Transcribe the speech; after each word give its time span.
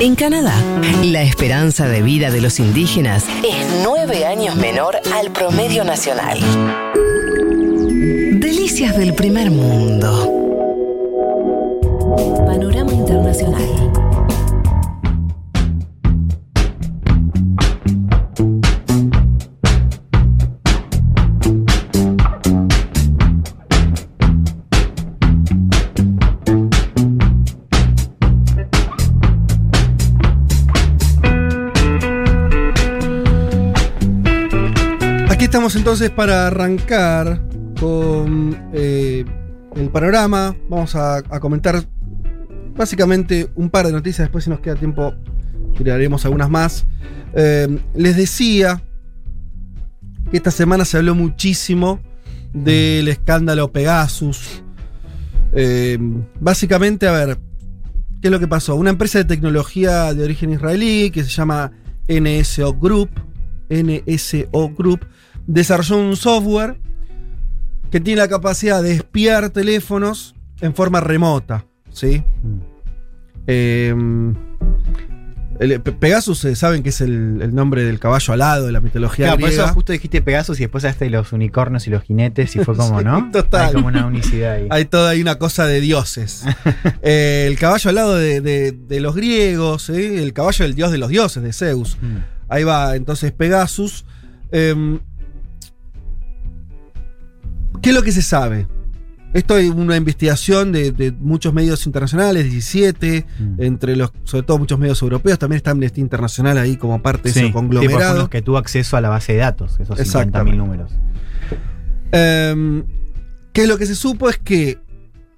En 0.00 0.14
Canadá, 0.14 0.54
la 1.04 1.20
esperanza 1.20 1.86
de 1.86 2.00
vida 2.00 2.30
de 2.30 2.40
los 2.40 2.58
indígenas 2.58 3.26
es 3.46 3.82
nueve 3.84 4.24
años 4.24 4.56
menor 4.56 4.96
al 5.12 5.30
promedio 5.30 5.84
nacional. 5.84 6.40
Delicias 8.40 8.96
del 8.96 9.12
primer 9.12 9.50
mundo. 9.50 10.26
Panorama 12.46 12.94
Internacional. 12.94 13.89
Entonces 35.76 36.10
para 36.10 36.48
arrancar 36.48 37.40
con 37.78 38.70
eh, 38.72 39.24
el 39.76 39.90
panorama. 39.90 40.56
Vamos 40.68 40.94
a, 40.96 41.22
comentar 41.40 41.82
básicamente 42.76 43.50
un 43.54 43.70
par 43.70 43.86
de 43.86 43.92
noticias. 43.92 44.26
Después, 44.26 44.44
si 44.44 44.50
nos 44.50 44.60
queda 44.60 44.76
tiempo, 44.76 45.14
tiraremos 45.76 46.24
algunas 46.24 46.50
más. 46.50 46.86
Eh, 47.34 47.78
les 47.94 48.16
decía 48.16 48.82
que 50.30 50.36
esta 50.36 50.50
semana 50.50 50.84
se 50.84 50.96
habló 50.96 51.14
muchísimo 51.14 52.00
del 52.52 53.08
escándalo 53.08 53.72
Pegasus. 53.72 54.62
Eh, 55.52 55.98
básicamente, 56.40 57.06
a 57.06 57.12
ver, 57.12 57.38
¿qué 58.20 58.28
es 58.28 58.30
lo 58.30 58.40
que 58.40 58.48
pasó? 58.48 58.74
Una 58.74 58.90
empresa 58.90 59.18
de 59.18 59.24
tecnología 59.24 60.12
de 60.14 60.24
origen 60.24 60.52
israelí 60.52 61.10
que 61.10 61.22
se 61.22 61.30
llama 61.30 61.72
NSO 62.08 62.74
Group, 62.74 63.10
NSO 63.68 64.70
Group, 64.76 65.06
desarrolló 65.52 65.98
un 65.98 66.16
software 66.16 66.76
que 67.90 68.00
tiene 68.00 68.20
la 68.20 68.28
capacidad 68.28 68.82
de 68.82 68.92
espiar 68.92 69.50
teléfonos 69.50 70.34
en 70.60 70.74
forma 70.74 71.00
remota. 71.00 71.66
¿sí? 71.90 72.22
Eh, 73.46 73.94
el- 75.58 75.80
Pe- 75.82 75.92
Pegasus, 75.92 76.42
eh, 76.46 76.56
saben 76.56 76.82
que 76.82 76.88
es 76.88 77.00
el, 77.02 77.40
el 77.42 77.54
nombre 77.54 77.84
del 77.84 77.98
caballo 77.98 78.32
alado 78.32 78.66
de 78.66 78.72
la 78.72 78.80
mitología 78.80 79.26
Claro, 79.26 79.40
por 79.40 79.48
griega. 79.48 79.64
eso 79.64 79.74
justo 79.74 79.92
dijiste 79.92 80.22
Pegasus 80.22 80.58
y 80.58 80.62
después 80.62 80.84
hasta 80.86 81.04
los 81.06 81.32
unicornios 81.32 81.86
y 81.86 81.90
los 81.90 82.02
jinetes 82.04 82.54
y 82.56 82.60
fue 82.64 82.74
como, 82.76 83.00
Sí, 83.00 83.04
¿no? 83.04 83.28
total. 83.32 83.66
Hay 83.68 83.74
como 83.74 83.88
una 83.88 84.06
unicidad 84.06 84.52
ahí. 84.54 84.68
Hay 84.70 84.84
toda 84.86 85.14
una 85.16 85.34
cosa 85.38 85.66
de 85.66 85.80
dioses. 85.80 86.44
Eh, 87.02 87.46
el 87.48 87.58
caballo 87.58 87.90
alado 87.90 88.14
de, 88.14 88.40
de- 88.40 88.72
de 88.72 89.00
los 89.00 89.14
griegos, 89.16 89.90
el 89.90 90.32
caballo 90.32 90.64
del 90.64 90.74
dios 90.74 90.92
de 90.92 90.98
los 90.98 91.08
dioses, 91.08 91.42
de 91.42 91.52
Zeus. 91.52 91.98
Mm. 92.00 92.16
Ahí 92.48 92.62
va 92.64 92.94
entonces 92.96 93.32
Pegasus. 93.32 94.04
¿Qué 97.82 97.90
es 97.90 97.94
lo 97.94 98.02
que 98.02 98.12
se 98.12 98.22
sabe? 98.22 98.66
Esto 99.32 99.56
es 99.58 99.70
una 99.70 99.96
investigación 99.96 100.72
de, 100.72 100.90
de 100.90 101.12
muchos 101.12 101.54
medios 101.54 101.86
internacionales, 101.86 102.44
17, 102.50 103.26
Mm. 103.38 103.62
entre 103.62 103.94
los, 103.94 104.12
sobre 104.24 104.42
todo 104.44 104.58
muchos 104.58 104.78
medios 104.78 105.00
europeos, 105.02 105.38
también 105.38 105.58
está 105.58 105.70
Amnistía 105.70 106.02
Internacional 106.02 106.58
ahí 106.58 106.76
como 106.76 107.00
parte 107.00 107.22
de 107.24 107.30
ese 107.30 107.40
tipo, 107.42 107.52
con 107.60 107.68
conglomerado. 107.68 108.18
los 108.18 108.28
que 108.28 108.42
tuvo 108.42 108.58
acceso 108.58 108.96
a 108.96 109.00
la 109.00 109.08
base 109.08 109.34
de 109.34 109.38
datos, 109.38 109.78
esos 109.78 109.96
50.000 109.98 110.00
Exactamente. 110.00 110.56
números. 110.56 110.92
Eh, 112.12 112.82
¿Qué 113.52 113.62
es 113.62 113.68
lo 113.68 113.78
que 113.78 113.86
se 113.86 113.94
supo? 113.94 114.28
Es 114.28 114.38
que 114.38 114.78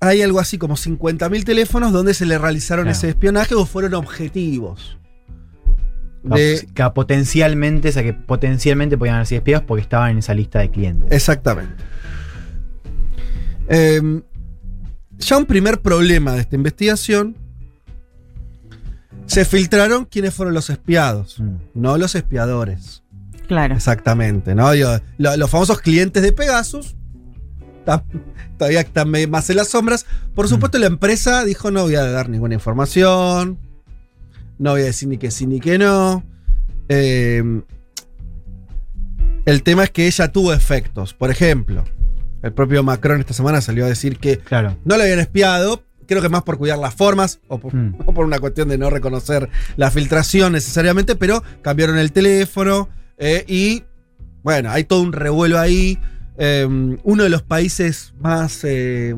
hay 0.01 0.23
algo 0.23 0.41
así 0.41 0.57
como 0.59 0.77
50.000 0.77 1.45
teléfonos 1.45 1.93
donde 1.93 2.15
se 2.15 2.25
le 2.27 2.39
realizaron 2.39 2.85
Claro. 2.87 2.97
ese 2.97 3.11
espionaje 3.11 3.55
o 3.55 3.67
fueron 3.67 3.93
objetivos. 3.95 4.99
De- 6.25 6.67
que 6.75 6.85
potencialmente, 6.95 7.89
o 7.89 7.93
sea, 7.93 8.03
que 8.05 8.15
potencialmente 8.15 8.97
podían 8.97 9.17
haber 9.17 9.27
sido 9.27 9.39
espiados 9.39 9.65
porque 9.67 9.83
estaban 9.83 10.13
en 10.13 10.19
esa 10.19 10.35
lista 10.35 10.61
de 10.61 10.71
clientes. 10.71 11.11
Exactamente. 11.11 11.75
Eh, 13.69 14.23
ya 15.19 15.39
un 15.39 15.47
primer 15.47 15.81
problema 15.81 16.33
de 16.33 16.41
esta 16.41 16.57
investigación. 16.57 17.37
Se 19.27 19.45
filtraron 19.45 20.05
quiénes 20.05 20.35
fueron 20.35 20.53
los 20.55 20.69
espiados, 20.69 21.39
Mm. 21.41 21.57
no 21.75 21.97
los 21.97 22.15
espiadores. 22.15 23.03
Claro. 23.47 23.75
Exactamente, 23.75 24.55
¿no? 24.55 24.73
Lo- 25.19 25.37
los 25.37 25.51
famosos 25.51 25.81
clientes 25.81 26.23
de 26.23 26.33
Pegasus 26.33 26.97
todavía 28.59 28.81
están 28.81 29.11
más 29.31 29.51
en 29.51 29.57
las 29.57 29.69
sombras. 29.69 30.07
Por 30.35 30.49
supuesto, 30.49 30.79
la 30.79 30.87
empresa 30.87 31.45
dijo: 31.45 31.71
no 31.71 31.83
voy 31.83 31.95
a 31.97 32.05
dar 32.05 32.29
ninguna 32.29 32.55
información, 32.55 33.59
no 34.59 34.71
voy 34.73 34.83
a 34.83 34.85
decir 34.87 35.09
ni 35.09 35.19
que 35.19 35.31
sí 35.31 35.47
ni 35.47 35.61
que 35.61 35.79
no. 35.79 36.25
Eh, 36.89 37.43
el 39.45 39.63
tema 39.63 39.85
es 39.85 39.91
que 39.91 40.07
ella 40.07 40.31
tuvo 40.33 40.53
efectos. 40.53 41.15
Por 41.15 41.31
ejemplo, 41.31 41.85
el 42.43 42.53
propio 42.53 42.83
Macron 42.83 43.21
esta 43.21 43.35
semana 43.35 43.61
salió 43.61 43.85
a 43.85 43.89
decir 43.89 44.19
que 44.19 44.39
Claro. 44.39 44.77
no 44.85 44.97
lo 44.97 45.03
habían 45.03 45.19
espiado. 45.21 45.83
Creo 46.07 46.21
que 46.21 46.29
más 46.29 46.43
por 46.43 46.59
cuidar 46.59 46.79
las 46.79 46.95
formas 46.95 47.41
o 47.49 47.59
por, 47.59 47.75
Mm. 47.75 47.95
o 48.07 48.13
por 48.15 48.25
una 48.27 48.39
cuestión 48.41 48.69
de 48.69 48.77
no 48.79 48.91
reconocer 48.91 49.49
la 49.77 49.91
filtración 49.91 50.53
necesariamente, 50.53 51.15
pero 51.17 51.43
cambiaron 51.63 51.97
el 51.99 52.13
teléfono 52.13 52.89
eh, 53.19 53.45
y 53.47 53.85
bueno, 54.43 54.71
hay 54.71 54.85
todo 54.85 55.01
un 55.03 55.13
revuelo 55.13 55.59
ahí. 55.61 55.99
Eh, 56.39 56.67
uno 57.05 57.23
de 57.23 57.29
los 57.29 57.43
países 57.43 58.13
más, 58.19 58.65
eh, 58.65 59.15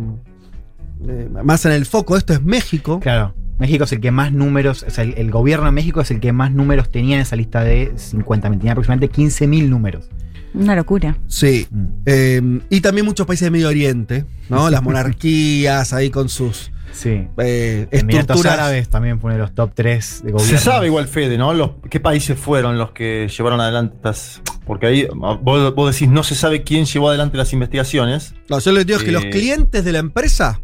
eh, 1.09 1.29
más 1.43 1.65
en 1.65 1.73
el 1.73 1.87
foco 1.87 2.15
de 2.15 2.19
esto 2.19 2.33
es 2.35 2.43
México. 2.43 3.01
Claro. 3.01 3.35
México 3.59 3.85
es 3.85 3.93
el 3.93 4.01
que 4.01 4.11
más 4.11 4.33
números, 4.33 4.85
o 4.87 4.91
sea, 4.91 5.05
el, 5.05 5.15
el 5.17 5.31
gobierno 5.31 5.67
de 5.67 5.73
México 5.73 6.01
es 6.01 6.11
el 6.11 6.19
que 6.21 6.33
más 6.33 6.51
números 6.53 6.91
tenía 6.91 7.17
en 7.17 7.23
esa 7.23 7.37
lista 7.37 7.62
de 7.62 7.93
50.000. 7.95 8.59
Tenía 8.59 8.73
aproximadamente 8.73 9.15
15.000 9.17 9.69
números. 9.69 10.11
Una 10.54 10.76
locura. 10.76 11.19
Sí. 11.26 11.66
Mm. 11.70 11.84
Eh, 12.06 12.60
y 12.70 12.81
también 12.81 13.04
muchos 13.06 13.26
países 13.26 13.47
de 13.47 13.50
Medio 13.50 13.69
Oriente, 13.69 14.25
¿no? 14.48 14.70
Las 14.70 14.82
monarquías 14.82 15.92
ahí 15.92 16.10
con 16.10 16.28
sus 16.28 16.70
Sí. 16.92 17.26
eh, 17.38 17.88
estructuras. 17.91 18.53
Árabes 18.54 18.88
también 18.88 19.19
de 19.20 19.38
los 19.38 19.53
top 19.54 19.72
3 19.75 20.22
de 20.25 20.32
gobierno. 20.32 20.59
Se 20.59 20.62
sabe 20.64 20.87
igual, 20.87 21.09
Fede, 21.09 21.37
¿no? 21.37 21.53
Los, 21.53 21.72
¿Qué 21.91 21.98
países 21.98 22.38
fueron 22.38 22.78
los 22.78 22.93
que 22.93 23.28
llevaron 23.37 23.60
adelante 23.60 23.97
estas...? 23.97 24.41
Porque 24.64 24.87
ahí 24.87 25.09
vos, 25.14 25.75
vos 25.75 25.93
decís, 25.93 26.09
no 26.09 26.22
se 26.22 26.34
sabe 26.37 26.62
quién 26.62 26.87
llevó 26.87 27.09
adelante 27.09 27.37
las 27.37 27.53
investigaciones. 27.53 28.34
No, 28.48 28.60
yo 28.60 28.72
les 28.72 28.87
digo 28.87 28.98
que 29.00 29.09
Eh, 29.09 29.12
los 29.12 29.25
clientes 29.25 29.84
de 29.84 29.93
la 29.93 29.98
empresa, 29.98 30.60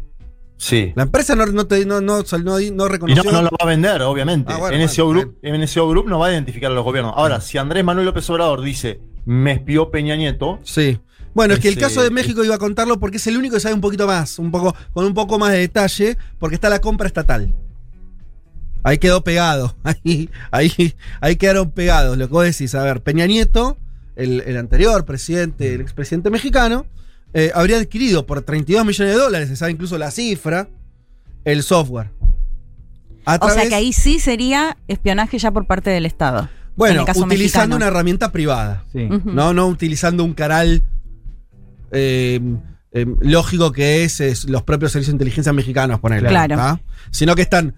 Sí. 0.57 0.93
la 0.95 1.03
empresa 1.03 1.35
no, 1.35 1.45
no, 1.47 1.67
te- 1.67 1.85
no, 1.85 1.99
no, 2.01 2.21
no, 2.23 2.37
no 2.39 2.59
Y 2.59 2.71
no, 2.71 2.87
reconoció. 2.87 3.23
no 3.31 3.41
lo 3.41 3.49
va 3.49 3.57
a 3.59 3.65
vender, 3.65 4.01
obviamente. 4.03 4.53
Ah, 4.53 4.57
bueno, 4.57 4.77
NSO, 4.77 5.05
bueno, 5.05 5.21
Group, 5.21 5.37
NSO 5.43 5.89
Group 5.89 6.07
no 6.07 6.17
va 6.19 6.27
a 6.27 6.31
identificar 6.31 6.71
a 6.71 6.73
los 6.75 6.83
gobiernos. 6.83 7.13
Ahora, 7.15 7.41
si 7.41 7.57
Andrés 7.57 7.83
Manuel 7.83 8.05
López 8.05 8.27
Obrador 8.29 8.61
dice, 8.61 9.01
me 9.25 9.53
espió 9.53 9.91
Peña 9.91 10.15
Nieto, 10.15 10.59
Sí. 10.63 10.99
Bueno, 11.33 11.53
es 11.53 11.61
que 11.61 11.69
el 11.69 11.77
caso 11.77 12.03
de 12.03 12.09
México 12.09 12.43
iba 12.43 12.55
a 12.55 12.57
contarlo 12.57 12.99
porque 12.99 13.15
es 13.15 13.25
el 13.27 13.37
único 13.37 13.55
que 13.55 13.61
sabe 13.61 13.73
un 13.73 13.79
poquito 13.79 14.05
más, 14.05 14.37
un 14.37 14.51
poco, 14.51 14.75
con 14.91 15.05
un 15.05 15.13
poco 15.13 15.39
más 15.39 15.53
de 15.53 15.59
detalle, 15.59 16.17
porque 16.39 16.55
está 16.55 16.69
la 16.69 16.81
compra 16.81 17.07
estatal. 17.07 17.53
Ahí 18.83 18.97
quedó 18.97 19.23
pegado. 19.23 19.75
Ahí, 19.83 20.29
ahí, 20.51 20.95
ahí 21.21 21.35
quedaron 21.35 21.71
pegados. 21.71 22.17
Lo 22.17 22.27
que 22.27 22.33
vos 22.33 22.43
decís, 22.43 22.73
a 22.75 22.83
ver, 22.83 23.01
Peña 23.01 23.27
Nieto, 23.27 23.77
el, 24.15 24.41
el 24.41 24.57
anterior 24.57 25.05
presidente, 25.05 25.73
el 25.73 25.81
expresidente 25.81 26.29
mexicano, 26.29 26.85
eh, 27.33 27.51
habría 27.53 27.77
adquirido 27.77 28.25
por 28.25 28.41
32 28.41 28.85
millones 28.85 29.15
de 29.15 29.21
dólares, 29.21 29.49
se 29.49 29.55
sabe 29.55 29.71
incluso 29.71 29.97
la 29.97 30.11
cifra, 30.11 30.67
el 31.45 31.63
software. 31.63 32.09
A 33.25 33.37
O 33.41 33.49
sea 33.49 33.69
que 33.69 33.75
ahí 33.75 33.93
sí 33.93 34.19
sería 34.19 34.77
espionaje 34.87 35.37
ya 35.37 35.51
por 35.51 35.65
parte 35.65 35.91
del 35.91 36.05
Estado. 36.05 36.49
En 36.71 36.75
bueno, 36.77 36.99
el 37.01 37.05
caso 37.05 37.25
utilizando 37.25 37.75
mexicano. 37.75 37.75
una 37.75 37.87
herramienta 37.87 38.31
privada. 38.31 38.85
Sí. 38.91 39.07
No, 39.25 39.53
no 39.53 39.67
utilizando 39.67 40.23
un 40.23 40.33
canal 40.33 40.83
eh, 41.91 42.39
eh, 42.93 43.05
lógico 43.21 43.71
que 43.71 44.03
es, 44.03 44.19
es 44.19 44.49
los 44.49 44.63
propios 44.63 44.91
servicios 44.91 45.11
de 45.11 45.15
inteligencia 45.15 45.53
mexicanos, 45.53 45.99
ponerle. 45.99 46.29
Claro. 46.29 46.79
Sino 47.11 47.35
que 47.35 47.41
están 47.41 47.75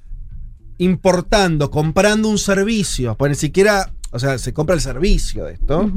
importando, 0.78 1.70
comprando 1.70 2.30
un 2.30 2.38
servicio. 2.38 3.16
Pues 3.16 3.30
ni 3.30 3.36
siquiera, 3.36 3.92
o 4.12 4.20
sea, 4.20 4.38
se 4.38 4.54
compra 4.54 4.76
el 4.76 4.82
servicio 4.82 5.46
de 5.46 5.54
esto. 5.54 5.92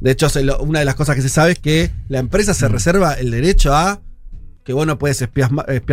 De 0.00 0.10
hecho, 0.10 0.28
una 0.60 0.80
de 0.80 0.84
las 0.84 0.94
cosas 0.94 1.16
que 1.16 1.22
se 1.22 1.28
sabe 1.28 1.52
es 1.52 1.58
que 1.58 1.90
la 2.08 2.18
empresa 2.18 2.54
se 2.54 2.68
reserva 2.68 3.14
el 3.14 3.30
derecho 3.30 3.74
a 3.74 4.00
que 4.66 4.72
vos 4.72 4.86
no 4.86 4.98
puedes 4.98 5.22
espiar, 5.22 5.50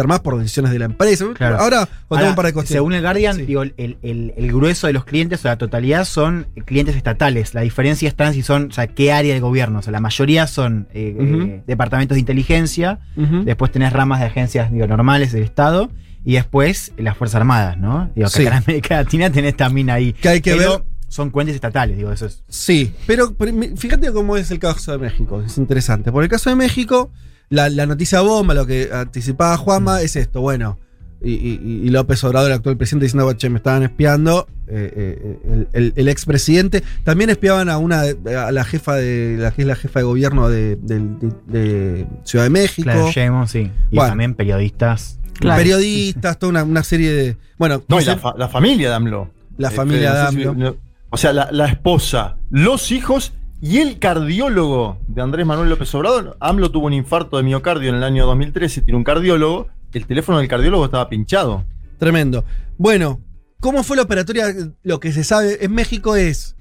más 0.07 0.19
por 0.21 0.37
decisiones 0.39 0.71
de 0.71 0.79
la 0.79 0.85
empresa. 0.85 1.25
Claro. 1.35 1.59
Ahora 1.59 1.77
contamos 1.85 2.03
Ahora, 2.09 2.29
un 2.31 2.35
par 2.35 2.45
de 2.47 2.53
cuestiones. 2.53 2.77
según 2.79 2.93
el 2.93 3.01
Guardian, 3.03 3.35
Sí. 3.35 3.41
digo, 3.43 3.61
el, 3.61 3.73
el- 3.77 4.33
el 4.35 4.47
grueso 4.51 4.87
de 4.87 4.93
los 4.93 5.05
clientes, 5.05 5.45
o 5.45 5.47
la 5.47 5.57
totalidad, 5.57 6.05
son 6.05 6.47
clientes 6.65 6.95
estatales. 6.95 7.53
La 7.53 7.61
diferencia 7.61 8.09
está 8.09 8.27
en 8.27 8.33
si 8.33 8.41
son, 8.41 8.69
o 8.69 8.71
sea, 8.73 8.87
qué 8.87 9.13
área 9.13 9.33
de 9.33 9.39
gobierno. 9.39 9.79
O 9.79 9.81
sea, 9.83 9.91
la 9.91 9.99
mayoría 10.01 10.47
son 10.47 10.87
eh, 10.93 11.15
eh, 11.19 11.63
departamentos 11.67 12.15
de 12.15 12.19
inteligencia, 12.19 12.99
después 13.15 13.71
tenés 13.71 13.93
ramas 13.93 14.19
de 14.19 14.25
agencias 14.25 14.71
digo, 14.71 14.87
normales 14.87 15.31
del 15.31 15.43
Estado, 15.43 15.91
y 16.25 16.33
después 16.33 16.93
las 16.97 17.15
Fuerzas 17.15 17.35
Armadas, 17.41 17.77
¿no? 17.77 18.09
Digo, 18.15 18.27
que 18.29 18.37
Sí. 18.41 18.47
acá 18.47 18.57
en 18.57 18.63
América 18.63 18.95
Latina 18.95 19.29
tenés 19.29 19.55
también 19.55 19.89
ahí. 19.91 20.13
Que 20.13 20.29
hay 20.29 20.41
que 20.41 20.55
Pero 20.55 20.71
ver- 20.79 20.83
Son 21.09 21.29
cuentas 21.29 21.53
estatales, 21.53 21.95
digo, 21.95 22.11
eso 22.11 22.25
es. 22.25 22.43
Sí, 22.47 22.91
pero, 23.05 23.35
fíjate 23.77 24.11
cómo 24.11 24.35
es 24.35 24.49
el 24.49 24.57
caso 24.57 24.93
de 24.93 24.97
México, 24.97 25.43
es 25.43 25.59
interesante. 25.59 26.11
Por 26.11 26.23
el 26.23 26.29
caso 26.29 26.49
de 26.49 26.55
México, 26.55 27.11
la, 27.49 27.69
la 27.69 27.85
noticia 27.85 28.21
bomba, 28.21 28.53
lo 28.53 28.65
que 28.65 28.89
anticipaba 28.91 29.57
Juanma, 29.57 30.01
es 30.01 30.15
esto, 30.15 30.41
bueno, 30.41 30.79
y, 31.21 31.31
y- 31.33 31.81
y 31.85 31.89
López 31.89 32.21
Obrador, 32.25 32.51
el 32.51 32.57
actual 32.57 32.75
presidente, 32.75 33.05
diciendo, 33.05 33.31
che, 33.33 33.49
me 33.49 33.57
estaban 33.57 33.83
espiando, 33.83 34.47
eh, 34.67 34.91
eh, 34.95 35.39
el, 35.53 35.67
el- 35.71 35.93
el 35.95 36.07
expresidente, 36.09 36.83
también 37.05 37.29
espiaban 37.29 37.69
a 37.69 37.77
una 37.77 38.01
a 38.01 38.51
la 38.51 38.63
jefa 38.65 38.95
de 38.95 39.37
la 39.39 39.51
que 39.51 39.61
es 39.61 39.67
la 39.67 39.75
jefa 39.75 39.99
de 39.99 40.03
gobierno 40.05 40.49
de, 40.49 40.75
del- 40.77 41.17
de- 41.19 41.31
de 41.47 42.07
Ciudad 42.25 42.43
de 42.45 42.49
México. 42.49 42.83
Claro, 42.83 43.09
Sheinbaum, 43.11 43.47
sí. 43.47 43.71
Y 43.91 43.95
Bueno. 43.95 44.09
también 44.11 44.33
periodistas. 44.35 45.19
Claro. 45.39 45.57
Periodistas, 45.61 46.37
toda 46.39 46.49
una, 46.49 46.63
una 46.63 46.83
serie 46.83 47.11
de. 47.11 47.37
Bueno, 47.57 47.81
No, 47.87 48.01
y 48.01 48.05
la, 48.05 48.17
fa- 48.17 48.35
la 48.37 48.49
familia 48.49 48.89
de 48.89 48.95
AMLO. 48.95 49.31
La 49.57 49.69
Eh, 49.69 49.71
familia 49.71 50.11
Fede, 50.29 50.43
de 50.43 50.49
AMLO. 50.49 50.77
o 51.09 51.17
sea, 51.17 51.31
la, 51.33 51.49
la 51.51 51.67
esposa, 51.67 52.35
los 52.49 52.91
hijos 52.91 53.33
y 53.63 53.77
el 53.77 53.97
cardiólogo 53.97 54.97
de 55.07 55.21
Andrés 55.21 55.45
Manuel 55.45 55.69
López 55.69 55.95
Obrador. 55.95 56.35
AMLO 56.41 56.69
tuvo 56.69 56.87
un 56.87 56.93
infarto 56.93 57.37
de 57.37 57.43
miocardio 57.43 57.87
en 57.87 57.95
el 57.95 58.03
año 58.03 58.25
2013, 58.25 58.81
tiene 58.81 58.97
un 58.97 59.05
cardiólogo. 59.05 59.69
El 59.93 60.05
teléfono 60.05 60.39
del 60.39 60.49
cardiólogo 60.49 60.83
estaba 60.83 61.07
pinchado. 61.07 61.63
Tremendo. 61.97 62.43
Bueno, 62.77 63.21
¿cómo 63.61 63.83
fue 63.83 63.95
la 63.95 64.03
operatoria? 64.03 64.53
Lo 64.81 64.99
que 64.99 65.13
se 65.13 65.23
sabe 65.23 65.63
en 65.63 65.73
México 65.73 66.17
es, 66.17 66.57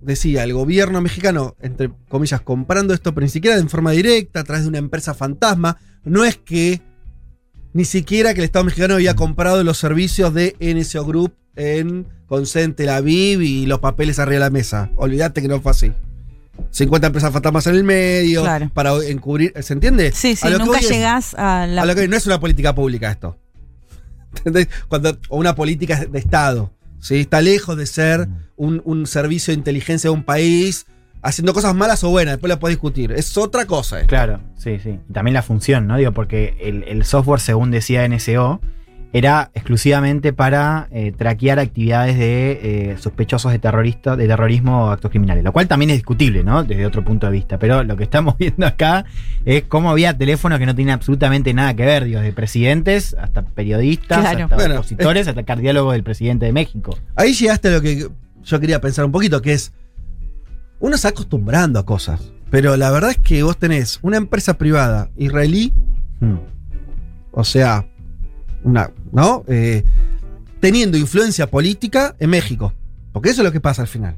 decía, 0.00 0.44
el 0.44 0.52
gobierno 0.52 1.00
mexicano, 1.00 1.56
entre 1.60 1.90
comillas, 2.08 2.40
comprando 2.42 2.94
esto, 2.94 3.12
pero 3.12 3.24
ni 3.24 3.30
siquiera 3.30 3.56
en 3.56 3.68
forma 3.68 3.90
directa, 3.90 4.38
a 4.38 4.44
través 4.44 4.62
de 4.62 4.68
una 4.68 4.78
empresa 4.78 5.14
fantasma. 5.14 5.78
No 6.04 6.24
es 6.24 6.36
que 6.36 6.80
ni 7.72 7.84
siquiera 7.84 8.32
que 8.32 8.42
el 8.42 8.44
Estado 8.44 8.64
mexicano 8.64 8.94
había 8.94 9.16
comprado 9.16 9.64
los 9.64 9.78
servicios 9.78 10.32
de 10.34 10.54
NSO 10.60 11.04
Group 11.04 11.34
en 11.56 12.06
Consent 12.26 12.76
Tel 12.76 12.90
Aviv 12.90 13.42
y 13.42 13.66
los 13.66 13.80
papeles 13.80 14.20
arriba 14.20 14.34
de 14.34 14.40
la 14.46 14.50
mesa. 14.50 14.92
Olvídate 14.94 15.42
que 15.42 15.48
no 15.48 15.60
fue 15.60 15.72
así. 15.72 15.92
50 16.70 17.06
empresas 17.08 17.32
fantasmas 17.32 17.66
en 17.66 17.74
el 17.76 17.84
medio, 17.84 18.42
Claro. 18.42 18.70
para 18.74 18.92
encubrir, 19.06 19.52
¿se 19.62 19.72
entiende? 19.72 20.12
Sí, 20.12 20.36
sí, 20.36 20.46
A 20.46 20.50
lo 20.50 20.58
que 20.58 20.64
nunca 20.64 20.78
es- 20.78 20.88
llegás 20.90 21.34
a 21.34 21.66
la. 21.66 21.82
a 21.82 21.86
lo 21.86 21.94
que 21.94 22.08
no 22.08 22.16
es 22.16 22.26
una 22.26 22.40
política 22.40 22.74
pública 22.74 23.10
esto. 23.10 23.38
¿Entendés? 24.36 24.68
Cuando, 24.88 25.16
o 25.28 25.38
una 25.38 25.54
política 25.54 26.04
de 26.04 26.18
Estado. 26.18 26.72
¿sí? 27.00 27.20
Está 27.20 27.40
lejos 27.40 27.76
de 27.76 27.86
ser 27.86 28.28
un, 28.56 28.82
un 28.84 29.06
servicio 29.06 29.52
de 29.52 29.58
inteligencia 29.58 30.10
de 30.10 30.14
un 30.14 30.24
país 30.24 30.86
haciendo 31.22 31.52
cosas 31.54 31.74
malas 31.74 32.04
o 32.04 32.10
buenas. 32.10 32.34
Después 32.34 32.48
la 32.48 32.58
puedes 32.60 32.76
discutir. 32.76 33.12
Es 33.12 33.36
otra 33.36 33.64
cosa. 33.66 33.96
esto. 34.00 34.08
Claro, 34.08 34.40
sí, 34.56 34.78
sí. 34.82 34.98
Y 35.08 35.12
también 35.12 35.34
la 35.34 35.42
función, 35.42 35.86
¿no? 35.86 35.96
Digo, 35.96 36.12
porque 36.12 36.56
el, 36.60 36.84
el 36.84 37.04
software, 37.04 37.40
según 37.40 37.70
decía 37.70 38.06
NSO, 38.06 38.60
era 39.12 39.50
exclusivamente 39.54 40.32
para 40.32 40.86
eh, 40.90 41.12
traquear 41.16 41.58
actividades 41.58 42.18
de 42.18 42.90
eh, 42.92 42.96
sospechosos 42.98 43.52
de 43.52 43.58
terrorista, 43.58 44.16
de 44.16 44.26
terrorismo 44.26 44.84
o 44.84 44.90
actos 44.90 45.10
criminales, 45.10 45.42
lo 45.44 45.52
cual 45.52 45.66
también 45.66 45.90
es 45.90 45.96
discutible, 45.96 46.44
¿no? 46.44 46.62
Desde 46.62 46.84
otro 46.84 47.02
punto 47.04 47.26
de 47.26 47.32
vista. 47.32 47.58
Pero 47.58 47.84
lo 47.84 47.96
que 47.96 48.04
estamos 48.04 48.36
viendo 48.38 48.66
acá 48.66 49.04
es 49.44 49.64
cómo 49.64 49.90
había 49.90 50.16
teléfonos 50.16 50.58
que 50.58 50.66
no 50.66 50.74
tienen 50.74 50.92
absolutamente 50.94 51.54
nada 51.54 51.74
que 51.74 51.86
ver, 51.86 52.04
digo, 52.04 52.20
de 52.20 52.32
presidentes 52.32 53.16
hasta 53.18 53.42
periodistas, 53.42 54.20
Claro. 54.20 54.44
hasta 54.44 54.56
Bueno, 54.56 54.74
opositores, 54.74 55.26
hasta 55.28 55.40
el 55.40 55.46
cardiólogo 55.46 55.92
del 55.92 56.02
presidente 56.02 56.46
de 56.46 56.52
México. 56.52 56.96
Ahí 57.16 57.32
llegaste 57.32 57.68
a 57.68 57.70
lo 57.72 57.80
que 57.80 58.08
yo 58.44 58.60
quería 58.60 58.80
pensar 58.80 59.04
un 59.04 59.12
poquito, 59.12 59.40
que 59.40 59.54
es. 59.54 59.72
Uno 60.80 60.92
se 60.92 60.96
está 60.96 61.08
acostumbrando 61.08 61.78
a 61.78 61.84
cosas. 61.86 62.32
Pero 62.50 62.76
la 62.76 62.90
verdad 62.90 63.10
es 63.10 63.18
que 63.18 63.42
vos 63.42 63.58
tenés 63.58 63.98
una 64.02 64.16
empresa 64.16 64.56
privada 64.58 65.10
israelí 65.16 65.72
Hmm. 66.20 66.38
O 67.30 67.44
sea, 67.44 67.86
una, 68.64 68.90
¿no? 69.12 69.44
Eh, 69.48 69.84
teniendo 70.60 70.96
influencia 70.98 71.48
política 71.48 72.14
en 72.18 72.30
México. 72.30 72.72
Porque 73.12 73.30
eso 73.30 73.42
es 73.42 73.44
lo 73.46 73.52
que 73.52 73.60
pasa 73.60 73.82
al 73.82 73.88
final. 73.88 74.16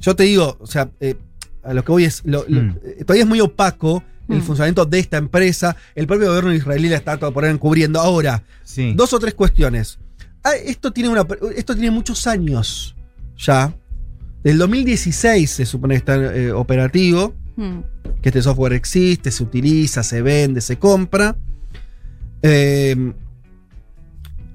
Yo 0.00 0.14
te 0.16 0.24
digo, 0.24 0.56
o 0.60 0.66
sea, 0.66 0.90
eh, 1.00 1.16
a 1.62 1.72
lo 1.74 1.84
que 1.84 1.92
voy 1.92 2.04
es, 2.04 2.22
lo- 2.24 2.44
lo- 2.48 2.62
Mm. 2.62 2.76
eh, 2.84 3.04
todavía 3.04 3.22
es 3.24 3.28
muy 3.28 3.40
opaco 3.40 4.02
el 4.28 4.38
Mm. 4.38 4.42
funcionamiento 4.42 4.84
de 4.84 4.98
esta 4.98 5.16
empresa. 5.16 5.76
El 5.94 6.06
propio 6.06 6.28
gobierno 6.28 6.52
israelí 6.54 6.88
la 6.88 6.96
está 6.96 7.16
todo 7.18 7.32
por 7.32 7.44
ahí 7.44 7.50
encubriendo. 7.52 8.00
Ahora, 8.00 8.42
Sí. 8.64 8.92
dos 8.96 9.12
o 9.12 9.18
tres 9.18 9.34
cuestiones. 9.34 9.98
Ah, 10.44 10.54
esto, 10.56 10.92
tiene 10.92 11.08
una, 11.08 11.26
esto 11.56 11.74
tiene 11.74 11.90
muchos 11.90 12.26
años 12.26 12.96
ya. 13.38 13.72
Del 14.42 14.58
2016 14.58 15.50
se 15.50 15.64
supone 15.66 15.94
que 15.94 15.98
está 15.98 16.16
eh, 16.16 16.50
operativo 16.52 17.34
Hmm. 17.56 17.80
que 18.20 18.28
este 18.30 18.42
software 18.42 18.72
existe, 18.72 19.30
se 19.30 19.42
utiliza, 19.42 20.02
se 20.02 20.20
vende, 20.22 20.60
se 20.60 20.78
compra. 20.78 21.36
Eh, 22.42 23.12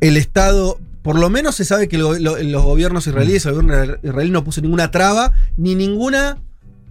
el 0.02 0.18
Estado, 0.18 0.78
por 1.02 1.18
lo 1.18 1.30
menos 1.30 1.56
se 1.56 1.66
sabe 1.66 1.88
que 1.88 1.98
lo- 1.98 2.18
lo- 2.20 2.38
los 2.42 2.64
gobiernos 2.64 3.08
israelíes, 3.08 3.46
el 3.46 3.54
gobierno 3.56 3.96
israelí 4.04 4.32
no 4.32 4.44
puso 4.44 4.62
ninguna 4.62 4.92
traba 4.92 5.34
ni 5.58 5.76
ninguna 5.76 6.38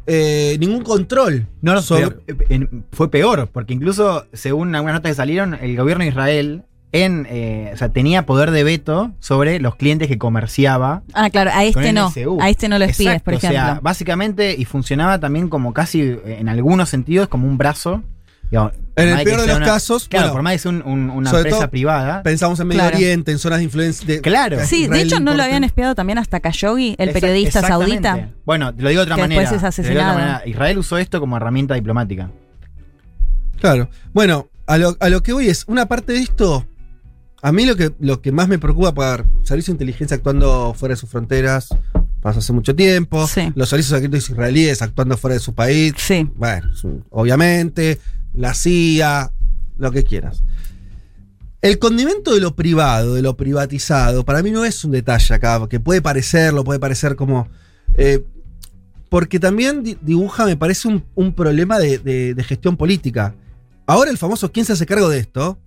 eh, 0.08 0.56
ningún 0.60 0.82
control. 0.84 1.46
No, 1.62 1.74
no, 1.74 1.82
sobre- 1.82 2.16
eh, 2.28 2.36
en- 2.48 2.84
fue 2.92 3.10
peor, 3.10 3.48
porque 3.52 3.74
incluso, 3.74 4.24
según 4.32 4.72
algunas 4.76 4.94
notas 4.94 5.10
que 5.10 5.16
salieron, 5.16 5.54
el 5.54 5.76
gobierno 5.76 6.04
de 6.04 6.10
Israel 6.10 6.62
en, 6.92 7.26
eh, 7.28 7.72
o 7.74 7.76
sea, 7.76 7.88
tenía 7.88 8.24
poder 8.24 8.52
de 8.52 8.62
veto 8.62 9.10
sobre 9.18 9.58
los 9.58 9.74
clientes 9.74 10.06
que 10.06 10.16
comerciaba. 10.16 11.02
Ah, 11.12 11.28
claro, 11.30 11.50
a 11.52 11.64
este 11.64 11.92
no. 11.92 12.06
NSU. 12.08 12.38
A 12.40 12.48
este 12.48 12.68
no 12.68 12.78
lo 12.78 12.84
Exacto, 12.84 13.24
por 13.24 13.34
O 13.34 13.36
ejemplo. 13.38 13.58
sea, 13.58 13.80
básicamente, 13.82 14.54
y 14.56 14.64
funcionaba 14.64 15.18
también 15.18 15.48
como 15.48 15.74
casi, 15.74 16.16
en 16.24 16.48
algunos 16.48 16.88
sentidos, 16.88 17.26
como 17.26 17.48
un 17.48 17.58
brazo. 17.58 18.04
digamos, 18.48 18.72
En 18.96 19.08
el 19.10 19.24
peor 19.24 19.42
de 19.42 19.46
los 19.48 19.56
una- 19.58 19.66
casos, 19.66 20.08
Claro, 20.08 20.24
bueno, 20.28 20.32
por 20.34 20.42
más 20.42 20.52
que 20.54 20.58
sea 20.60 20.70
un- 20.70 20.82
un- 20.82 21.10
una 21.10 21.30
empresa 21.30 21.58
todo, 21.58 21.70
privada. 21.70 22.22
pensamos 22.22 22.58
en 22.60 22.66
Medio 22.68 22.80
Claro. 22.80 22.96
Oriente, 22.96 23.30
en 23.30 23.38
zonas 23.38 23.58
de 23.58 23.64
influencia. 23.64 24.06
de- 24.06 24.20
Claro. 24.22 24.56
de 24.56 24.66
sí, 24.66 24.78
de 24.78 24.84
Israel 24.84 25.06
hecho 25.06 25.20
no 25.20 25.34
lo 25.34 25.42
habían 25.42 25.64
espiado 25.64 25.94
también 25.94 26.18
hasta 26.18 26.40
Khashoggi, 26.40 26.96
el 26.98 27.10
periodista 27.12 27.60
saudita. 27.60 28.30
Bueno, 28.46 28.72
lo 28.76 28.88
digo 28.88 29.00
de 29.00 29.04
otra 29.04 29.16
Que 29.16 29.20
manera. 29.22 29.40
después 29.42 29.56
es 29.56 29.62
de 29.62 29.68
otra 29.68 29.68
asesinado. 29.68 30.14
manera. 30.18 30.42
Israel 30.46 30.78
usó 30.78 30.96
esto 30.98 31.20
como 31.20 31.36
herramienta 31.36 31.74
diplomática. 31.74 32.30
Claro. 33.60 33.88
Bueno, 34.12 34.48
a 34.66 34.78
lo, 34.78 34.96
a 35.00 35.08
lo 35.08 35.22
que 35.22 35.32
voy 35.32 35.48
es, 35.48 35.64
una 35.66 35.86
parte 35.86 36.12
de 36.12 36.20
esto, 36.20 36.66
a 37.42 37.52
mí 37.52 37.66
lo 37.66 37.76
que, 37.76 37.92
lo 38.00 38.20
que 38.20 38.32
más 38.32 38.48
me 38.48 38.58
preocupa 38.58 38.92
para 38.94 39.24
servicio 39.42 39.72
de 39.72 39.76
inteligencia 39.76 40.16
actuando 40.16 40.74
fuera 40.74 40.94
de 40.94 40.96
sus 41.00 41.08
fronteras, 41.10 41.68
pasó 42.20 42.40
hace 42.40 42.52
mucho 42.52 42.74
tiempo, 42.74 43.26
Sí. 43.26 43.52
los 43.54 43.68
servicios 43.68 43.98
secretos 44.00 44.28
israelíes 44.30 44.82
actuando 44.82 45.16
fuera 45.16 45.34
de 45.34 45.40
su 45.40 45.54
país, 45.54 45.94
Sí. 45.96 46.28
bueno, 46.34 46.68
obviamente, 47.10 48.00
la 48.36 48.54
CIA, 48.54 49.32
lo 49.78 49.90
que 49.90 50.04
quieras. 50.04 50.42
El 51.62 51.78
condimento 51.78 52.34
de 52.34 52.40
lo 52.40 52.54
privado, 52.54 53.14
de 53.14 53.22
lo 53.22 53.36
privatizado, 53.36 54.24
para 54.24 54.42
mí 54.42 54.50
no 54.50 54.64
es 54.64 54.84
un 54.84 54.92
detalle 54.92 55.34
acá, 55.34 55.66
que 55.68 55.80
puede 55.80 56.00
parecerlo, 56.02 56.62
puede 56.64 56.78
parecer 56.78 57.16
como... 57.16 57.48
eh, 57.94 58.24
porque 59.08 59.38
también 59.40 59.82
di- 59.82 59.96
dibuja, 60.02 60.44
me 60.46 60.56
parece, 60.56 60.88
un, 60.88 61.04
un 61.14 61.32
problema 61.32 61.78
de, 61.78 61.98
de- 61.98 62.34
de 62.34 62.44
gestión 62.44 62.76
política. 62.76 63.34
Ahora 63.86 64.10
el 64.10 64.18
famoso 64.18 64.50
¿quién 64.52 64.66
se 64.66 64.72
hace 64.72 64.84
cargo 64.84 65.08
de 65.08 65.18
esto? 65.20 65.58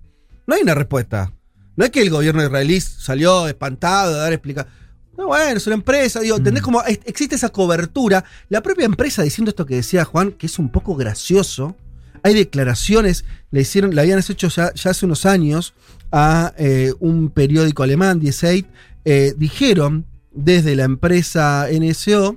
No 0.46 0.54
hay 0.54 0.62
una 0.62 0.74
respuesta. 0.74 1.32
No 1.76 1.84
es 1.84 1.90
que 1.90 2.02
el 2.02 2.10
gobierno 2.10 2.42
israelí 2.44 2.80
salió 2.80 3.48
espantado 3.48 4.12
de 4.12 4.18
dar 4.20 4.32
explicaciones. 4.32 4.78
No, 5.16 5.26
bueno, 5.28 5.56
es 5.56 5.66
una 5.66 5.74
empresa, 5.76 6.20
digo, 6.20 6.36
¿entendés 6.36 6.62
Mm. 6.62 6.64
cómo 6.64 6.82
es- 6.84 7.00
existe 7.04 7.34
esa 7.34 7.48
cobertura? 7.48 8.24
La 8.48 8.62
propia 8.62 8.84
empresa 8.86 9.22
diciendo 9.22 9.48
esto 9.50 9.66
que 9.66 9.76
decía 9.76 10.04
Juan, 10.04 10.32
que 10.32 10.46
es 10.46 10.58
un 10.58 10.70
poco 10.70 10.94
gracioso. 10.94 11.76
Hay 12.22 12.34
declaraciones, 12.34 13.24
le 13.50 13.62
hicieron, 13.62 13.94
le 13.94 14.00
habían 14.00 14.18
hecho 14.18 14.48
ya, 14.48 14.72
ya 14.74 14.90
hace 14.90 15.06
unos 15.06 15.26
años 15.26 15.74
a 16.12 16.52
eh, 16.58 16.92
un 17.00 17.30
periódico 17.30 17.82
alemán, 17.82 18.20
18, 18.20 18.66
eh, 19.04 19.34
dijeron 19.36 20.06
desde 20.32 20.76
la 20.76 20.84
empresa 20.84 21.66
NSO 21.72 22.36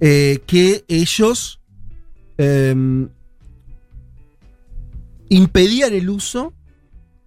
eh, 0.00 0.40
que 0.46 0.84
ellos 0.88 1.60
em, 2.36 3.08
impedían 5.28 5.92
el 5.92 6.10
uso 6.10 6.52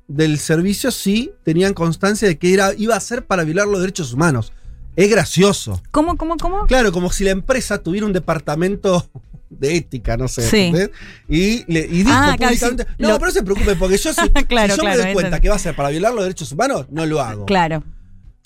del 0.07 0.37
servicio 0.39 0.91
si 0.91 1.31
tenían 1.43 1.73
constancia 1.73 2.27
de 2.27 2.37
que 2.37 2.53
era, 2.53 2.73
iba 2.77 2.95
a 2.95 2.99
ser 2.99 3.25
para 3.25 3.43
violar 3.43 3.67
los 3.67 3.81
derechos 3.81 4.13
humanos. 4.13 4.53
Es 4.95 5.09
gracioso. 5.09 5.81
¿Cómo, 5.91 6.17
cómo, 6.17 6.37
cómo? 6.37 6.65
Claro, 6.65 6.91
como 6.91 7.11
si 7.11 7.23
la 7.23 7.31
empresa 7.31 7.83
tuviera 7.83 8.05
un 8.05 8.13
departamento 8.13 9.07
de 9.49 9.75
ética, 9.77 10.17
no 10.17 10.27
sé. 10.27 10.41
Sí. 10.49 10.57
¿entendés? 10.57 10.91
Y, 11.29 11.71
le, 11.71 11.81
y 11.85 12.03
dijo 12.03 12.09
Ah, 12.11 12.35
claro, 12.37 12.53
públicamente, 12.53 12.83
sí, 12.83 12.89
no, 12.99 13.07
lo- 13.09 13.13
pero 13.15 13.25
no 13.27 13.31
se 13.33 13.43
preocupe, 13.43 13.75
porque 13.75 13.97
yo, 13.97 14.13
si, 14.13 14.29
Claro, 14.45 14.73
si 14.73 14.77
yo 14.77 14.83
claro, 14.83 14.97
me 14.99 15.03
doy 15.05 15.13
cuenta 15.13 15.39
que 15.39 15.49
va 15.49 15.55
a 15.55 15.59
ser 15.59 15.75
para 15.75 15.89
violar 15.89 16.13
los 16.13 16.23
derechos 16.23 16.51
humanos, 16.51 16.87
no 16.91 17.05
lo 17.05 17.21
hago. 17.21 17.45
Claro. 17.45 17.83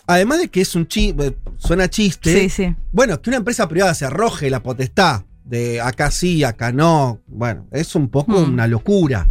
Además 0.07 0.39
de 0.39 0.47
que 0.49 0.61
es 0.61 0.75
un 0.75 0.87
chiste, 0.87 1.37
suena 1.57 1.89
chiste. 1.89 2.41
Sí, 2.41 2.49
sí. 2.49 2.75
Bueno, 2.91 3.21
que 3.21 3.29
una 3.29 3.37
empresa 3.37 3.67
privada 3.69 3.93
se 3.93 4.05
arroje 4.05 4.49
la 4.49 4.61
potestad 4.63 5.23
de 5.45 5.79
acá 5.81 6.11
sí, 6.11 6.43
acá 6.43 6.71
no. 6.71 7.19
Bueno, 7.27 7.67
es 7.71 7.95
un 7.95 8.09
poco 8.09 8.31
Hmm. 8.41 8.53
una 8.53 8.67
locura. 8.67 9.27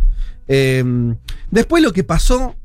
Eh, 0.48 0.82
después 1.50 1.82
lo 1.82 1.92
que 1.92 2.04
pasó, 2.04 2.56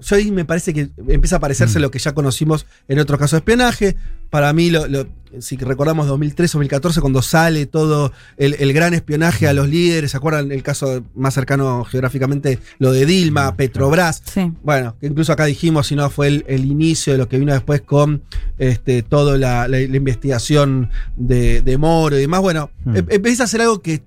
yo 0.00 0.16
ahí 0.16 0.30
me 0.30 0.44
parece 0.44 0.72
que 0.74 0.90
empieza 1.08 1.36
a 1.36 1.40
parecerse 1.40 1.78
Hmm. 1.78 1.82
lo 1.82 1.90
que 1.90 1.98
ya 1.98 2.12
conocimos 2.12 2.66
en 2.86 2.98
otros 3.00 3.18
casos 3.18 3.32
de 3.32 3.38
espionaje. 3.38 3.96
Para 4.30 4.52
mí, 4.52 4.70
lo- 4.70 4.86
lo- 4.88 5.06
si 5.40 5.56
recordamos 5.56 6.06
2013-2014, 6.08 7.00
cuando 7.00 7.20
sale 7.22 7.66
todo 7.66 8.12
el, 8.38 8.54
el 8.58 8.72
gran 8.72 8.94
espionaje 8.94 9.46
a 9.46 9.52
los 9.52 9.68
líderes, 9.68 10.10
¿se 10.12 10.16
acuerdan 10.16 10.50
el 10.52 10.62
caso 10.62 11.02
más 11.14 11.34
cercano 11.34 11.84
geográficamente, 11.84 12.58
lo 12.78 12.92
de 12.92 13.04
Dilma, 13.06 13.54
Petrobras? 13.56 14.22
Sí. 14.24 14.52
Bueno, 14.62 14.96
que 15.00 15.06
incluso 15.06 15.32
acá 15.32 15.44
dijimos, 15.44 15.86
si 15.88 15.96
no, 15.96 16.08
fue 16.10 16.28
el, 16.28 16.44
el 16.48 16.64
inicio 16.64 17.12
de 17.12 17.18
lo 17.18 17.28
que 17.28 17.38
vino 17.38 17.52
después 17.52 17.82
con 17.82 18.22
este, 18.58 19.02
toda 19.02 19.36
la, 19.36 19.68
la- 19.68 19.78
la 19.78 19.96
investigación 19.96 20.90
de, 21.16 21.60
de 21.62 21.76
Moro 21.78 22.16
y 22.16 22.20
demás. 22.22 22.40
Bueno, 22.40 22.70
em- 22.86 23.06
empieza 23.10 23.44
a 23.44 23.46
ser 23.46 23.60
algo 23.60 23.80
que 23.82 24.02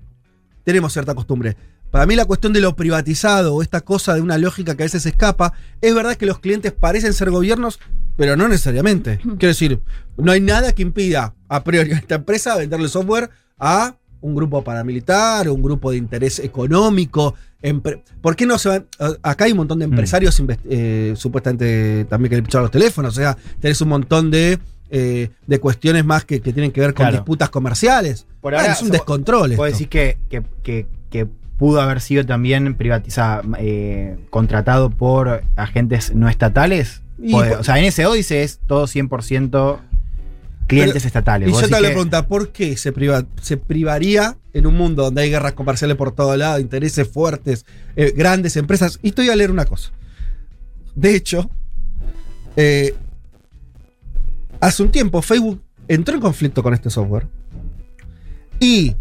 tenemos 0.64 0.92
cierta 0.92 1.14
costumbre. 1.14 1.56
Para 1.92 2.06
mí 2.06 2.16
la 2.16 2.24
cuestión 2.24 2.52
de 2.52 2.60
lo 2.60 2.74
privatizado 2.74 3.54
o 3.54 3.62
esta 3.62 3.82
cosa 3.82 4.14
de 4.14 4.22
una 4.22 4.38
lógica 4.38 4.74
que 4.74 4.82
a 4.82 4.86
veces 4.86 5.06
escapa, 5.06 5.52
es 5.80 5.94
verdad 5.94 6.16
que 6.16 6.26
los 6.26 6.40
clientes 6.40 6.72
parecen 6.72 7.12
ser 7.12 7.30
gobiernos, 7.30 7.78
pero 8.16 8.34
no 8.34 8.48
necesariamente. 8.48 9.18
Quiero 9.38 9.48
decir, 9.48 9.78
no 10.16 10.32
hay 10.32 10.40
nada 10.40 10.72
que 10.72 10.82
impida 10.82 11.34
a 11.48 11.62
priori 11.62 11.92
a 11.92 11.96
esta 11.98 12.14
empresa 12.16 12.56
venderle 12.56 12.88
software 12.88 13.28
a 13.58 13.94
un 14.22 14.34
grupo 14.34 14.64
paramilitar, 14.64 15.48
un 15.50 15.62
grupo 15.62 15.90
de 15.90 15.98
interés 15.98 16.38
económico. 16.38 17.34
¿Por 18.22 18.36
qué 18.36 18.46
no 18.46 18.58
se 18.58 18.68
van? 18.70 18.86
Acá 19.22 19.44
hay 19.44 19.52
un 19.52 19.58
montón 19.58 19.78
de 19.80 19.84
empresarios 19.84 20.40
invest- 20.40 20.60
eh, 20.68 21.12
supuestamente 21.16 22.06
también 22.08 22.30
que 22.30 22.36
le 22.36 22.42
picharon 22.42 22.64
los 22.64 22.70
teléfonos. 22.70 23.12
O 23.16 23.20
sea, 23.20 23.36
tenés 23.60 23.80
un 23.82 23.88
montón 23.90 24.30
de, 24.30 24.58
eh, 24.90 25.28
de 25.46 25.58
cuestiones 25.60 26.04
más 26.04 26.24
que, 26.24 26.40
que 26.40 26.52
tienen 26.52 26.72
que 26.72 26.80
ver 26.80 26.94
con 26.94 27.04
Claro. 27.04 27.16
disputas 27.18 27.50
comerciales. 27.50 28.26
Por 28.40 28.54
Ah, 28.54 28.66
es 28.72 28.80
un 28.80 28.88
so- 28.88 28.92
descontrol. 28.92 29.54
Puedo 29.56 29.70
decir 29.70 29.88
que, 29.88 30.16
que, 30.30 30.42
que- 30.62 30.86
que 31.10 31.26
pudo 31.62 31.80
haber 31.80 32.00
sido 32.00 32.26
también 32.26 32.74
privatizado, 32.74 33.44
eh, 33.56 34.16
contratado 34.30 34.90
por 34.90 35.44
agentes 35.54 36.12
no 36.12 36.28
estatales. 36.28 37.02
Y 37.22 37.30
por- 37.30 37.46
o 37.52 37.62
sea, 37.62 37.78
NSO 37.78 38.14
dice 38.14 38.42
es 38.42 38.58
todo 38.66 38.88
100% 38.88 39.78
clientes 40.66 40.94
Pero- 40.94 41.06
estatales. 41.06 41.48
Y 41.48 41.52
yo 41.52 41.60
te 41.68 41.80
le 41.80 41.90
pregunta, 41.90 42.26
¿por 42.26 42.48
qué 42.48 42.76
se, 42.76 42.92
priva- 42.92 43.24
se 43.40 43.58
privaría 43.58 44.36
en 44.52 44.66
un 44.66 44.74
mundo 44.76 45.04
donde 45.04 45.22
hay 45.22 45.30
guerras 45.30 45.52
comerciales 45.52 45.96
por 45.96 46.10
todo 46.10 46.36
lado, 46.36 46.58
intereses 46.58 47.08
fuertes, 47.08 47.64
eh, 47.94 48.12
grandes 48.16 48.56
empresas? 48.56 48.98
Y 49.00 49.10
estoy 49.10 49.28
a 49.30 49.36
leer 49.36 49.52
una 49.52 49.64
cosa. 49.64 49.92
De 50.96 51.14
hecho, 51.14 51.48
eh, 52.56 52.92
hace 54.58 54.82
un 54.82 54.90
tiempo 54.90 55.22
Facebook 55.22 55.62
entró 55.86 56.16
en 56.16 56.20
conflicto 56.22 56.60
con 56.60 56.74
este 56.74 56.90
software. 56.90 57.28
Y 58.58 58.96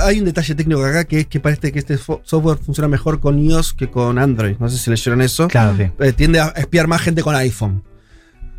hay 0.00 0.18
un 0.18 0.24
detalle 0.26 0.54
técnico 0.54 0.84
acá 0.84 1.04
que 1.04 1.20
es 1.20 1.26
que 1.26 1.40
parece 1.40 1.72
que 1.72 1.78
este 1.78 1.96
software 1.96 2.58
funciona 2.58 2.88
mejor 2.88 3.20
con 3.20 3.38
iOS 3.38 3.72
que 3.74 3.90
con 3.90 4.18
Android. 4.18 4.56
No 4.58 4.68
sé 4.68 4.76
si 4.78 4.90
leyeron 4.90 5.22
eso 5.22 5.48
Claro, 5.48 5.76
sí. 5.76 5.90
eh, 5.98 6.12
tiende 6.12 6.40
a 6.40 6.48
espiar 6.48 6.86
más 6.88 7.00
gente 7.00 7.22
con 7.22 7.34
iPhone. 7.34 7.82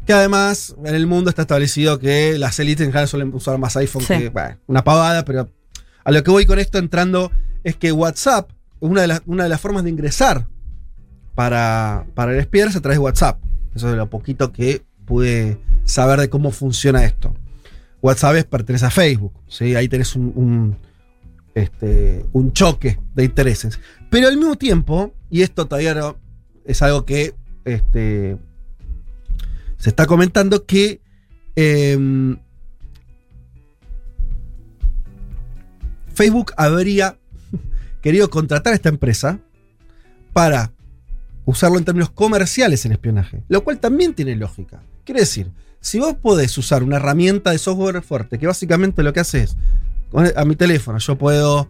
Que 0.05 0.13
además 0.13 0.75
en 0.83 0.95
el 0.95 1.05
mundo 1.05 1.29
está 1.29 1.43
establecido 1.43 1.99
que 1.99 2.37
las 2.39 2.59
élites 2.59 2.81
en 2.85 2.91
general 2.91 3.07
suelen 3.07 3.33
usar 3.33 3.57
más 3.59 3.77
iPhone 3.77 4.01
Sí. 4.01 4.17
que 4.17 4.29
bueno, 4.29 4.57
una 4.67 4.83
pavada, 4.83 5.23
pero 5.23 5.49
a 6.03 6.11
lo 6.11 6.23
que 6.23 6.31
voy 6.31 6.45
con 6.47 6.57
esto 6.57 6.79
entrando 6.79 7.31
es 7.63 7.75
que 7.75 7.91
WhatsApp, 7.91 8.49
una 8.79 9.01
de 9.01 9.07
las, 9.07 9.21
una 9.27 9.43
de 9.43 9.49
las 9.49 9.61
formas 9.61 9.83
de 9.83 9.91
ingresar 9.91 10.47
para, 11.35 12.05
para 12.15 12.33
el 12.33 12.39
espiar 12.39 12.67
es 12.69 12.75
a 12.75 12.81
través 12.81 12.97
de 12.97 13.03
WhatsApp. 13.03 13.39
Eso 13.75 13.87
es 13.87 13.91
de 13.91 13.97
lo 13.97 14.09
poquito 14.09 14.51
que 14.51 14.81
pude 15.05 15.59
saber 15.83 16.19
de 16.19 16.29
cómo 16.29 16.51
funciona 16.51 17.03
esto. 17.05 17.33
WhatsApp 18.01 18.35
es, 18.35 18.45
pertenece 18.45 18.85
a 18.85 18.89
Facebook, 18.89 19.33
¿sí? 19.47 19.75
ahí 19.75 19.87
tenés 19.87 20.15
un, 20.15 20.77
este, 21.53 22.25
un 22.31 22.53
choque 22.53 22.99
de 23.13 23.23
intereses. 23.23 23.79
Pero 24.09 24.27
al 24.27 24.37
mismo 24.37 24.55
tiempo, 24.55 25.13
y 25.29 25.41
esto 25.41 25.67
todavía 25.67 25.93
no, 25.93 26.17
es 26.65 26.81
algo 26.81 27.05
que 27.05 27.33
este, 27.65 28.37
se 29.77 29.89
está 29.89 30.05
comentando, 30.05 30.65
que 30.65 31.01
em, 31.55 32.37
Facebook 36.13 36.53
habría 36.57 37.17
querido 38.01 38.29
contratar 38.29 38.73
a 38.73 38.75
esta 38.75 38.89
empresa 38.89 39.39
para 40.33 40.71
usarlo 41.45 41.77
en 41.77 41.85
términos 41.85 42.09
comerciales 42.11 42.85
en 42.85 42.93
espionaje, 42.93 43.43
lo 43.47 43.63
cual 43.63 43.79
también 43.79 44.13
tiene 44.13 44.35
lógica. 44.35 44.83
Quiere 45.03 45.21
decir, 45.21 45.51
si 45.81 45.99
vos 45.99 46.15
podés 46.15 46.57
usar 46.57 46.83
una 46.83 46.97
herramienta 46.97 47.51
de 47.51 47.57
software 47.57 48.01
fuerte, 48.03 48.39
que 48.39 48.47
básicamente 48.47 49.03
lo 49.03 49.11
que 49.11 49.19
hace 49.19 49.43
es, 49.43 49.57
a 50.35 50.45
mi 50.45 50.55
teléfono, 50.55 50.99
yo 50.99 51.17
puedo... 51.17 51.67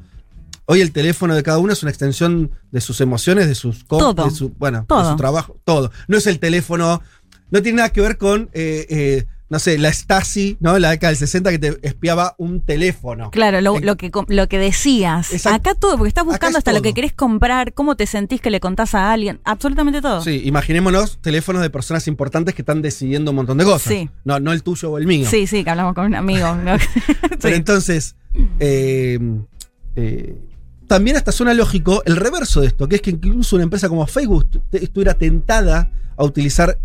Hoy 0.65 0.79
el 0.81 0.91
teléfono 0.91 1.33
de 1.33 1.43
cada 1.43 1.57
uno 1.57 1.73
es 1.73 1.81
una 1.81 1.89
extensión 1.89 2.51
de 2.71 2.81
sus 2.81 3.01
emociones, 3.01 3.47
de 3.47 3.55
sus 3.55 3.85
Todo. 3.85 4.13
de 4.13 4.31
su, 4.31 4.49
bueno, 4.51 4.85
de 4.87 5.09
su 5.09 5.15
trabajo, 5.15 5.57
todo. 5.65 5.91
No 6.07 6.17
es 6.17 6.27
el 6.27 6.39
teléfono, 6.39 7.01
no 7.49 7.61
tiene 7.61 7.77
nada 7.77 7.89
que 7.89 7.99
ver 7.99 8.17
con, 8.17 8.49
eh, 8.53 8.85
eh, 8.89 9.25
no 9.51 9.59
sé, 9.59 9.77
la 9.77 9.91
Stasi, 9.91 10.55
¿no? 10.61 10.79
La 10.79 10.91
década 10.91 11.09
del 11.09 11.17
60 11.17 11.51
que 11.51 11.59
te 11.59 11.77
espiaba 11.85 12.35
un 12.37 12.61
teléfono. 12.61 13.29
Claro, 13.31 13.59
lo, 13.59 13.75
En- 13.75 13.85
lo 13.85 13.97
que, 13.97 14.09
lo 14.29 14.47
que 14.47 14.57
decías. 14.57 15.45
Acá 15.45 15.75
todo, 15.75 15.97
porque 15.97 16.07
estás 16.07 16.23
buscando 16.23 16.57
es 16.57 16.61
hasta 16.61 16.71
lo 16.71 16.81
que 16.81 16.93
querés 16.93 17.11
comprar, 17.11 17.73
cómo 17.73 17.95
te 17.97 18.07
sentís 18.07 18.39
que 18.39 18.49
le 18.49 18.61
contás 18.61 18.95
a 18.95 19.11
alguien. 19.11 19.41
Absolutamente 19.43 20.01
todo. 20.01 20.21
Sí, 20.21 20.41
imaginémonos 20.45 21.19
teléfonos 21.21 21.61
de 21.61 21.69
personas 21.69 22.07
importantes 22.07 22.55
que 22.55 22.61
están 22.61 22.81
decidiendo 22.81 23.31
un 23.31 23.35
montón 23.35 23.57
de 23.57 23.65
cosas. 23.65 23.91
Sí. 23.91 24.09
No, 24.23 24.39
no 24.39 24.53
el 24.53 24.63
tuyo 24.63 24.91
o 24.91 24.97
el 24.97 25.05
mío. 25.05 25.27
sí, 25.29 25.45
sí, 25.47 25.63
que 25.65 25.69
hablamos 25.69 25.95
con 25.95 26.05
un 26.05 26.15
amigo. 26.15 26.55
¿no? 26.55 26.77
Pero 27.41 27.55
entonces, 27.55 28.15
eh, 28.59 29.19
eh, 29.97 30.35
también 30.87 31.17
hasta 31.17 31.31
suena 31.33 31.53
lógico 31.53 32.03
el 32.05 32.15
reverso 32.15 32.61
de 32.61 32.67
esto, 32.67 32.87
que 32.87 32.95
es 32.95 33.01
que 33.01 33.09
incluso 33.11 33.57
una 33.57 33.63
empresa 33.63 33.89
como 33.89 34.07
Facebook 34.07 34.47
estuviera 34.71 35.13
tentada 35.13 35.91
a 36.15 36.23
utilizar 36.23 36.77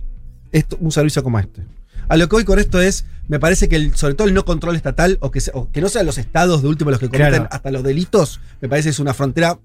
esto- 0.53 0.77
un 0.81 0.91
servicio 0.91 1.23
como 1.23 1.39
este. 1.39 1.63
A 2.09 2.17
lo 2.17 2.29
que 2.29 2.37
voy 2.37 2.45
con 2.45 2.59
esto 2.59 2.81
es, 2.81 3.05
me 3.29 3.39
parece 3.41 3.69
que 3.69 3.77
el- 3.77 3.95
sobre 3.97 4.15
todo 4.15 4.29
el 4.29 4.35
no 4.35 4.45
control 4.45 4.77
estatal, 4.77 5.19
o 5.21 5.31
que, 5.31 5.41
se- 5.41 5.51
o 5.55 5.71
que 5.73 5.81
no 5.81 5.89
sean 5.89 6.07
los 6.07 6.19
estados 6.19 6.63
de 6.63 6.69
último 6.69 6.91
los 6.91 7.01
que 7.01 7.09
cometen 7.09 7.31
Claro. 7.31 7.49
hasta 7.51 7.71
los 7.71 7.83
delitos, 7.83 8.41
me 8.61 8.69
parece 8.69 8.87
que 8.87 8.91
es 8.91 8.99
una 9.01 9.15
frontera 9.15 9.59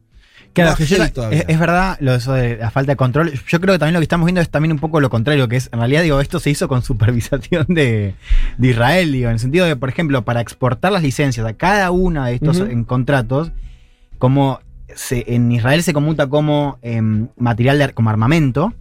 Claro, 0.53 0.75
que 0.75 0.85
yo- 0.85 0.97
es, 1.31 1.45
es 1.47 1.59
verdad 1.59 1.95
lo 2.01 2.11
de 2.11 2.17
eso 2.17 2.33
de 2.33 2.57
la 2.57 2.71
falta 2.71 2.91
de 2.91 2.95
control. 2.97 3.31
Yo 3.47 3.61
creo 3.61 3.75
que 3.75 3.79
también 3.79 3.93
lo 3.93 3.99
que 4.01 4.03
estamos 4.05 4.25
viendo 4.25 4.41
es 4.41 4.49
también 4.49 4.73
un 4.73 4.79
poco 4.79 4.99
lo 4.99 5.09
contrario, 5.09 5.47
que 5.47 5.55
es, 5.55 5.69
en 5.71 5.79
realidad, 5.79 6.01
digo, 6.03 6.19
esto 6.19 6.39
se 6.41 6.49
hizo 6.49 6.67
con 6.67 6.81
supervisación 6.83 7.65
de, 7.69 8.15
de 8.57 8.67
Israel, 8.67 9.11
digo, 9.13 9.27
en 9.27 9.33
el 9.33 9.39
sentido 9.39 9.65
de, 9.65 9.75
por 9.77 9.87
ejemplo, 9.87 10.23
para 10.25 10.41
exportar 10.41 10.91
las 10.91 11.03
licencias 11.03 11.45
a 11.45 11.53
cada 11.53 11.91
una 11.91 12.27
de 12.27 12.33
estos 12.35 12.59
en 12.59 12.83
contratos, 12.83 13.51
como 14.17 14.59
se- 14.93 15.23
en 15.33 15.51
Israel 15.53 15.83
se 15.83 15.93
computa 15.93 16.27
como 16.27 16.79
em, 16.81 17.29
material 17.37 17.77
de, 17.79 17.93
como 17.93 18.09
armamento, 18.09 18.73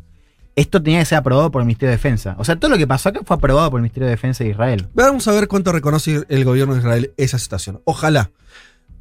esto 0.60 0.82
tenía 0.82 0.98
que 1.00 1.04
ser 1.06 1.18
aprobado 1.18 1.50
por 1.50 1.62
el 1.62 1.66
Ministerio 1.66 1.90
de 1.90 1.96
Defensa. 1.96 2.34
O 2.38 2.44
sea, 2.44 2.56
todo 2.56 2.70
lo 2.70 2.78
que 2.78 2.86
pasó 2.86 3.08
acá 3.08 3.20
fue 3.24 3.36
aprobado 3.36 3.70
por 3.70 3.78
el 3.78 3.82
Ministerio 3.82 4.06
de 4.06 4.10
Defensa 4.12 4.44
de 4.44 4.50
Israel. 4.50 4.88
Vamos 4.94 5.26
a 5.28 5.32
ver 5.32 5.48
cuánto 5.48 5.72
reconoce 5.72 6.24
el 6.28 6.44
gobierno 6.44 6.74
de 6.74 6.80
Israel 6.80 7.12
esa 7.16 7.38
situación. 7.38 7.80
Ojalá. 7.84 8.30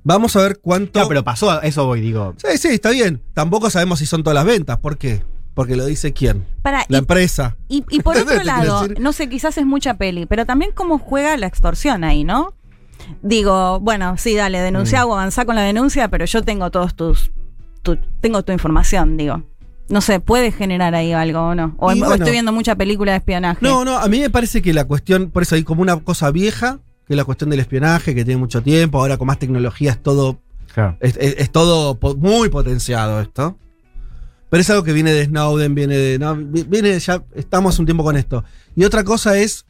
Vamos 0.04 0.36
a 0.36 0.42
ver 0.42 0.60
cuánto. 0.62 0.94
Claro, 0.94 1.10
pero 1.10 1.24
pasó, 1.24 1.52
a 1.52 1.58
eso 1.60 1.86
voy, 1.86 2.00
digo. 2.02 2.34
Sí, 2.38 2.58
sí, 2.58 2.68
está 2.70 2.90
bien. 2.92 3.22
Tampoco 3.34 3.70
sabemos 3.70 4.00
si 4.00 4.06
son 4.06 4.24
todas 4.24 4.36
las 4.36 4.46
ventas. 4.46 4.78
¿Por 4.80 4.98
qué? 4.98 5.22
Porque 5.54 5.76
lo 5.76 5.86
dice 5.86 6.14
quién. 6.14 6.46
Para, 6.62 6.86
La 6.88 6.98
y, 6.98 7.00
empresa. 7.00 7.58
y- 7.68 7.84
y 7.90 8.00
por 8.02 8.16
otro 8.18 8.42
lado, 8.44 8.88
no 9.00 9.12
sé, 9.12 9.28
quizás 9.28 9.58
es 9.58 9.66
mucha 9.66 9.96
peli, 9.96 10.26
pero 10.26 10.46
también 10.46 10.72
cómo 10.74 11.00
juega 11.00 11.36
la 11.36 11.48
extorsión 11.48 12.06
ahí, 12.06 12.24
¿no? 12.24 12.54
Digo, 13.22 13.80
bueno, 13.80 14.16
sí, 14.18 14.36
dale, 14.36 14.60
denuncia 14.60 15.06
Mm. 15.06 15.10
o 15.10 15.14
avanzá 15.14 15.46
con 15.46 15.56
la 15.56 15.64
denuncia, 15.64 16.08
pero 16.10 16.26
yo 16.26 16.44
tengo 16.44 16.70
todos 16.72 16.96
tus. 16.96 17.32
tu- 17.82 17.98
tengo 18.22 18.44
tu 18.44 18.52
información, 18.52 19.16
digo. 19.18 19.44
No 19.90 20.02
sé, 20.02 20.20
puede 20.20 20.52
generar 20.52 20.94
ahí 20.96 21.12
algo 21.14 21.40
o 21.40 21.56
no. 21.56 21.76
O, 21.80 21.92
Y 21.92 21.96
o 21.96 22.06
bueno. 22.06 22.16
estoy 22.16 22.32
viendo 22.32 22.52
mucha 22.54 22.76
película 22.76 23.12
de 23.14 23.18
espionaje. 23.18 23.60
No, 23.62 23.84
no, 23.84 23.98
a 23.98 24.08
mí 24.08 24.20
me 24.20 24.30
parece 24.30 24.62
que 24.62 24.74
la 24.74 24.86
cuestión, 24.86 25.32
por 25.32 25.44
eso 25.44 25.56
hay 25.56 25.64
como 25.64 25.82
una 25.82 25.98
cosa 25.98 26.30
vieja, 26.32 26.80
que 27.08 27.14
es 27.14 27.18
la 27.18 27.26
cuestión 27.26 27.50
del 27.50 27.60
espionaje, 27.60 28.14
que 28.14 28.24
tiene 28.24 28.40
mucho 28.40 28.62
tiempo, 28.62 29.00
ahora 29.00 29.18
con 29.18 29.28
más 29.28 29.40
tecnología 29.40 29.92
es 29.92 30.02
todo, 30.04 30.40
Claro. 30.74 30.96
es, 31.00 31.18
es- 31.18 31.36
es 31.40 31.52
todo 31.52 31.96
po- 32.00 32.16
muy 32.16 32.50
potenciado 32.50 33.20
esto. 33.20 33.58
Pero 34.52 34.62
es 34.62 34.70
algo 34.70 34.84
que 34.84 34.94
viene 34.94 35.12
de 35.12 35.26
Snowden, 35.26 35.76
viene 35.76 35.96
de. 35.96 36.18
no, 36.20 36.36
viene 36.36 37.00
ya, 37.00 37.24
estamos 37.36 37.78
un 37.80 37.86
tiempo 37.86 38.04
con 38.04 38.16
esto. 38.18 38.44
Y 38.76 38.84
otra 38.84 39.04
cosa 39.04 39.38
es. 39.38 39.66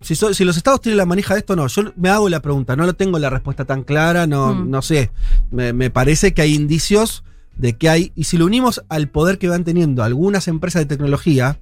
Si, 0.00 0.16
so- 0.16 0.34
si 0.34 0.44
los 0.44 0.56
estados 0.56 0.80
tienen 0.80 0.96
la 0.98 1.06
manija 1.06 1.34
de 1.34 1.40
esto, 1.40 1.54
no. 1.54 1.66
Yo 1.68 1.92
me 1.96 2.08
hago 2.08 2.28
la 2.28 2.40
pregunta, 2.40 2.74
no 2.74 2.84
lo 2.86 2.94
tengo 2.94 3.18
la 3.18 3.30
respuesta 3.30 3.64
tan 3.64 3.84
clara, 3.84 4.26
no, 4.26 4.54
Mm. 4.54 4.70
no 4.70 4.82
sé. 4.82 5.10
Me, 5.50 5.72
me 5.72 5.90
parece 5.90 6.34
que 6.34 6.42
hay 6.42 6.54
indicios 6.54 7.24
de 7.56 7.74
que 7.74 7.88
hay. 7.88 8.12
Y 8.14 8.24
si 8.24 8.38
lo 8.38 8.46
unimos 8.46 8.82
al 8.88 9.08
poder 9.08 9.38
que 9.38 9.48
van 9.48 9.64
teniendo 9.64 10.02
algunas 10.02 10.48
empresas 10.48 10.82
de 10.82 10.86
tecnología, 10.86 11.58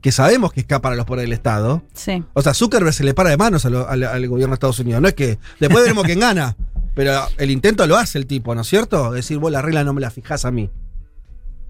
que 0.00 0.10
sabemos 0.12 0.52
que 0.52 0.60
escapan 0.60 0.92
a 0.94 0.96
los 0.96 1.04
poderes 1.04 1.24
del 1.26 1.32
Estado. 1.32 1.82
Sí. 1.94 2.24
O 2.34 2.42
sea, 2.42 2.54
Zuckerberg 2.54 2.92
se 2.92 3.04
le 3.04 3.14
para 3.14 3.30
de 3.30 3.36
manos 3.36 3.64
a 3.66 3.70
lo- 3.70 3.88
al, 3.88 4.02
al 4.02 4.28
gobierno 4.28 4.52
de 4.52 4.54
Estados 4.54 4.78
Unidos. 4.80 5.00
No 5.00 5.08
es 5.08 5.14
que. 5.14 5.38
Después 5.60 5.82
veremos 5.84 6.04
quién 6.04 6.20
gana. 6.20 6.56
Pero 6.94 7.12
el 7.38 7.50
intento 7.50 7.86
lo 7.86 7.96
hace 7.96 8.18
el 8.18 8.26
tipo, 8.26 8.54
¿no 8.54 8.60
es 8.62 8.66
cierto? 8.68 9.12
Decir, 9.12 9.38
vos 9.38 9.50
la 9.50 9.62
regla 9.62 9.82
no 9.84 9.94
me 9.94 10.00
la 10.00 10.10
fijás 10.10 10.44
a 10.44 10.50
mí. 10.50 10.68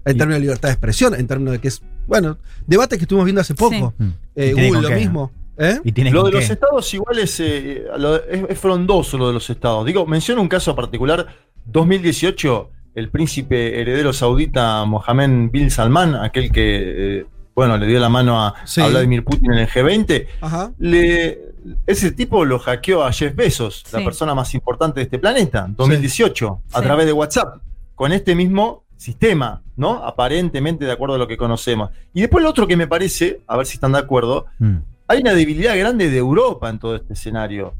En 0.05 0.17
términos 0.17 0.35
de 0.37 0.41
libertad 0.41 0.67
de 0.67 0.73
expresión, 0.73 1.13
en 1.15 1.27
términos 1.27 1.53
de 1.53 1.59
que 1.59 1.69
es. 1.69 1.81
Bueno, 2.07 2.37
debate 2.67 2.97
que 2.97 3.03
estuvimos 3.03 3.23
viendo 3.25 3.39
hace 3.39 3.55
poco. 3.55 3.93
Mm. 3.97 4.09
Eh, 4.35 4.51
Google 4.53 4.81
lo 4.81 4.87
qué, 4.89 4.95
mismo. 4.95 5.31
¿Eh? 5.57 5.79
Y 5.85 5.91
Lo 6.09 6.23
de 6.25 6.31
los 6.31 6.49
estados 6.49 6.93
igual 6.93 7.19
es, 7.19 7.39
eh, 7.39 7.83
lo 7.97 8.17
de- 8.17 8.23
es, 8.29 8.45
es 8.49 8.59
frondoso 8.59 9.17
lo 9.17 9.27
de 9.27 9.33
los 9.33 9.49
estados. 9.49 9.85
Digo, 9.85 10.05
menciono 10.05 10.41
un 10.41 10.49
caso 10.49 10.75
particular. 10.75 11.25
2018, 11.65 12.69
el 12.95 13.09
príncipe 13.09 13.79
heredero 13.81 14.13
saudita 14.13 14.85
Mohammed 14.85 15.49
bin 15.51 15.71
Salman, 15.71 16.15
aquel 16.15 16.51
que, 16.51 17.19
eh, 17.19 17.25
bueno, 17.55 17.77
le 17.77 17.87
dio 17.87 17.99
la 17.99 18.09
mano 18.09 18.43
a, 18.43 18.53
Sí. 18.65 18.81
a 18.81 18.87
Vladimir 18.87 19.23
Putin 19.23 19.53
en 19.53 19.59
el 19.59 19.67
G20, 19.67 20.27
Ajá. 20.41 20.71
le, 20.79 21.39
ese 21.87 22.11
tipo 22.11 22.45
lo 22.45 22.59
hackeó 22.59 23.03
a 23.03 23.11
Jeff 23.11 23.35
Bezos, 23.35 23.83
la 23.93 24.03
persona 24.03 24.33
más 24.35 24.53
importante 24.53 24.99
de 24.99 25.05
este 25.05 25.19
planeta, 25.19 25.67
2018, 25.69 26.61
a 26.73 26.79
Sí. 26.79 26.83
través 26.83 27.05
de 27.05 27.13
WhatsApp, 27.13 27.57
con 27.95 28.11
este 28.11 28.35
mismo 28.35 28.83
sistema, 28.97 29.61
¿no? 29.75 30.03
Aparentemente 30.05 30.85
de 30.85 30.91
acuerdo 30.91 31.15
a 31.15 31.17
lo 31.17 31.27
que 31.27 31.35
conocemos. 31.37 31.89
Y 32.13 32.21
después 32.21 32.43
lo 32.43 32.49
otro 32.49 32.67
que 32.67 32.77
me 32.77 32.87
parece, 32.87 33.41
a 33.47 33.57
ver 33.57 33.65
si 33.65 33.73
están 33.75 33.91
de 33.91 33.99
acuerdo, 33.99 34.45
Mm. 34.59 34.77
hay 35.07 35.19
una 35.19 35.33
debilidad 35.33 35.77
grande 35.77 36.09
de 36.09 36.17
Europa 36.17 36.69
en 36.69 36.79
todo 36.79 36.95
este 36.95 37.13
escenario. 37.13 37.73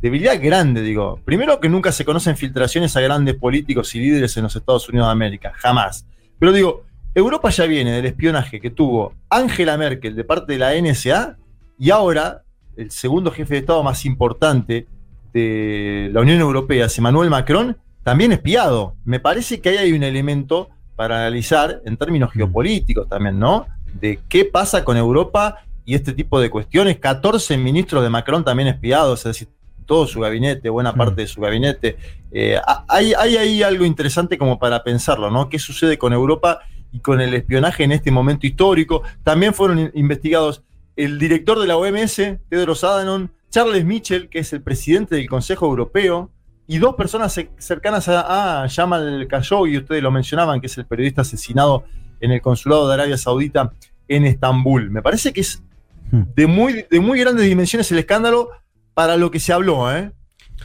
Debilidad 0.00 0.40
grande, 0.40 0.82
digo. 0.82 1.20
Primero 1.24 1.60
que 1.60 1.68
nunca 1.68 1.92
se 1.92 2.04
conocen 2.04 2.36
filtraciones 2.36 2.96
a 2.96 3.00
grandes 3.00 3.34
políticos 3.36 3.94
y 3.94 4.00
líderes 4.00 4.36
en 4.36 4.44
los 4.44 4.56
Estados 4.56 4.88
Unidos 4.88 5.08
de 5.08 5.12
América, 5.12 5.52
jamás. 5.56 6.06
Pero 6.38 6.52
digo, 6.52 6.84
Europa 7.14 7.50
ya 7.50 7.66
viene 7.66 7.92
del 7.92 8.06
espionaje 8.06 8.60
que 8.60 8.70
tuvo 8.70 9.14
Angela 9.28 9.76
Merkel 9.76 10.14
de 10.14 10.24
parte 10.24 10.52
de 10.52 10.58
la 10.58 10.74
NSA 10.80 11.36
y 11.78 11.90
ahora 11.90 12.42
el 12.76 12.90
segundo 12.90 13.30
jefe 13.32 13.54
de 13.54 13.60
Estado 13.60 13.82
más 13.82 14.04
importante 14.04 14.86
de 15.32 16.10
la 16.12 16.20
Unión 16.20 16.40
Europea, 16.40 16.86
Emmanuel 16.96 17.28
Macron, 17.28 17.76
también 18.04 18.32
espiado. 18.32 18.94
Me 19.04 19.20
parece 19.20 19.60
que 19.60 19.70
ahí 19.70 19.76
hay 19.78 19.92
un 19.92 20.02
elemento 20.02 20.68
para 20.96 21.18
analizar 21.18 21.82
en 21.84 21.96
términos 21.96 22.32
geopolíticos 22.32 23.08
también, 23.08 23.38
¿no? 23.38 23.66
De 24.00 24.20
qué 24.28 24.44
pasa 24.44 24.84
con 24.84 24.96
Europa 24.96 25.58
y 25.84 25.94
este 25.94 26.12
tipo 26.12 26.40
de 26.40 26.50
cuestiones. 26.50 26.98
14 26.98 27.56
ministros 27.56 28.02
de 28.02 28.10
Macron 28.10 28.44
también 28.44 28.68
espiados, 28.68 29.20
es 29.20 29.24
decir, 29.24 29.48
todo 29.88 30.06
su 30.06 30.20
gabinete, 30.20 30.68
buena 30.68 30.94
parte 30.94 31.22
de 31.22 31.26
su 31.26 31.40
gabinete. 31.40 31.96
Eh, 32.30 32.60
hay, 32.86 33.14
hay 33.14 33.36
ahí 33.38 33.62
algo 33.62 33.86
interesante 33.86 34.36
como 34.36 34.58
para 34.58 34.84
pensarlo, 34.84 35.30
¿no? 35.30 35.48
¿Qué 35.48 35.58
sucede 35.58 35.96
con 35.96 36.12
Europa 36.12 36.60
y 36.92 37.00
con 37.00 37.22
el 37.22 37.32
espionaje 37.32 37.84
en 37.84 37.92
este 37.92 38.10
momento 38.10 38.46
histórico? 38.46 39.02
También 39.24 39.54
fueron 39.54 39.90
investigados 39.94 40.62
el 40.94 41.18
director 41.18 41.58
de 41.58 41.66
la 41.66 41.78
OMS, 41.78 42.20
Tedros 42.50 42.84
Adhanom, 42.84 43.28
Charles 43.48 43.84
Mitchell, 43.86 44.28
que 44.28 44.40
es 44.40 44.52
el 44.52 44.62
presidente 44.62 45.16
del 45.16 45.26
Consejo 45.26 45.64
Europeo, 45.66 46.30
y 46.66 46.76
dos 46.76 46.94
personas 46.94 47.40
cercanas 47.56 48.08
a, 48.08 48.64
a 48.64 48.68
Jamal 48.68 49.26
Khashoggi, 49.26 49.78
ustedes 49.78 50.02
lo 50.02 50.10
mencionaban, 50.10 50.60
que 50.60 50.66
es 50.66 50.76
el 50.76 50.84
periodista 50.84 51.22
asesinado 51.22 51.84
en 52.20 52.30
el 52.30 52.42
consulado 52.42 52.86
de 52.88 52.94
Arabia 52.94 53.16
Saudita 53.16 53.72
en 54.06 54.26
Estambul. 54.26 54.90
Me 54.90 55.00
parece 55.00 55.32
que 55.32 55.40
es 55.40 55.62
Hmm. 56.10 56.22
de 56.34 56.46
muy, 56.46 56.86
de 56.90 57.00
muy 57.00 57.20
grandes 57.20 57.44
dimensiones 57.44 57.90
el 57.92 57.98
escándalo 57.98 58.50
para 58.98 59.16
lo 59.16 59.30
que 59.30 59.38
se 59.38 59.52
habló, 59.52 59.94
¿eh? 59.96 60.10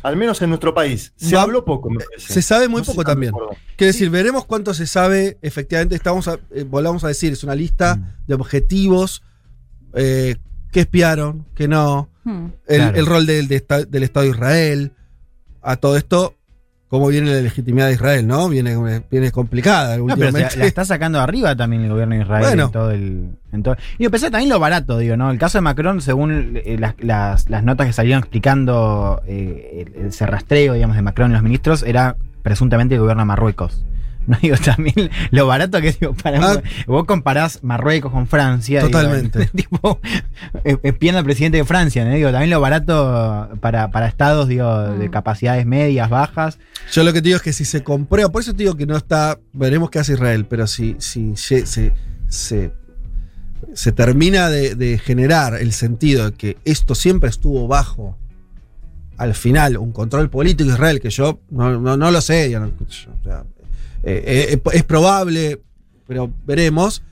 Al 0.01 0.17
menos 0.17 0.41
en 0.41 0.49
nuestro 0.49 0.73
país. 0.73 1.13
Se 1.17 1.35
Va- 1.35 1.43
habló 1.43 1.63
poco, 1.65 1.91
me 1.91 2.03
parece. 2.03 2.33
Se 2.33 2.41
sabe 2.41 2.67
muy 2.67 2.81
No 2.81 2.85
poco 2.87 3.03
también. 3.03 3.31
Quiero 3.77 3.93
decir, 3.93 4.09
veremos 4.09 4.43
cuánto 4.45 4.73
se 4.73 4.87
sabe. 4.87 5.37
Efectivamente, 5.43 5.93
estamos 5.93 6.27
a- 6.27 6.39
eh, 6.49 6.63
volvamos 6.67 7.03
a 7.03 7.09
decir, 7.09 7.31
es 7.31 7.43
una 7.43 7.53
lista 7.53 7.95
Mm. 7.97 8.05
de 8.25 8.33
objetivos. 8.33 9.21
Eh, 9.93 10.37
¿Qué 10.71 10.79
espiaron? 10.79 11.45
¿Qué 11.53 11.67
no? 11.67 12.09
Hmm. 12.23 12.47
El, 12.67 12.77
Claro. 12.77 12.97
el 12.97 13.05
rol 13.05 13.25
de 13.27 13.43
del 13.87 14.03
Estado 14.03 14.23
de 14.23 14.31
Israel. 14.31 14.93
A 15.61 15.75
todo 15.75 15.95
esto, 15.95 16.33
¿cómo 16.93 17.07
viene 17.07 17.33
la 17.33 17.41
legitimidad 17.41 17.87
de 17.87 17.93
Israel? 17.93 18.27
¿No? 18.27 18.47
Viene, 18.49 18.77
viene 19.09 19.31
complicada 19.31 19.97
No, 19.97 20.05
pero 20.15 20.31
se- 20.47 20.59
la 20.59 20.65
está 20.65 20.85
sacando 20.85 21.19
arriba 21.19 21.55
también 21.55 21.81
el 21.81 21.89
gobierno 21.89 22.13
de 22.13 22.21
Israel 22.21 22.43
Bueno. 22.45 22.65
en 22.65 22.71
todo 22.71 22.91
el. 22.91 23.29
En 23.51 23.63
todo, 23.63 23.75
y 23.97 24.07
pensé 24.09 24.29
también 24.29 24.49
lo 24.49 24.59
barato, 24.59 24.99
digo, 24.99 25.17
¿no? 25.17 25.31
El 25.31 25.39
caso 25.39 25.57
de 25.57 25.63
Macron, 25.63 26.01
según 26.01 26.53
eh, 26.63 26.77
las, 26.79 26.93
las- 26.99 27.49
las 27.49 27.63
notas 27.63 27.87
que 27.87 27.93
salieron 27.93 28.19
explicando 28.19 29.23
eh, 29.25 29.85
el, 29.97 30.05
ese 30.07 30.27
rastreo, 30.27 30.73
digamos, 30.75 30.95
de 30.95 31.01
Macron 31.01 31.31
y 31.31 31.33
los 31.33 31.41
ministros, 31.41 31.81
era 31.81 32.15
presuntamente 32.43 32.93
el 32.93 33.01
gobierno 33.01 33.23
de 33.23 33.27
Marruecos. 33.27 33.83
No 34.27 34.37
digo 34.41 34.55
también 34.63 35.09
lo 35.31 35.47
barato 35.47 35.81
que 35.81 35.91
digo, 35.91 36.13
para 36.13 36.39
Ah. 36.53 36.61
vos 36.87 37.03
comparás 37.05 37.61
Marruecos 37.63 38.11
con 38.11 38.25
Francia. 38.27 38.79
digo, 38.79 38.89
Totalmente. 38.91 39.45
tipo, 39.55 39.99
eh, 40.63 40.77
espiando 40.83 41.19
al 41.19 41.25
presidente 41.25 41.57
de 41.57 41.65
Francia, 41.65 42.05
¿no? 42.05 42.13
Digo, 42.13 42.31
también 42.31 42.49
lo 42.49 42.61
barato 42.61 43.49
para, 43.59 43.91
para 43.91 44.07
estados, 44.07 44.47
digo, 44.47 44.81
de 44.91 45.09
Mm. 45.09 45.11
capacidades 45.11 45.65
medias, 45.65 46.09
bajas. 46.09 46.57
Yo 46.91 47.03
lo 47.03 47.11
que 47.11 47.21
te 47.21 47.25
digo 47.29 47.37
es 47.37 47.41
que 47.43 47.53
si 47.53 47.65
se 47.65 47.83
comprueba, 47.83 48.31
por 48.31 48.41
eso 48.41 48.51
te 48.53 48.63
digo 48.63 48.75
que 48.75 48.85
no 48.85 48.95
está, 48.95 49.39
veremos 49.51 49.89
qué 49.89 49.99
hace 49.99 50.13
Israel, 50.13 50.45
pero 50.49 50.67
si, 50.67 50.95
si 50.99 51.35
se, 51.35 51.65
se, 51.65 51.91
se- 52.29 52.71
se 53.73 53.91
termina 53.91 54.49
de, 54.49 54.75
de 54.75 54.97
generar 54.99 55.55
el 55.55 55.71
sentido 55.73 56.29
de 56.29 56.37
que 56.37 56.57
esto 56.65 56.95
siempre 56.95 57.29
estuvo 57.29 57.67
bajo, 57.67 58.17
al 59.17 59.33
final, 59.35 59.77
un 59.77 59.91
control 59.91 60.29
político 60.29 60.69
de 60.69 60.75
Israel, 60.75 60.99
que 60.99 61.09
yo 61.09 61.39
no, 61.49 61.79
no- 61.79 61.97
no 61.97 62.11
lo 62.11 62.21
sé, 62.21 62.49
yo 62.51 62.59
no- 62.59 62.67
yo, 62.89 63.11
o 63.19 63.23
sea, 63.23 63.43
eh, 64.03 64.53
eh, 64.53 64.61
es 64.73 64.83
probable, 64.83 65.61
pero 66.07 66.29
veremos, 66.45 67.03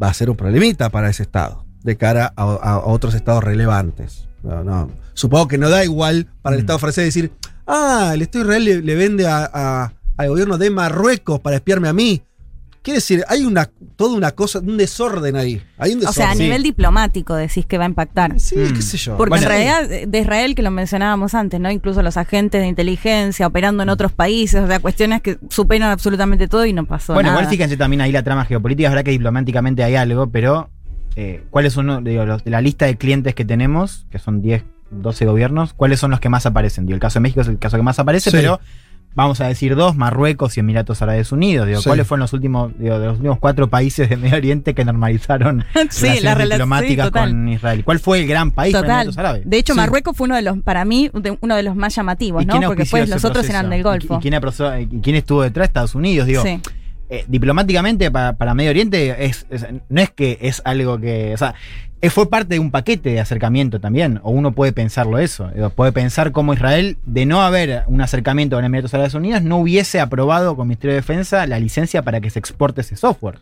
va 0.00 0.08
a 0.08 0.14
ser 0.14 0.30
un 0.30 0.36
problemita 0.36 0.90
para 0.90 1.08
ese 1.10 1.22
Estado, 1.22 1.64
de 1.82 1.96
cara 1.96 2.32
a, 2.36 2.78
otros 2.84 3.14
estados 3.14 3.42
relevantes. 3.44 4.28
No, 4.42 4.62
no. 4.62 4.90
Supongo 5.14 5.48
que 5.48 5.58
no 5.58 5.68
da 5.68 5.84
igual 5.84 6.26
para 6.42 6.54
el 6.56 6.60
Mm. 6.60 6.64
Estado 6.64 6.78
francés 6.78 7.04
decir, 7.06 7.32
ah, 7.66 8.12
el 8.14 8.22
Estado 8.22 8.44
Israel 8.44 8.64
le, 8.64 8.82
le 8.82 8.94
vende 8.94 9.26
a- 9.26 9.50
a- 9.52 9.92
al 10.16 10.28
gobierno 10.28 10.58
de 10.58 10.70
Marruecos 10.70 11.40
para 11.40 11.56
espiarme 11.56 11.88
a 11.88 11.92
mí. 11.92 12.22
Quiere 12.88 12.96
decir, 13.00 13.22
hay 13.28 13.44
una 13.44 13.68
toda 13.96 14.16
una 14.16 14.30
cosa, 14.30 14.60
un 14.60 14.78
desorden 14.78 15.36
ahí. 15.36 15.60
Hay 15.76 15.92
un 15.92 15.98
O 16.06 16.10
sea, 16.10 16.24
a 16.24 16.28
desorden. 16.28 16.38
nivel 16.38 16.62
diplomático 16.62 17.34
decís 17.34 17.66
que 17.66 17.76
va 17.76 17.84
a 17.84 17.88
impactar. 17.88 18.40
Sí, 18.40 18.56
Mm. 18.56 18.72
qué 18.72 18.80
sé 18.80 18.96
yo. 18.96 19.14
Porque 19.18 19.28
Bueno, 19.28 19.42
en 19.42 19.48
realidad, 19.50 20.08
de 20.08 20.18
Israel, 20.18 20.54
que 20.54 20.62
lo 20.62 20.70
mencionábamos 20.70 21.34
antes, 21.34 21.60
¿no? 21.60 21.70
Incluso 21.70 22.02
los 22.02 22.16
agentes 22.16 22.62
de 22.62 22.66
inteligencia 22.66 23.46
operando 23.46 23.82
en 23.82 23.90
otros 23.90 24.12
países, 24.12 24.62
o 24.62 24.66
sea, 24.66 24.80
cuestiones 24.80 25.20
que 25.20 25.36
superan 25.50 25.90
absolutamente 25.90 26.48
todo 26.48 26.64
y 26.64 26.72
no 26.72 26.86
pasó 26.86 27.12
Bueno, 27.12 27.28
nada. 27.28 27.42
igual 27.42 27.50
fíjense 27.52 27.76
también 27.76 28.00
ahí 28.00 28.10
la 28.10 28.22
trama 28.22 28.46
geopolítica, 28.46 28.88
es 28.88 28.92
verdad 28.92 29.04
que 29.04 29.10
diplomáticamente 29.10 29.84
hay 29.84 29.94
algo, 29.96 30.30
pero 30.30 30.70
eh, 31.14 31.42
¿cuáles 31.50 31.74
son 31.74 31.90
uno, 31.90 32.00
digo, 32.00 32.24
los- 32.24 32.42
de 32.42 32.50
la 32.50 32.62
lista 32.62 32.86
de 32.86 32.96
clientes 32.96 33.34
que 33.34 33.44
tenemos, 33.44 34.06
que 34.10 34.18
son 34.18 34.40
10, 34.40 34.64
12 34.90 35.26
gobiernos, 35.26 35.74
cuáles 35.74 36.00
son 36.00 36.10
los 36.10 36.20
que 36.20 36.30
más 36.30 36.46
aparecen? 36.46 36.86
Digo, 36.86 36.94
el 36.94 37.00
caso 37.00 37.18
de 37.18 37.24
México 37.24 37.42
es 37.42 37.48
el 37.48 37.58
caso 37.58 37.76
que 37.76 37.82
más 37.82 37.98
aparece, 37.98 38.30
Sí. 38.30 38.36
pero 38.38 38.60
vamos 39.18 39.40
a 39.40 39.48
decir 39.48 39.74
dos, 39.74 39.96
Marruecos 39.96 40.56
y 40.56 40.60
Emiratos 40.60 41.02
Árabes 41.02 41.32
Unidos. 41.32 41.66
Digo, 41.66 41.80
Sí. 41.80 41.88
¿cuáles 41.88 42.06
fueron 42.06 42.20
los 42.20 42.32
últimos, 42.32 42.72
digo, 42.78 42.98
de 43.00 43.06
los 43.06 43.16
últimos 43.16 43.38
cuatro 43.40 43.68
países 43.68 44.08
de 44.08 44.16
Medio 44.16 44.36
Oriente 44.36 44.74
que 44.74 44.84
normalizaron 44.84 45.64
sí, 45.90 46.06
relaciones 46.06 46.22
la 46.22 46.34
relación 46.34 46.68
diplomáticas 46.70 47.10
con 47.10 47.48
Israel? 47.48 47.84
¿Cuál 47.84 47.98
fue 47.98 48.20
el 48.20 48.28
gran 48.28 48.52
país? 48.52 48.72
Total. 48.72 48.90
Emiratos 48.90 49.18
Árabes. 49.18 49.42
De 49.44 49.58
hecho. 49.58 49.74
Marruecos 49.74 50.16
fue 50.16 50.26
uno 50.26 50.36
de 50.36 50.42
los, 50.42 50.58
para 50.60 50.84
mí, 50.84 51.10
de- 51.12 51.36
uno 51.40 51.56
de 51.56 51.62
los 51.64 51.74
más 51.76 51.94
llamativos, 51.94 52.42
¿Y 52.42 52.46
¿no? 52.46 52.52
quién 52.52 52.64
Porque 52.66 52.84
ese 52.84 53.06
los 53.06 53.24
otros 53.24 53.48
eran 53.50 53.68
del 53.70 53.80
¿Y- 53.80 53.82
Golfo. 53.82 54.16
¿Y, 54.16 54.20
quién, 54.20 54.34
aprosó- 54.34 54.80
y 54.80 54.86
quién 55.02 55.16
estuvo 55.16 55.42
detrás? 55.42 55.68
Estados 55.68 55.94
Unidos, 55.94 56.26
digo. 56.26 56.42
Eh, 57.10 57.24
diplomáticamente 57.26 58.10
para, 58.10 58.34
para 58.34 58.52
Medio 58.52 58.70
Oriente 58.70 59.24
es, 59.24 59.46
no 59.88 60.00
es 60.00 60.10
que 60.10 60.38
es 60.42 60.60
algo 60.64 60.98
que. 60.98 61.32
O 61.32 61.36
sea, 61.38 61.54
eh, 62.00 62.10
fue 62.10 62.28
parte 62.28 62.54
de 62.54 62.60
un 62.60 62.70
paquete 62.70 63.10
de 63.10 63.20
acercamiento 63.20 63.80
también. 63.80 64.20
O 64.22 64.30
uno 64.30 64.52
puede 64.52 64.72
pensarlo 64.72 65.18
eso. 65.18 65.48
Digo, 65.54 65.70
Puede 65.70 65.92
pensar 65.92 66.32
cómo 66.32 66.52
Israel, 66.52 66.98
de 67.06 67.26
no 67.26 67.40
haber 67.40 67.84
un 67.86 68.00
acercamiento 68.00 68.56
con 68.56 68.64
Emiratos 68.64 68.94
Árabes 68.94 69.14
Unidos, 69.14 69.42
no 69.42 69.56
hubiese 69.58 70.00
aprobado 70.00 70.54
con 70.54 70.68
Ministerio 70.68 70.94
de 70.94 71.00
Defensa 71.00 71.46
la 71.46 71.58
licencia 71.58 72.02
para 72.02 72.20
que 72.20 72.30
se 72.30 72.38
exporte 72.38 72.82
ese 72.82 72.96
software. 72.96 73.38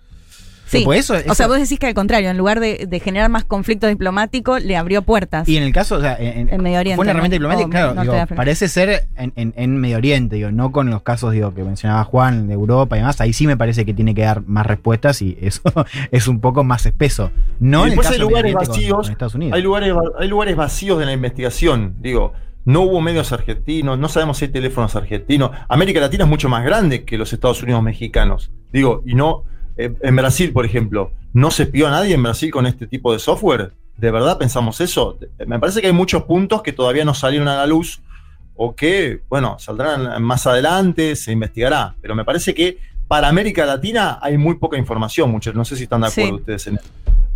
Sí. 0.66 0.82
Pues 0.84 1.00
eso- 1.08 1.14
O 1.30 1.34
sea, 1.34 1.46
vos 1.46 1.58
decís 1.60 1.78
que 1.78 1.86
al 1.86 1.94
contrario, 1.94 2.28
en 2.28 2.36
lugar 2.36 2.58
de, 2.60 2.86
de 2.88 3.00
generar 3.00 3.30
más 3.30 3.44
conflicto 3.44 3.86
diplomático, 3.86 4.58
le 4.58 4.76
abrió 4.76 5.02
puertas. 5.02 5.48
Y 5.48 5.56
en 5.56 5.62
el 5.62 5.72
caso, 5.72 5.94
o 5.96 6.00
sea, 6.00 6.16
en, 6.18 6.48
En 6.52 6.60
Medio 6.62 6.80
Oriente, 6.80 6.96
fue 6.96 7.04
una 7.04 7.12
herramienta 7.12 7.38
¿no? 7.38 7.48
diplomática, 7.50 7.90
O 7.90 7.92
claro, 7.94 8.02
digo, 8.26 8.36
parece 8.36 8.68
ser 8.68 9.06
en, 9.16 9.32
en- 9.36 9.54
en 9.56 9.76
Medio 9.76 9.96
Oriente, 9.98 10.36
digo, 10.36 10.50
no 10.50 10.72
con 10.72 10.90
los 10.90 11.02
casos 11.02 11.32
digo, 11.32 11.54
que 11.54 11.62
mencionaba 11.62 12.02
Juan 12.04 12.48
de 12.48 12.54
Europa 12.54 12.96
y 12.96 13.00
demás. 13.00 13.20
Ahí 13.20 13.32
sí 13.32 13.46
me 13.46 13.56
parece 13.56 13.84
que 13.86 13.94
tiene 13.94 14.14
que 14.14 14.22
dar 14.22 14.42
más 14.46 14.66
respuestas 14.66 15.22
y 15.22 15.38
eso 15.40 15.62
es 16.10 16.26
un 16.28 16.40
poco 16.40 16.64
más 16.64 16.84
espeso. 16.84 17.30
No 17.60 17.86
en 17.86 17.92
el 17.92 17.98
caso 17.98 18.14
hay 18.14 18.18
lugares 18.18 18.52
vacíos. 18.54 19.02
con 19.06 19.12
Estados 19.12 19.34
Unidos. 19.36 19.54
Hay 19.56 19.62
lugares, 19.62 19.94
hay 20.18 20.28
lugares 20.28 20.56
vacíos 20.56 20.98
de 20.98 21.06
la 21.06 21.12
investigación. 21.12 21.94
Digo, 22.00 22.32
no 22.64 22.80
hubo 22.80 23.00
medios 23.00 23.30
argentinos, 23.30 23.96
no 23.98 24.08
sabemos 24.08 24.38
si 24.38 24.46
hay 24.46 24.50
teléfonos 24.50 24.96
argentinos. 24.96 25.52
América 25.68 26.00
Latina 26.00 26.24
es 26.24 26.30
mucho 26.30 26.48
más 26.48 26.64
grande 26.64 27.04
que 27.04 27.16
los 27.16 27.32
Estados 27.32 27.62
Unidos 27.62 27.80
mexicanos. 27.84 28.50
Digo, 28.72 29.02
y 29.06 29.14
no. 29.14 29.44
Eh, 29.76 29.92
en 30.00 30.16
Brasil, 30.16 30.52
por 30.52 30.64
ejemplo, 30.64 31.10
¿no 31.32 31.50
se 31.50 31.64
espió 31.64 31.86
a 31.88 31.90
nadie 31.90 32.14
en 32.14 32.22
Brasil 32.22 32.50
con 32.50 32.66
este 32.66 32.86
tipo 32.86 33.12
de 33.12 33.18
software? 33.18 33.72
¿De 33.96 34.10
verdad 34.10 34.38
pensamos 34.38 34.80
eso? 34.80 35.18
Me 35.46 35.58
parece 35.58 35.80
que 35.80 35.86
hay 35.86 35.92
muchos 35.92 36.24
puntos 36.24 36.62
que 36.62 36.72
todavía 36.72 37.04
no 37.04 37.14
salieron 37.14 37.48
a 37.48 37.56
la 37.56 37.66
luz 37.66 38.00
o 38.54 38.74
que, 38.74 39.20
bueno, 39.28 39.56
saldrán 39.58 40.22
más 40.22 40.46
adelante, 40.46 41.14
se 41.16 41.32
investigará. 41.32 41.94
Pero 42.00 42.14
me 42.14 42.24
parece 42.24 42.54
que 42.54 42.78
para 43.08 43.28
América 43.28 43.64
Latina 43.66 44.18
hay 44.20 44.36
muy 44.36 44.56
poca 44.56 44.76
información, 44.76 45.30
muchachos. 45.30 45.56
No 45.56 45.64
sé 45.64 45.76
si 45.76 45.84
están 45.84 46.00
de 46.02 46.08
acuerdo 46.08 46.28
Sí. 46.30 46.34
ustedes 46.40 46.66
en 46.66 46.74
eso. 46.76 46.84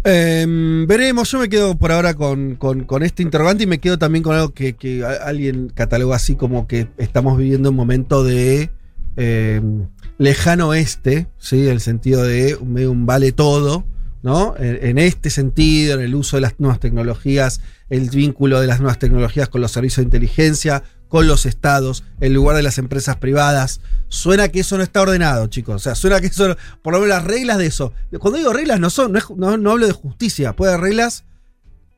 Em, 0.03 0.87
veremos, 0.87 1.31
yo 1.31 1.39
me 1.39 1.49
quedo 1.51 1.77
por 1.77 1.93
ahora 1.93 2.15
con, 2.15 2.57
con- 2.57 2.85
con 2.85 3.03
este 3.03 3.23
interrogante 3.23 3.65
y 3.65 3.67
me 3.67 3.79
quedo 3.81 3.99
también 3.99 4.23
con 4.23 4.35
algo 4.35 4.51
que, 4.55 4.75
que 4.75 5.05
alguien 5.05 5.71
catalogó 5.75 6.15
así 6.15 6.37
como 6.37 6.67
que 6.67 6.89
estamos 6.97 7.37
viviendo 7.37 7.69
un 7.69 7.77
momento 7.77 8.25
de 8.25 8.71
em, 9.17 9.87
lejano 10.21 10.69
oeste, 10.69 11.27
¿sí? 11.39 11.67
el 11.67 11.81
sentido 11.81 12.23
de 12.23 12.55
un, 12.57 12.73
medio 12.75 12.93
un 12.93 13.07
vale 13.07 13.33
todo, 13.33 13.85
¿no? 14.23 14.55
En, 14.59 14.79
en 14.87 14.99
este 14.99 15.31
sentido, 15.31 15.95
en 15.95 16.01
el 16.05 16.15
uso 16.15 16.37
de 16.37 16.43
las 16.43 16.61
nuevas 16.61 16.79
tecnologías, 16.79 17.63
el 17.89 18.11
vínculo 18.11 18.61
de 18.61 18.67
las 18.67 18.81
nuevas 18.81 18.99
tecnologías 18.99 19.49
con 19.49 19.63
los 19.63 19.73
servicios 19.73 19.97
de 19.99 20.03
inteligencia, 20.05 20.83
con 21.09 21.27
los 21.27 21.47
estados, 21.47 22.05
en 22.21 22.35
lugar 22.35 22.55
de 22.55 22.63
las 22.63 22.77
empresas 22.77 23.17
privadas. 23.17 23.81
Suena 24.09 24.49
que 24.49 24.61
eso 24.61 24.77
no 24.77 24.83
está 24.83 25.01
ordenado, 25.01 25.47
chicos. 25.47 25.75
O 25.77 25.79
sea, 25.79 25.95
suena 25.95 26.21
que 26.21 26.27
eso, 26.27 26.55
por 26.83 26.93
lo 26.93 27.01
menos 27.01 27.17
las 27.17 27.25
reglas 27.25 27.57
de 27.57 27.67
eso. 27.67 27.95
Cuando 28.19 28.37
digo 28.39 28.53
reglas, 28.53 28.79
no 28.79 28.91
son, 28.91 29.13
no, 29.13 29.19
es- 29.19 29.31
no- 29.35 29.57
no 29.57 29.71
hablo 29.73 29.87
de 29.87 29.93
justicia, 29.95 30.53
puede 30.55 30.73
haber 30.75 30.85
reglas 30.85 31.25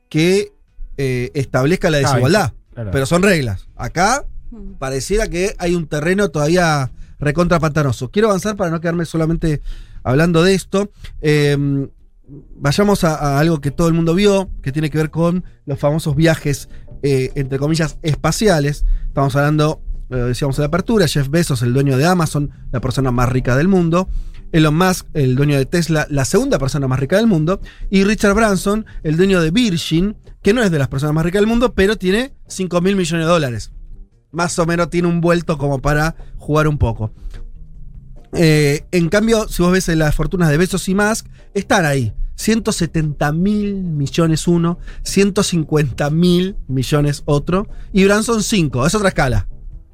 que 0.09 0.53
eh, 0.97 1.31
establezcan 1.33 1.91
la 1.91 1.99
Claro, 1.99 2.11
desigualdad, 2.13 2.53
Claro. 2.73 2.91
pero 2.91 3.05
son 3.05 3.21
reglas. 3.23 3.67
Acá 3.75 4.25
Mm. 4.51 4.73
pareciera 4.79 5.27
que 5.27 5.55
hay 5.57 5.73
un 5.75 5.87
terreno 5.87 6.29
todavía 6.29 6.91
recontra 7.23 7.59
pantanoso. 7.59 8.11
Quiero 8.11 8.29
avanzar 8.29 8.55
para 8.55 8.71
no 8.71 8.81
quedarme 8.81 9.05
solamente 9.05 9.61
hablando 10.03 10.43
de 10.43 10.53
esto. 10.53 10.91
Eh, 11.21 11.87
vayamos 12.55 13.03
a, 13.03 13.39
algo 13.39 13.61
que 13.61 13.71
todo 13.71 13.87
el 13.87 13.93
mundo 13.93 14.15
vio, 14.15 14.49
que 14.61 14.71
tiene 14.71 14.89
que 14.89 14.97
ver 14.97 15.09
con 15.09 15.43
los 15.65 15.79
famosos 15.79 16.15
viajes 16.15 16.69
eh, 17.03 17.31
entre 17.35 17.59
comillas, 17.59 17.97
espaciales. 18.01 18.85
Estamos 19.07 19.35
hablando, 19.35 19.81
eh, 20.09 20.15
decíamos 20.15 20.57
en 20.57 20.61
la 20.63 20.67
apertura, 20.67 21.05
Jeff 21.05 21.27
Bezos, 21.27 21.61
el 21.61 21.73
dueño 21.73 21.97
de 21.97 22.05
Amazon, 22.05 22.51
la 22.71 22.79
persona 22.79 23.11
más 23.11 23.29
rica 23.29 23.57
del 23.57 23.67
mundo. 23.67 24.07
Elon 24.53 24.77
Musk, 24.77 25.07
el 25.13 25.35
dueño 25.35 25.57
de 25.57 25.65
Tesla, 25.65 26.07
la 26.09 26.23
segunda 26.25 26.59
persona 26.59 26.87
más 26.87 26.99
rica 26.99 27.17
del 27.17 27.27
mundo. 27.27 27.59
Y 27.89 28.05
Richard 28.05 28.35
Branson, 28.35 28.85
el 29.03 29.17
dueño 29.17 29.41
de 29.41 29.51
Virgin, 29.51 30.15
que 30.41 30.53
no 30.53 30.63
es 30.63 30.71
de 30.71 30.79
las 30.79 30.87
personas 30.87 31.13
más 31.13 31.25
ricas 31.25 31.41
del 31.41 31.47
mundo, 31.47 31.73
pero 31.73 31.97
tiene 31.97 32.35
5 32.47 32.79
mil 32.79 32.95
millones 32.95 33.25
de 33.25 33.31
dólares. 33.31 33.71
Más 34.31 34.57
o 34.59 34.65
menos 34.65 34.89
tiene 34.89 35.09
un 35.09 35.19
vuelto 35.19 35.57
como 35.57 35.79
para 35.79 36.15
jugar 36.43 36.67
un 36.67 36.77
poco. 36.77 37.11
Eh, 38.33 38.85
en 38.91 39.09
cambio, 39.09 39.47
si 39.47 39.61
vos 39.61 39.71
ves 39.71 39.87
las 39.89 40.15
fortunas 40.15 40.49
de 40.49 40.57
Bezos 40.57 40.87
y 40.89 40.95
Musk, 40.95 41.27
están 41.53 41.85
ahí. 41.85 42.13
170 42.35 43.31
mil 43.31 43.75
millones 43.83 44.47
uno, 44.47 44.79
150 45.03 46.09
mil 46.09 46.55
millones 46.67 47.21
otro, 47.25 47.67
y 47.91 48.03
Branson 48.05 48.41
5. 48.41 48.87
Es 48.87 48.95
otra 48.95 49.09
escala. 49.09 49.47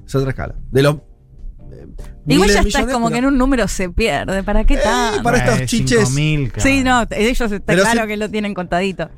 Es 0.08 0.16
otra 0.16 0.30
escala. 0.30 0.56
De 0.72 0.82
los. 0.84 0.96
eh, 0.96 1.86
Igual 2.28 2.48
ya 2.50 2.62
de 2.64 2.70
está 2.70 2.80
millones, 2.80 2.94
como 2.94 3.08
pero- 3.08 3.14
que 3.16 3.20
en 3.20 3.26
un 3.26 3.38
número 3.38 3.68
se 3.68 3.90
pierde. 3.90 4.42
¿Para 4.44 4.64
qué 4.64 4.76
Eh, 4.76 4.80
tanto? 4.82 5.22
para 5.24 5.38
estos 5.40 5.60
Eh, 5.60 5.66
chiches. 5.66 6.10
5.000, 6.10 6.52
claro. 6.52 6.70
Sí, 6.70 6.84
no, 6.84 7.02
ellos 7.12 7.42
está 7.52 7.60
Pero 7.66 7.82
claro 7.84 8.02
si- 8.04 8.08
que 8.08 8.18
lo 8.18 8.30
tienen 8.30 8.54
contadito. 8.54 9.10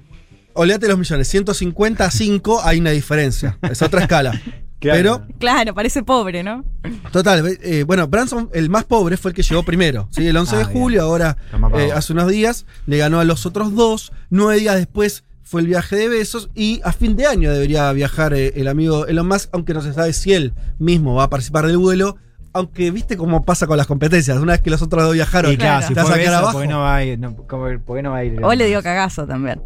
Olvídate 0.53 0.87
de 0.87 0.89
los 0.89 0.99
millones. 0.99 1.27
150 1.27 2.05
a 2.05 2.11
5 2.11 2.59
hay 2.63 2.79
una 2.79 2.89
diferencia. 2.89 3.57
Es 3.69 3.81
otra 3.83 4.01
escala. 4.01 4.33
Claro. 4.81 5.21
Pero, 5.27 5.37
Claro, 5.39 5.73
parece 5.75 6.01
pobre, 6.03 6.41
¿no? 6.43 6.65
total, 7.11 7.57
eh, 7.61 7.83
bueno, 7.85 8.07
Branson, 8.07 8.49
el 8.53 8.69
más 8.69 8.83
pobre, 8.83 9.15
fue 9.15 9.29
el 9.31 9.35
que 9.35 9.43
llegó 9.43 9.63
primero. 9.63 10.07
¿sí? 10.11 10.27
El 10.27 10.35
11 10.35 10.55
Ah, 10.55 10.59
de 10.59 10.65
bien. 10.65 10.77
julio, 10.81 11.03
ahora 11.03 11.37
eh, 11.75 11.91
hace 11.93 12.13
unos 12.13 12.27
días, 12.29 12.65
le 12.87 12.97
ganó 12.97 13.19
a 13.19 13.23
los 13.23 13.45
otros 13.45 13.75
dos. 13.75 14.11
Nueve 14.31 14.59
días 14.59 14.75
después 14.75 15.23
fue 15.43 15.61
el 15.61 15.67
viaje 15.67 15.95
de 15.95 16.09
Besos. 16.09 16.49
Y 16.55 16.81
a 16.83 16.91
fin 16.93 17.15
de 17.15 17.27
año 17.27 17.51
debería 17.53 17.91
viajar 17.93 18.33
eh, 18.33 18.53
el 18.55 18.67
amigo 18.67 19.05
Elon 19.05 19.27
Musk, 19.27 19.49
aunque 19.53 19.73
no 19.75 19.81
se 19.81 19.93
sabe 19.93 20.13
si 20.13 20.33
él 20.33 20.53
mismo 20.79 21.13
va 21.13 21.25
a 21.25 21.29
participar 21.29 21.67
del 21.67 21.77
vuelo. 21.77 22.17
Aunque 22.53 22.89
viste 22.91 23.15
cómo 23.17 23.45
pasa 23.45 23.67
con 23.67 23.77
las 23.77 23.85
competencias. 23.87 24.37
Una 24.39 24.53
vez 24.53 24.61
que 24.61 24.71
los 24.71 24.81
otros 24.81 25.03
dos 25.03 25.13
viajaron, 25.13 25.51
Y 25.53 25.57
claro, 25.57 25.87
si 25.87 25.93
vas 25.93 26.09
a 26.09 26.15
quedar 26.17 26.33
abajo. 26.33 26.53
¿por 26.53 26.61
qué 26.63 26.67
no 26.67 26.79
va 26.79 26.95
a 26.95 27.03
ir? 27.05 27.19
No, 27.19 27.35
¿cómo- 27.47 27.67
¿Por 27.85 27.97
qué 27.97 28.01
no 28.03 28.11
va 28.11 28.17
a 28.17 28.23
ir? 28.25 28.43
O 28.43 28.53
le 28.53 28.65
dio 28.65 28.81
cagazo 28.81 29.25
también. 29.27 29.61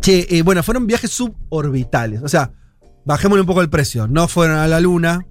Che, 0.00 0.26
eh, 0.30 0.42
bueno, 0.42 0.62
fueron 0.62 0.86
viajes 0.86 1.10
suborbitales. 1.10 2.22
O 2.22 2.28
sea, 2.28 2.50
bajémosle 3.04 3.40
un 3.42 3.46
poco 3.46 3.60
el 3.62 3.70
precio. 3.70 4.06
No 4.08 4.28
fueron 4.28 4.56
a 4.58 4.66
la 4.68 4.80
Luna. 4.80 5.26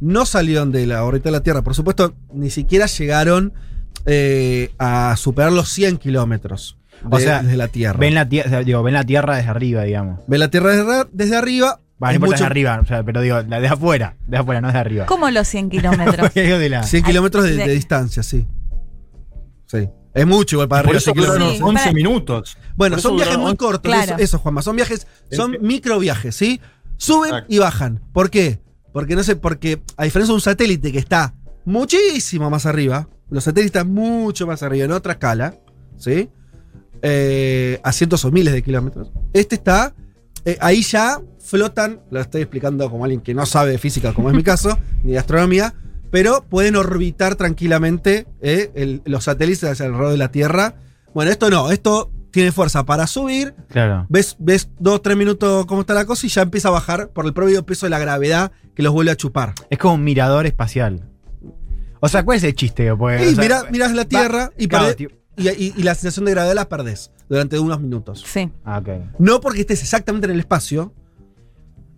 No 0.00 0.26
salieron 0.26 0.72
de 0.72 0.86
la 0.86 1.04
órbita 1.04 1.24
de 1.28 1.32
la 1.32 1.42
Tierra. 1.42 1.62
Por 1.62 1.74
supuesto, 1.74 2.14
ni 2.32 2.50
siquiera 2.50 2.86
llegaron 2.86 3.52
eh, 4.06 4.72
a 4.78 5.14
superar 5.16 5.52
los 5.52 5.68
100 5.70 5.96
kilómetros 5.98 6.76
O 7.08 7.16
de- 7.16 7.24
sea, 7.24 7.42
desde 7.42 7.56
la 7.56 7.68
Tierra. 7.68 7.98
Ven 7.98 8.14
la, 8.14 8.28
tierra, 8.28 8.60
digo, 8.62 8.82
ven 8.82 8.94
la 8.94 9.04
Tierra 9.04 9.36
desde 9.36 9.48
arriba, 9.50 9.82
digamos. 9.84 10.20
Ven 10.26 10.40
la 10.40 10.48
Tierra 10.50 10.70
desde, 10.76 11.08
desde 11.12 11.36
arriba. 11.36 11.80
Va, 12.02 12.08
no 12.08 12.10
es 12.10 12.14
importa 12.16 12.26
mucho- 12.26 12.32
desde 12.42 12.46
arriba, 12.46 12.80
o 12.82 12.86
sea, 12.86 13.02
pero 13.04 13.20
digo, 13.22 13.42
de 13.42 13.68
afuera, 13.68 14.16
de 14.26 14.36
afuera, 14.36 14.60
no 14.60 14.70
de 14.72 14.78
arriba. 14.78 15.06
¿Cómo 15.06 15.30
los 15.30 15.46
100 15.48 15.70
kilómetros? 15.70 16.16
Porque 16.20 16.42
digo 16.42 16.58
de 16.58 16.68
la- 16.68 16.82
100 16.82 17.04
Ay, 17.04 17.10
kilómetros 17.10 17.44
de, 17.44 17.56
de- 17.56 17.64
de 17.66 17.72
distancia, 17.72 18.22
sí. 18.22 18.46
Sí. 19.66 19.88
Es 20.12 20.26
mucho 20.26 20.56
igual 20.56 20.68
para 20.68 20.82
Por 20.82 20.90
arriba. 20.90 20.98
eso 20.98 21.12
100 21.12 21.14
kilómetros. 21.14 21.38
duraron 21.38 21.56
Sí, 21.56 21.62
11 21.62 21.82
para- 21.82 21.92
minutos. 21.94 22.58
Bueno, 22.76 22.94
Por 22.94 22.98
eso 22.98 23.08
son 23.08 23.16
viajes 23.16 23.36
muy 23.38 23.44
11 23.52 23.56
cortos, 23.56 23.92
Claro. 23.92 24.14
eso, 24.16 24.16
eso, 24.18 24.38
Juanma. 24.38 24.60
Son 24.62 24.76
viajes, 24.76 25.06
son 25.30 25.54
El- 25.54 25.60
microviajes, 25.60 26.34
¿sí? 26.36 26.60
Suben 26.96 27.30
Exacto. 27.30 27.54
y 27.54 27.58
bajan. 27.58 28.00
¿Por 28.12 28.30
qué? 28.30 28.60
Porque 28.92 29.16
no 29.16 29.22
sé, 29.24 29.36
porque 29.36 29.82
a 29.96 30.04
diferencia 30.04 30.32
de 30.32 30.36
un 30.36 30.40
satélite 30.40 30.92
que 30.92 30.98
está 30.98 31.34
muchísimo 31.64 32.50
más 32.50 32.66
arriba, 32.66 33.08
los 33.30 33.44
satélites 33.44 33.66
están 33.76 33.92
mucho 33.92 34.46
más 34.46 34.62
arriba, 34.62 34.84
en 34.84 34.92
otra 34.92 35.14
escala, 35.14 35.56
¿sí? 35.98 36.28
Eh, 37.02 37.80
a 37.82 37.92
cientos 37.92 38.24
o 38.24 38.30
miles 38.30 38.54
de 38.54 38.62
kilómetros. 38.62 39.10
Este 39.32 39.56
está, 39.56 39.94
eh, 40.44 40.56
ahí 40.60 40.82
ya 40.82 41.20
flotan, 41.40 42.00
lo 42.10 42.20
estoy 42.20 42.42
explicando 42.42 42.88
como 42.90 43.04
alguien 43.04 43.20
que 43.20 43.34
no 43.34 43.44
sabe 43.44 43.72
de 43.72 43.78
física, 43.78 44.14
como 44.14 44.30
es 44.30 44.36
mi 44.36 44.42
caso, 44.44 44.78
ni 45.02 45.12
de 45.12 45.18
astronomía, 45.18 45.74
pero 46.10 46.44
pueden 46.48 46.76
orbitar 46.76 47.34
tranquilamente 47.34 48.26
eh, 48.40 48.70
el- 48.74 49.02
los 49.04 49.24
satélites 49.24 49.64
hacia 49.64 49.86
alrededor 49.86 50.12
de 50.12 50.16
la 50.18 50.30
Tierra. 50.30 50.76
Bueno, 51.12 51.30
esto 51.30 51.50
no, 51.50 51.70
esto 51.72 52.10
tiene 52.34 52.52
fuerza 52.52 52.84
para 52.84 53.06
subir, 53.06 53.54
Claro. 53.68 54.06
ves, 54.10 54.36
ves 54.38 54.68
dos, 54.78 55.00
tres 55.02 55.16
minutos 55.16 55.64
cómo 55.66 55.80
está 55.80 55.94
la 55.94 56.04
cosa 56.04 56.26
y 56.26 56.28
ya 56.28 56.42
empieza 56.42 56.68
a 56.68 56.72
bajar 56.72 57.08
por 57.10 57.24
el 57.26 57.32
propio 57.32 57.64
peso 57.64 57.86
de 57.86 57.90
la 57.90 57.98
gravedad 57.98 58.52
que 58.74 58.82
los 58.82 58.92
vuelve 58.92 59.10
a 59.12 59.16
chupar. 59.16 59.54
Es 59.70 59.78
como 59.78 59.94
un 59.94 60.04
mirador 60.04 60.44
espacial. 60.46 61.08
O 62.00 62.08
sea, 62.08 62.24
¿cuál 62.24 62.36
es 62.38 62.44
el 62.44 62.54
chiste? 62.54 62.94
Pues, 62.94 63.22
y 63.22 63.32
o 63.32 63.34
sea, 63.34 63.42
mira, 63.42 63.62
miras 63.70 63.92
la 63.94 64.04
Tierra 64.04 64.50
y, 64.58 64.68
claro, 64.68 64.86
perdés- 64.88 64.96
tío- 64.96 65.08
y, 65.36 65.48
y- 65.48 65.74
y 65.76 65.82
la 65.82 65.94
sensación 65.94 66.26
de 66.26 66.32
gravedad 66.32 66.54
la 66.54 66.68
perdés 66.68 67.10
durante 67.28 67.58
unos 67.58 67.80
minutos. 67.80 68.22
Sí. 68.26 68.50
Ah, 68.64 68.78
ok. 68.78 68.88
No 69.18 69.40
porque 69.40 69.60
estés 69.62 69.82
exactamente 69.82 70.26
en 70.26 70.32
el 70.34 70.40
espacio. 70.40 70.92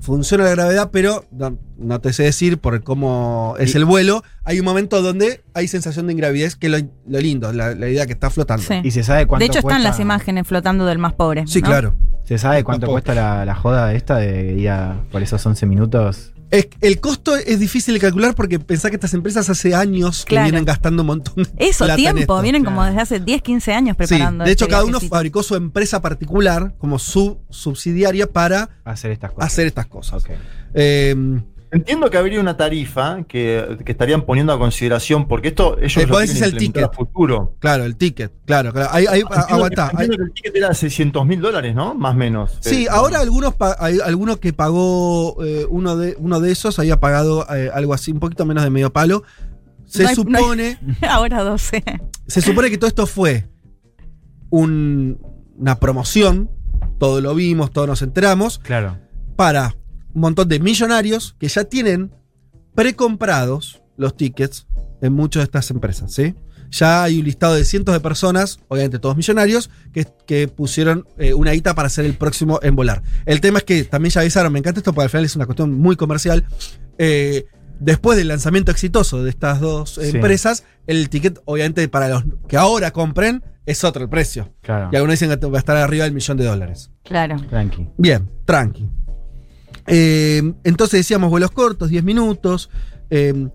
Funciona 0.00 0.44
la 0.44 0.50
gravedad, 0.50 0.90
pero 0.92 1.24
no, 1.32 1.58
no 1.78 2.00
te 2.00 2.12
sé 2.12 2.24
decir 2.24 2.58
por 2.58 2.82
cómo 2.84 3.54
es 3.58 3.74
Y- 3.74 3.78
el 3.78 3.84
vuelo. 3.84 4.22
Hay 4.44 4.58
un 4.60 4.64
momento 4.64 5.02
donde 5.02 5.42
hay 5.54 5.68
sensación 5.68 6.06
de 6.06 6.12
ingravidez, 6.12 6.54
que 6.54 6.66
es 6.66 6.72
lo, 6.82 6.88
lo 7.08 7.18
lindo, 7.20 7.52
la, 7.52 7.74
la 7.74 7.88
idea 7.88 8.06
que 8.06 8.12
está 8.12 8.30
flotando. 8.30 8.62
Sí. 8.62 8.74
Y 8.84 8.90
se 8.90 9.02
sabe 9.02 9.26
cuánto 9.26 9.42
De 9.42 9.46
hecho, 9.46 9.58
están 9.60 9.82
las 9.82 9.98
imágenes 9.98 10.46
flotando 10.46 10.84
del 10.86 10.98
más 10.98 11.14
pobre. 11.14 11.46
Sí, 11.46 11.60
¿no? 11.60 11.66
claro. 11.68 11.94
¿Se 12.24 12.38
sabe 12.38 12.62
cuánto 12.64 12.88
cuesta 12.88 13.14
la, 13.14 13.44
la 13.44 13.54
joda 13.54 13.94
esta 13.94 14.16
de 14.16 14.52
ir 14.54 14.68
a 14.70 15.02
por 15.12 15.22
esos 15.22 15.44
11 15.46 15.64
minutos? 15.66 16.32
Es- 16.50 16.68
el 16.80 17.00
costo 17.00 17.34
es 17.36 17.58
difícil 17.58 17.94
de 17.94 18.00
calcular 18.00 18.34
porque 18.34 18.58
pensá 18.60 18.88
que 18.88 18.96
estas 18.96 19.12
empresas 19.14 19.50
hace 19.50 19.74
años 19.74 20.24
que 20.24 20.30
Claro. 20.30 20.44
vienen 20.46 20.64
gastando 20.64 21.02
un 21.02 21.06
montón 21.08 21.42
de 21.42 21.50
Eso, 21.58 21.84
plata 21.84 21.94
en 21.94 21.98
tiempo. 22.14 22.20
esto. 22.20 22.42
Vienen 22.42 22.64
como 22.64 22.84
desde 22.84 23.00
hace 23.00 23.20
10, 23.20 23.42
15 23.42 23.72
años 23.72 23.96
Sí, 23.98 24.06
preparando. 24.06 24.44
de 24.44 24.52
hecho 24.52 24.64
este 24.66 24.72
cada 24.72 24.84
uno 24.84 25.00
fabricó 25.00 25.42
su 25.42 25.56
empresa 25.56 26.00
particular 26.00 26.74
como 26.78 26.98
su 27.00 27.38
subsidiaria 27.50 28.28
para 28.30 28.70
Hacer 28.84 29.10
estas 29.10 29.32
cosas. 29.32 29.52
hacer 29.52 29.66
estas 29.66 29.86
cosas. 29.86 30.22
Ok. 30.22 30.30
Eh, 30.74 31.14
Entiendo 31.76 32.10
que 32.10 32.18
habría 32.18 32.40
una 32.40 32.56
tarifa 32.56 33.24
que, 33.28 33.78
que 33.84 33.92
estarían 33.92 34.22
poniendo 34.22 34.52
a 34.52 34.58
consideración, 34.58 35.28
porque 35.28 35.48
esto 35.48 35.78
ellos 35.78 35.96
Eh, 35.96 36.06
lo 36.06 36.18
decir 36.18 36.42
el 36.42 36.50
implementar 36.50 36.58
ticket. 36.58 36.84
a 36.84 36.92
futuro. 36.92 37.54
claro, 37.58 37.84
el 37.84 37.96
ticket, 37.96 38.32
claro, 38.44 38.72
claro. 38.72 38.88
Ahí, 38.92 39.06
ahí, 39.06 39.20
Entiendo, 39.20 39.46
aguantá. 39.54 39.86
que, 39.90 39.92
entiendo 40.02 40.16
que 40.16 40.22
el 40.24 40.32
ticket 40.32 40.56
era 40.56 40.74
600 40.74 41.26
mil 41.26 41.40
dólares, 41.40 41.74
¿no? 41.74 41.94
Más 41.94 42.14
o 42.14 42.18
menos. 42.18 42.58
Sí, 42.60 42.84
Eh, 42.84 42.88
ahora 42.90 43.20
algunos 43.20 43.54
pa- 43.54 43.76
hay 43.78 43.98
alguno 44.04 44.38
que 44.40 44.52
pagó 44.52 45.36
eh, 45.44 45.66
uno 45.68 45.96
de 45.96 46.16
uno 46.18 46.40
de 46.40 46.52
esos 46.52 46.78
había 46.78 46.98
pagado 47.00 47.46
eh, 47.54 47.70
algo 47.72 47.94
así, 47.94 48.10
un 48.12 48.20
poquito 48.20 48.44
menos 48.46 48.64
de 48.64 48.70
medio 48.70 48.92
palo. 48.92 49.22
Se 49.86 50.02
No 50.02 50.08
hay- 50.08 50.14
no 50.16 50.38
hay- 50.38 50.42
supone, 50.44 50.78
Ahora 51.08 51.44
12. 51.44 51.82
se 52.26 52.40
supone 52.40 52.70
que 52.70 52.78
todo 52.78 52.88
esto 52.88 53.06
fue 53.06 53.48
un- 54.50 55.18
una 55.58 55.78
promoción, 55.78 56.50
todo 56.98 57.20
lo 57.20 57.34
vimos, 57.34 57.70
todos 57.70 57.86
nos 57.88 58.02
enteramos, 58.02 58.58
Claro. 58.58 58.98
para 59.36 59.74
un 60.16 60.22
montón 60.22 60.48
de 60.48 60.58
millonarios 60.60 61.36
que 61.38 61.46
ya 61.46 61.64
tienen 61.64 62.10
precomprados 62.74 63.82
los 63.96 64.16
tickets 64.16 64.66
en 65.02 65.12
muchas 65.12 65.40
de 65.40 65.44
estas 65.44 65.70
empresas, 65.70 66.12
¿sí? 66.12 66.34
Ya 66.70 67.04
hay 67.04 67.18
un 67.18 67.24
listado 67.24 67.54
de 67.54 67.64
cientos 67.64 67.94
de 67.94 68.00
personas, 68.00 68.58
obviamente 68.68 68.98
todos 68.98 69.16
millonarios, 69.16 69.70
que, 69.92 70.06
que 70.26 70.48
pusieron 70.48 71.06
eh, 71.16 71.32
una 71.34 71.52
guita 71.52 71.74
para 71.74 71.88
ser 71.88 72.04
el 72.06 72.14
próximo 72.14 72.58
en 72.62 72.74
volar. 72.74 73.02
El 73.24 73.40
tema 73.40 73.58
es 73.58 73.64
que 73.64 73.84
también 73.84 74.10
ya 74.10 74.22
avisaron, 74.22 74.52
me 74.52 74.58
encanta 74.58 74.80
esto 74.80 74.92
porque 74.92 75.04
al 75.04 75.10
final 75.10 75.24
es 75.24 75.36
una 75.36 75.46
cuestión 75.46 75.72
muy 75.74 75.96
comercial. 75.96 76.44
eh, 76.98 77.46
después 77.78 78.16
del 78.16 78.28
lanzamiento 78.28 78.70
exitoso 78.72 79.22
de 79.22 79.28
estas 79.28 79.60
dos 79.60 79.96
Sí. 80.02 80.08
empresas, 80.16 80.64
el 80.86 81.10
ticket, 81.10 81.40
obviamente, 81.44 81.86
para 81.88 82.08
los 82.08 82.24
que 82.48 82.56
ahora 82.56 82.90
compren, 82.90 83.44
es 83.66 83.84
otro 83.84 84.02
el 84.02 84.08
precio. 84.08 84.50
Claro. 84.62 84.88
Y 84.90 84.96
algunos 84.96 85.20
dicen 85.20 85.38
que 85.38 85.46
va 85.46 85.58
a 85.58 85.60
estar 85.60 85.76
arriba 85.76 86.04
del 86.04 86.14
millón 86.14 86.38
de 86.38 86.44
dólares. 86.46 86.90
Claro. 87.04 87.36
Tranqui. 87.50 87.86
Bien, 87.98 88.30
tranqui. 88.46 88.88
Eh, 89.86 90.42
entonces 90.64 91.00
decíamos 91.00 91.30
vuelos 91.30 91.50
cortos, 91.50 91.88
10 91.90 92.04
minutos. 92.04 92.70
eh, 93.10 93.48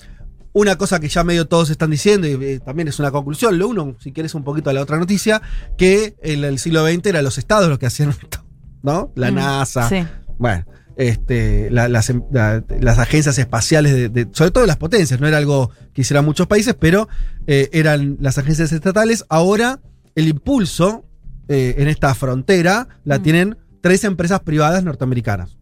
una 0.54 0.78
cosa 0.78 1.00
que 1.00 1.08
ya 1.08 1.24
medio 1.24 1.48
todos 1.48 1.70
están 1.70 1.92
diciendo, 1.92 2.28
y 2.28 2.32
eh, 2.34 2.60
también 2.60 2.90
es 2.90 3.00
una 3.00 3.10
conclusión, 3.10 3.58
lo 3.58 3.70
uno, 3.70 3.96
si 4.02 4.12
quieres 4.12 4.36
un 4.36 4.44
poquito 4.44 4.70
a 4.70 4.74
la 4.74 4.82
otra 4.82 4.98
noticia, 4.98 5.42
que 5.78 6.16
en 6.22 6.44
el 6.44 6.60
siglo 6.60 6.86
XX 6.86 7.06
eran 7.06 7.24
los 7.24 7.38
estados 7.38 7.70
los 7.70 7.80
que 7.80 7.86
hacían 7.86 8.10
esto, 8.22 8.44
¿no? 8.84 9.14
La 9.16 9.32
Mm, 9.32 9.36
NASA, 9.36 9.88
Sí. 9.88 10.06
bueno, 10.38 10.66
este, 10.98 11.70
la- 11.72 11.88
las, 11.88 12.10
em- 12.10 12.24
la- 12.34 12.64
las 12.82 13.00
agencias 13.00 13.38
espaciales, 13.38 13.94
de, 13.94 14.10
de- 14.10 14.28
sobre 14.34 14.52
todo 14.52 14.66
las 14.66 14.76
potencias, 14.76 15.22
no 15.22 15.28
era 15.28 15.38
algo 15.38 15.72
que 15.94 16.02
hicieran 16.02 16.26
muchos 16.26 16.48
países, 16.48 16.76
pero 16.78 17.08
eran 17.48 18.18
las 18.20 18.38
agencias 18.38 18.72
estatales. 18.74 19.24
Ahora 19.30 19.80
el 20.16 20.28
impulso 20.28 21.06
en 21.48 21.88
esta 21.88 22.14
frontera 22.14 22.88
la 23.06 23.20
Mm. 23.20 23.24
tienen 23.24 23.58
tres 23.82 24.04
empresas 24.04 24.42
privadas 24.42 24.84
norteamericanas. 24.84 25.58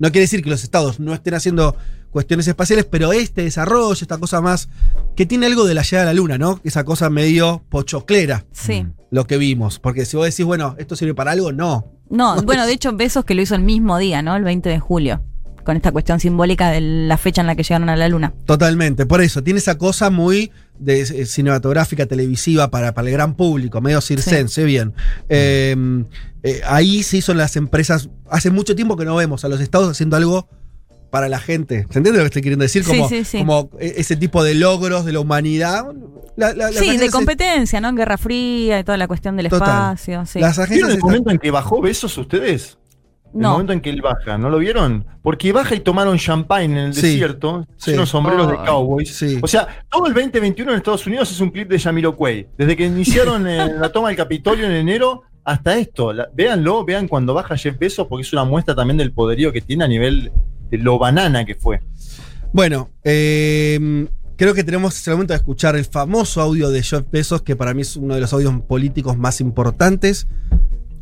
No 0.00 0.10
quiere 0.10 0.22
decir 0.22 0.42
que 0.42 0.50
los 0.50 0.64
estados 0.64 0.98
no 0.98 1.14
estén 1.14 1.34
haciendo 1.34 1.76
cuestiones 2.10 2.48
espaciales, 2.48 2.86
pero 2.86 3.12
este 3.12 3.42
desarrollo, 3.42 3.92
esta 3.92 4.18
cosa 4.18 4.40
más, 4.40 4.68
que 5.14 5.26
tiene 5.26 5.46
algo 5.46 5.64
de 5.66 5.74
la 5.74 5.82
llegada 5.82 6.10
a 6.10 6.12
la 6.12 6.14
luna, 6.14 6.38
¿no? 6.38 6.60
Esa 6.64 6.84
cosa 6.84 7.08
medio 7.10 7.62
pochoclera, 7.68 8.46
Sí. 8.50 8.82
Mm. 8.82 8.94
lo 9.10 9.26
que 9.26 9.36
vimos. 9.36 9.78
Porque 9.78 10.04
si 10.06 10.16
vos 10.16 10.26
decís, 10.26 10.44
bueno, 10.44 10.74
esto 10.78 10.96
sirve 10.96 11.14
para 11.14 11.32
algo, 11.32 11.52
no. 11.52 11.92
No, 12.08 12.42
bueno, 12.42 12.66
de 12.66 12.72
hecho, 12.72 12.92
Besos 12.96 13.24
que 13.24 13.34
lo 13.34 13.42
hizo 13.42 13.54
el 13.54 13.62
mismo 13.62 13.98
día, 13.98 14.22
¿no? 14.22 14.34
El 14.34 14.42
20 14.42 14.68
de 14.68 14.80
julio. 14.80 15.22
Con 15.64 15.76
esta 15.76 15.92
cuestión 15.92 16.20
simbólica 16.20 16.70
de 16.70 16.80
la 16.80 17.16
fecha 17.16 17.40
en 17.40 17.46
la 17.46 17.54
que 17.56 17.62
llegaron 17.62 17.88
a 17.88 17.96
la 17.96 18.08
luna. 18.08 18.32
Totalmente, 18.46 19.06
por 19.06 19.20
eso, 19.20 19.42
tiene 19.42 19.58
esa 19.58 19.76
cosa 19.78 20.10
muy 20.10 20.50
de, 20.78 21.00
eh, 21.02 21.26
cinematográfica, 21.26 22.06
televisiva 22.06 22.70
para, 22.70 22.92
para 22.94 23.08
el 23.08 23.12
gran 23.14 23.34
público, 23.34 23.80
medio 23.80 24.00
circense, 24.00 24.64
bien. 24.64 24.94
Eh, 25.28 25.76
eh, 26.42 26.60
ahí 26.66 27.02
se 27.02 27.18
hizo 27.18 27.32
en 27.32 27.38
las 27.38 27.56
empresas, 27.56 28.08
hace 28.30 28.50
mucho 28.50 28.74
tiempo 28.74 28.96
que 28.96 29.04
no 29.04 29.14
vemos 29.16 29.44
a 29.44 29.48
los 29.48 29.60
estados 29.60 29.90
haciendo 29.90 30.16
algo 30.16 30.48
para 31.10 31.28
la 31.28 31.38
gente. 31.40 31.86
¿Se 31.90 31.98
entiende 31.98 32.12
lo 32.12 32.18
que 32.20 32.26
estoy 32.26 32.42
queriendo 32.42 32.62
decir? 32.62 32.84
Sí, 32.84 32.90
Como, 32.92 33.08
sí, 33.08 33.24
sí. 33.24 33.38
como 33.38 33.70
e- 33.80 33.94
ese 33.98 34.16
tipo 34.16 34.44
de 34.44 34.54
logros 34.54 35.04
de 35.04 35.12
la 35.12 35.20
humanidad. 35.20 35.86
La- 36.36 36.54
la- 36.54 36.70
las 36.70 36.76
Sí, 36.76 36.96
de 36.96 37.10
competencia, 37.10 37.80
¿no? 37.80 37.92
Guerra 37.94 38.16
Fría 38.16 38.78
y 38.78 38.84
toda 38.84 38.96
la 38.96 39.08
cuestión 39.08 39.36
del 39.36 39.48
Total. 39.48 39.68
espacio. 39.68 40.24
Sí. 40.24 40.38
Las 40.38 40.56
¿Vieron 40.56 40.64
agencias 40.64 40.88
el 40.88 40.94
están- 40.94 41.08
momento 41.10 41.30
en 41.32 41.38
que 41.38 41.50
bajó 41.50 41.80
besos 41.82 42.16
ustedes? 42.16 42.78
El 43.32 43.40
No. 43.40 43.52
momento 43.52 43.72
en 43.72 43.80
que 43.80 43.90
él 43.90 44.02
baja, 44.02 44.36
¿no 44.38 44.50
lo 44.50 44.58
vieron? 44.58 45.06
Porque 45.22 45.52
baja 45.52 45.74
y 45.76 45.80
tomaron 45.80 46.18
champagne 46.18 46.64
en 46.64 46.76
el 46.86 46.94
Sí, 46.94 47.02
desierto, 47.02 47.66
sí. 47.76 47.92
unos 47.92 48.08
sombreros 48.08 48.48
de 48.50 48.56
cowboys. 48.56 49.14
Sí. 49.14 49.38
O 49.40 49.46
sea, 49.46 49.68
todo 49.88 50.06
el 50.08 50.14
2021 50.14 50.72
en 50.72 50.78
Estados 50.78 51.06
Unidos 51.06 51.30
es 51.30 51.40
un 51.40 51.50
clip 51.50 51.68
de 51.68 51.78
Jamiroquai. 51.78 52.48
Desde 52.58 52.76
que 52.76 52.86
iniciaron 52.86 53.46
eh, 53.46 53.72
la 53.78 53.92
toma 53.92 54.08
del 54.08 54.16
Capitolio 54.16 54.66
en 54.66 54.72
enero 54.72 55.22
hasta 55.44 55.76
esto. 55.78 56.12
La- 56.12 56.28
véanlo, 56.34 56.84
vean 56.84 57.06
cuando 57.06 57.32
baja 57.34 57.56
Jeff 57.56 57.78
Bezos, 57.78 58.06
porque 58.08 58.22
es 58.22 58.32
una 58.32 58.44
muestra 58.44 58.74
también 58.74 58.96
del 58.98 59.12
poderío 59.12 59.52
que 59.52 59.60
tiene 59.60 59.84
a 59.84 59.88
nivel 59.88 60.32
de 60.70 60.78
lo 60.78 60.98
banana 60.98 61.44
que 61.44 61.54
fue. 61.54 61.80
Bueno, 62.52 62.90
eh, 63.04 64.08
creo 64.36 64.54
que 64.54 64.64
tenemos 64.64 65.06
el 65.06 65.14
momento 65.14 65.32
de 65.34 65.36
escuchar 65.36 65.76
el 65.76 65.84
famoso 65.84 66.40
audio 66.40 66.68
de 66.70 66.82
Jeff 66.82 67.04
Bezos, 67.12 67.42
que 67.42 67.54
para 67.54 67.74
mí 67.74 67.82
es 67.82 67.94
uno 67.96 68.14
de 68.16 68.20
los 68.22 68.32
audios 68.32 68.54
políticos 68.62 69.16
más 69.16 69.40
importantes 69.40 70.26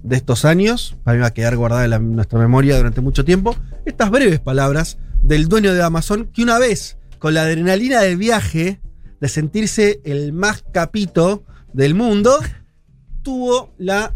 de 0.03 0.17
estos 0.17 0.45
años. 0.45 0.97
Para 1.05 1.17
mí 1.17 1.21
va 1.21 1.29
a 1.29 1.35
quedar 1.35 1.57
guardada 1.57 1.97
en 1.97 2.17
nuestra 2.17 2.39
memoria 2.39 2.77
durante 2.77 3.01
mucho 3.01 3.25
tiempo. 3.25 3.57
Estas 3.85 4.11
breves 4.11 4.41
palabras 4.41 4.99
del 5.23 5.49
dueño 5.49 5.75
de 5.75 5.83
Amazon, 5.83 6.27
que 6.33 6.43
una 6.43 6.59
vez, 6.59 6.99
con 7.19 7.35
la 7.35 7.43
adrenalina 7.43 8.01
del 8.01 8.17
viaje, 8.17 8.81
de 9.21 9.29
sentirse 9.29 10.01
el 10.05 10.33
más 10.33 10.65
capito 10.73 11.45
del 11.73 11.95
mundo, 11.95 12.39
tuvo 13.23 13.75
la 13.79 14.15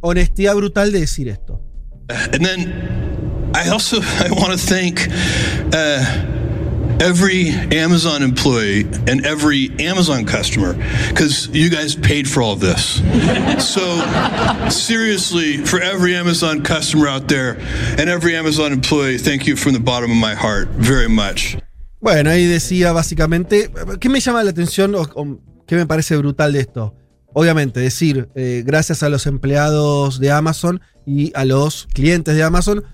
honestidad 0.00 0.54
brutal 0.54 0.92
de 0.92 1.00
decir 1.00 1.28
esto. 1.28 1.62
And 2.08 2.44
then 2.44 3.50
I 3.54 3.68
also 3.68 4.00
I 4.00 4.30
want 4.30 4.52
to 4.52 4.58
thank 4.58 5.08
uh, 5.72 6.35
every 7.00 7.50
Amazon 7.72 8.22
employee 8.22 8.84
and 9.06 9.24
every 9.26 9.70
Amazon 9.78 10.24
customer 10.24 10.74
because 11.08 11.48
you 11.48 11.70
guys 11.70 11.94
paid 11.94 12.28
for 12.28 12.42
all 12.42 12.52
of 12.52 12.60
this. 12.60 13.02
So 13.58 14.00
seriously, 14.70 15.58
for 15.58 15.80
every 15.80 16.14
Amazon 16.14 16.62
customer 16.62 17.08
out 17.08 17.28
there 17.28 17.58
and 17.98 18.08
every 18.08 18.36
Amazon 18.36 18.72
employee, 18.72 19.18
thank 19.18 19.46
you 19.46 19.56
from 19.56 19.72
the 19.72 19.80
bottom 19.80 20.10
of 20.10 20.16
my 20.16 20.34
heart 20.34 20.68
very 20.70 21.08
much. 21.08 21.56
Bueno, 22.00 22.30
ahí 22.30 22.46
decía 22.46 22.92
básicamente, 22.92 23.70
¿qué 24.00 24.08
me 24.08 24.20
llama 24.20 24.44
la 24.44 24.50
atención 24.50 24.94
o, 24.94 25.02
o 25.14 25.40
qué 25.66 25.76
me 25.76 25.86
parece 25.86 26.16
brutal 26.16 26.52
de 26.52 26.60
esto? 26.60 26.94
Obviamente, 27.32 27.80
decir, 27.80 28.28
eh, 28.34 28.62
gracias 28.64 29.02
a 29.02 29.10
los 29.10 29.26
empleados 29.26 30.20
de 30.20 30.30
Amazon 30.30 30.80
y 31.04 31.32
a 31.34 31.44
los 31.44 31.86
clientes 31.92 32.34
de 32.34 32.42
Amazon, 32.42 32.84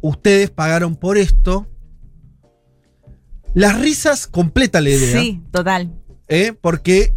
ustedes 0.00 0.50
pagaron 0.50 0.96
por 0.96 1.18
esto. 1.18 1.68
Las 3.54 3.78
risas 3.80 4.26
completan 4.26 4.84
la 4.84 4.90
idea. 4.90 5.20
Sí, 5.20 5.40
total. 5.50 5.92
¿eh? 6.28 6.54
Porque, 6.60 7.12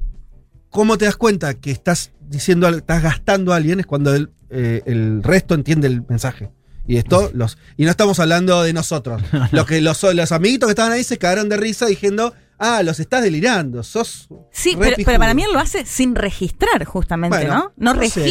¿cómo 0.70 0.98
te 0.98 1.06
das 1.06 1.16
cuenta 1.16 1.54
que 1.54 1.72
estás 1.72 2.12
diciendo, 2.28 2.68
algo- 2.68 2.80
estás 2.80 3.02
gastando 3.04 3.54
a 3.54 3.58
alguien? 3.58 3.80
Es 3.80 3.86
cuando 3.86 4.14
el, 4.14 4.32
eh, 4.50 4.82
el 4.86 5.24
resto 5.24 5.56
entiende 5.56 5.88
el 5.88 6.04
mensaje. 6.08 6.52
Y 6.88 6.98
esto, 6.98 7.32
los. 7.34 7.58
Y 7.78 7.86
no 7.86 7.90
estamos 7.92 8.20
hablando 8.20 8.62
de 8.62 8.72
nosotros. 8.74 9.20
Los 9.52 9.66
que 9.66 9.82
los, 9.82 10.04
los 10.04 10.32
amiguitos 10.32 10.68
que 10.68 10.72
estaban 10.72 10.92
ahí 10.92 11.04
se 11.04 11.18
cagaron 11.18 11.50
de 11.50 11.58
risa 11.58 11.88
diciendo, 11.88 12.34
ah, 12.60 12.84
los 12.84 13.00
estás 13.00 13.24
delirando, 13.24 13.82
sos. 13.82 14.28
Sí, 14.52 14.72
pero, 14.74 14.82
pero 14.82 14.96
pijudo". 14.98 15.18
para 15.18 15.34
mí 15.34 15.42
él 15.44 15.52
lo 15.52 15.58
hace 15.60 15.84
sin 15.86 16.14
registrar, 16.14 16.84
justamente, 16.86 17.38
Bueno, 17.38 17.54
¿no? 17.56 17.94
No, 17.94 17.94
no 17.96 18.08
sé. 18.08 18.22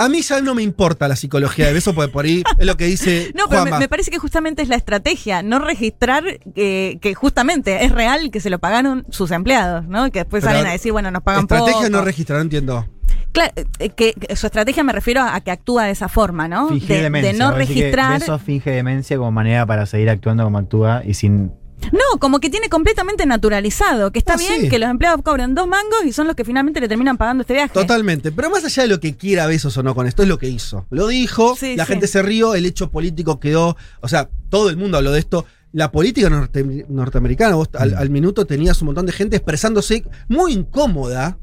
A 0.00 0.08
mí 0.08 0.22
ya 0.22 0.40
no 0.40 0.54
me 0.54 0.62
importa 0.62 1.08
la 1.08 1.16
psicología 1.16 1.66
de 1.66 1.74
beso, 1.74 1.94
porque 1.94 2.10
por 2.10 2.24
ahí 2.24 2.42
es 2.58 2.66
lo 2.66 2.76
que 2.76 2.86
dice. 2.86 3.32
No, 3.40 3.44
pero 3.48 3.64
me, 3.64 3.70
Juanma. 3.70 3.78
me 3.80 3.88
parece 3.88 4.10
que 4.10 4.18
justamente 4.18 4.62
es 4.62 4.68
la 4.68 4.76
estrategia, 4.76 5.42
no 5.42 5.58
registrar 5.58 6.24
que, 6.54 6.98
que 7.00 7.14
justamente 7.14 7.84
es 7.84 7.92
real 7.92 8.30
que 8.30 8.40
se 8.40 8.50
lo 8.50 8.58
pagaron 8.58 9.06
sus 9.10 9.30
empleados, 9.30 9.86
¿no? 9.86 10.10
Que 10.10 10.20
después 10.20 10.42
Pero 10.42 10.54
salen 10.54 10.66
a 10.68 10.72
decir, 10.72 10.92
bueno, 10.92 11.10
nos 11.10 11.22
pagan 11.22 11.42
Estrategia 11.42 11.74
poco. 11.74 11.90
no 11.90 12.02
registrar, 12.02 12.38
no 12.38 12.42
entiendo. 12.42 12.86
Claro, 13.32 13.52
eh, 13.78 13.90
que, 13.90 14.14
que 14.14 14.36
su 14.36 14.46
estrategia 14.46 14.82
me 14.82 14.92
refiero 14.92 15.22
a 15.22 15.40
que 15.40 15.50
actúa 15.50 15.84
de 15.84 15.92
esa 15.92 16.08
forma, 16.08 16.48
¿no? 16.48 16.68
Fingir 16.68 16.88
de, 16.88 17.02
demencia. 17.02 17.32
de 17.32 17.38
no 17.38 17.52
registrar. 17.52 18.20
Bezos 18.20 18.42
finge 18.42 18.70
demencia 18.70 19.16
como 19.16 19.30
manera 19.30 19.66
para 19.66 19.86
seguir 19.86 20.10
actuando 20.10 20.44
como 20.44 20.58
actúa 20.58 21.02
y 21.04 21.14
sin. 21.14 21.52
No, 21.92 22.18
como 22.18 22.40
que 22.40 22.50
tiene 22.50 22.68
completamente 22.68 23.26
naturalizado, 23.26 24.12
que 24.12 24.18
está 24.18 24.34
Ah, 24.34 24.36
bien 24.36 24.60
sí. 24.62 24.68
que 24.68 24.78
los 24.78 24.88
empleados 24.90 25.22
cobren 25.22 25.54
dos 25.54 25.66
mangos 25.66 26.04
y 26.04 26.12
son 26.12 26.26
los 26.26 26.36
que 26.36 26.44
finalmente 26.44 26.80
le 26.80 26.88
terminan 26.88 27.16
pagando 27.16 27.40
este 27.42 27.54
viaje. 27.54 27.72
Totalmente. 27.72 28.30
Pero 28.32 28.50
más 28.50 28.64
allá 28.64 28.82
de 28.82 28.88
lo 28.88 29.00
que 29.00 29.16
quiera 29.16 29.46
Besos 29.46 29.76
o 29.76 29.82
no 29.82 29.94
con 29.94 30.06
esto, 30.06 30.22
es 30.22 30.28
lo 30.28 30.38
que 30.38 30.48
hizo. 30.48 30.86
Lo 30.90 31.06
dijo, 31.08 31.56
Sí, 31.56 31.76
la 31.76 31.84
sí. 31.86 31.92
gente 31.92 32.06
se 32.06 32.22
rió, 32.22 32.54
el 32.54 32.66
hecho 32.66 32.90
político 32.90 33.40
quedó. 33.40 33.76
O 34.00 34.08
sea, 34.08 34.28
todo 34.48 34.68
el 34.70 34.76
mundo 34.76 34.96
habló 34.98 35.12
de 35.12 35.18
esto. 35.20 35.46
La 35.72 35.92
política 35.92 36.28
norte- 36.28 36.86
norteamericana, 36.88 37.54
vos 37.54 37.68
al, 37.74 37.94
al 37.96 38.10
minuto 38.10 38.44
tenías 38.44 38.80
un 38.82 38.86
montón 38.86 39.06
de 39.06 39.12
gente 39.12 39.36
expresándose 39.36 40.04
muy 40.28 40.52
incómoda 40.52 41.38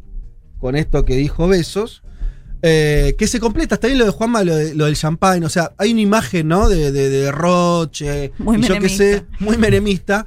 con 0.60 0.76
esto 0.76 1.06
que 1.06 1.16
dijo 1.16 1.48
Besos. 1.48 2.04
Eh, 2.70 3.16
que 3.18 3.28
se 3.28 3.40
completa, 3.40 3.76
está 3.76 3.88
bien 3.88 4.00
lo 4.00 4.06
de 4.06 4.12
Juanma, 4.12 4.44
lo, 4.44 4.56
de- 4.56 4.76
lo 4.76 4.86
del 4.86 4.96
champagne, 4.96 5.46
o 5.46 5.50
sea, 5.50 5.72
hay 5.78 5.92
una 5.92 6.02
imagen, 6.02 6.48
¿no? 6.48 6.68
De, 6.68 6.92
de, 6.92 7.10
de 7.10 7.32
Roche, 7.32 8.32
Muy 8.40 8.62
yo 8.62 8.80
qué 8.80 8.90
sé, 8.90 9.26
muy 9.40 9.58
menemista. 9.58 10.26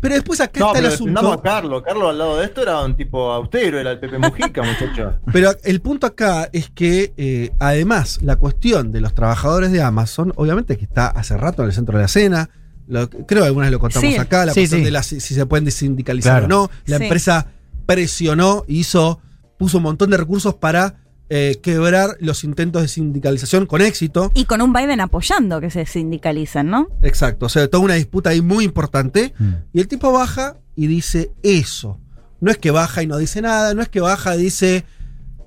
Pero 0.00 0.14
después 0.14 0.40
acá 0.40 0.60
No, 0.60 0.66
está 0.68 0.78
el 0.78 0.84
pero 0.84 0.92
defendamos 0.92 1.30
asunto. 1.32 1.48
a 1.48 1.52
Carlos. 1.52 1.82
Carlos 1.82 2.08
al 2.08 2.18
lado 2.18 2.38
de 2.38 2.46
esto 2.46 2.62
era 2.62 2.80
un 2.82 2.96
tipo 2.96 3.32
austero, 3.32 3.78
era 3.78 3.90
el 3.90 3.98
Pepe 4.00 4.16
Mujica, 4.18 4.62
muchacho. 4.64 5.16
Pero 5.30 5.50
el 5.62 5.80
punto 5.82 6.06
acá 6.06 6.48
es 6.54 6.70
que, 6.70 7.12
eh, 7.18 7.50
además, 7.58 8.18
la 8.22 8.36
cuestión 8.36 8.92
de 8.92 9.02
los 9.02 9.14
trabajadores 9.14 9.72
de 9.72 9.82
Amazon, 9.82 10.32
obviamente 10.36 10.78
que 10.78 10.84
está 10.84 11.08
hace 11.08 11.36
rato 11.36 11.62
en 11.62 11.68
el 11.68 11.74
centro 11.74 11.98
de 11.98 12.02
la 12.02 12.06
escena. 12.06 12.48
lo- 12.88 13.08
creo 13.10 13.42
que 13.42 13.46
algunas 13.46 13.70
lo 13.70 13.78
contamos 13.78 14.10
Sí. 14.10 14.16
acá, 14.18 14.44
la 14.46 14.52
Sí, 14.52 14.60
cuestión 14.62 14.80
sí. 14.80 14.84
de 14.86 14.90
la- 14.90 15.02
si, 15.04 15.20
si 15.20 15.34
se 15.34 15.46
pueden 15.46 15.64
desindicalizar 15.66 16.40
Claro. 16.40 16.46
o 16.46 16.48
no. 16.66 16.70
La 16.86 16.96
Sí. 16.96 17.04
empresa 17.04 17.46
presionó, 17.86 18.64
hizo, 18.68 19.20
puso 19.58 19.76
un 19.76 19.82
montón 19.84 20.10
de 20.10 20.16
recursos 20.16 20.54
para 20.54 20.96
eh, 21.32 21.58
quebrar 21.62 22.16
los 22.20 22.42
intentos 22.44 22.82
de 22.82 22.88
sindicalización 22.88 23.64
con 23.66 23.80
éxito. 23.80 24.30
Y 24.34 24.44
con 24.46 24.60
un 24.60 24.72
Biden 24.72 25.00
apoyando 25.00 25.60
que 25.60 25.70
se 25.70 25.86
sindicalicen, 25.86 26.68
¿no? 26.68 26.88
Exacto. 27.02 27.46
O 27.46 27.48
sea, 27.48 27.68
toda 27.68 27.82
una 27.84 27.94
disputa 27.94 28.30
ahí 28.30 28.42
muy 28.42 28.64
importante. 28.64 29.32
Mm. 29.38 29.50
Y 29.72 29.80
el 29.80 29.88
tipo 29.88 30.12
baja 30.12 30.56
y 30.74 30.88
dice 30.88 31.30
eso. 31.42 31.98
No 32.40 32.50
es 32.50 32.58
que 32.58 32.70
baja 32.70 33.02
y 33.02 33.06
no 33.06 33.16
dice 33.16 33.40
nada, 33.42 33.74
no 33.74 33.82
es 33.82 33.88
que 33.88 34.00
baja 34.00 34.34
y 34.36 34.42
dice, 34.42 34.84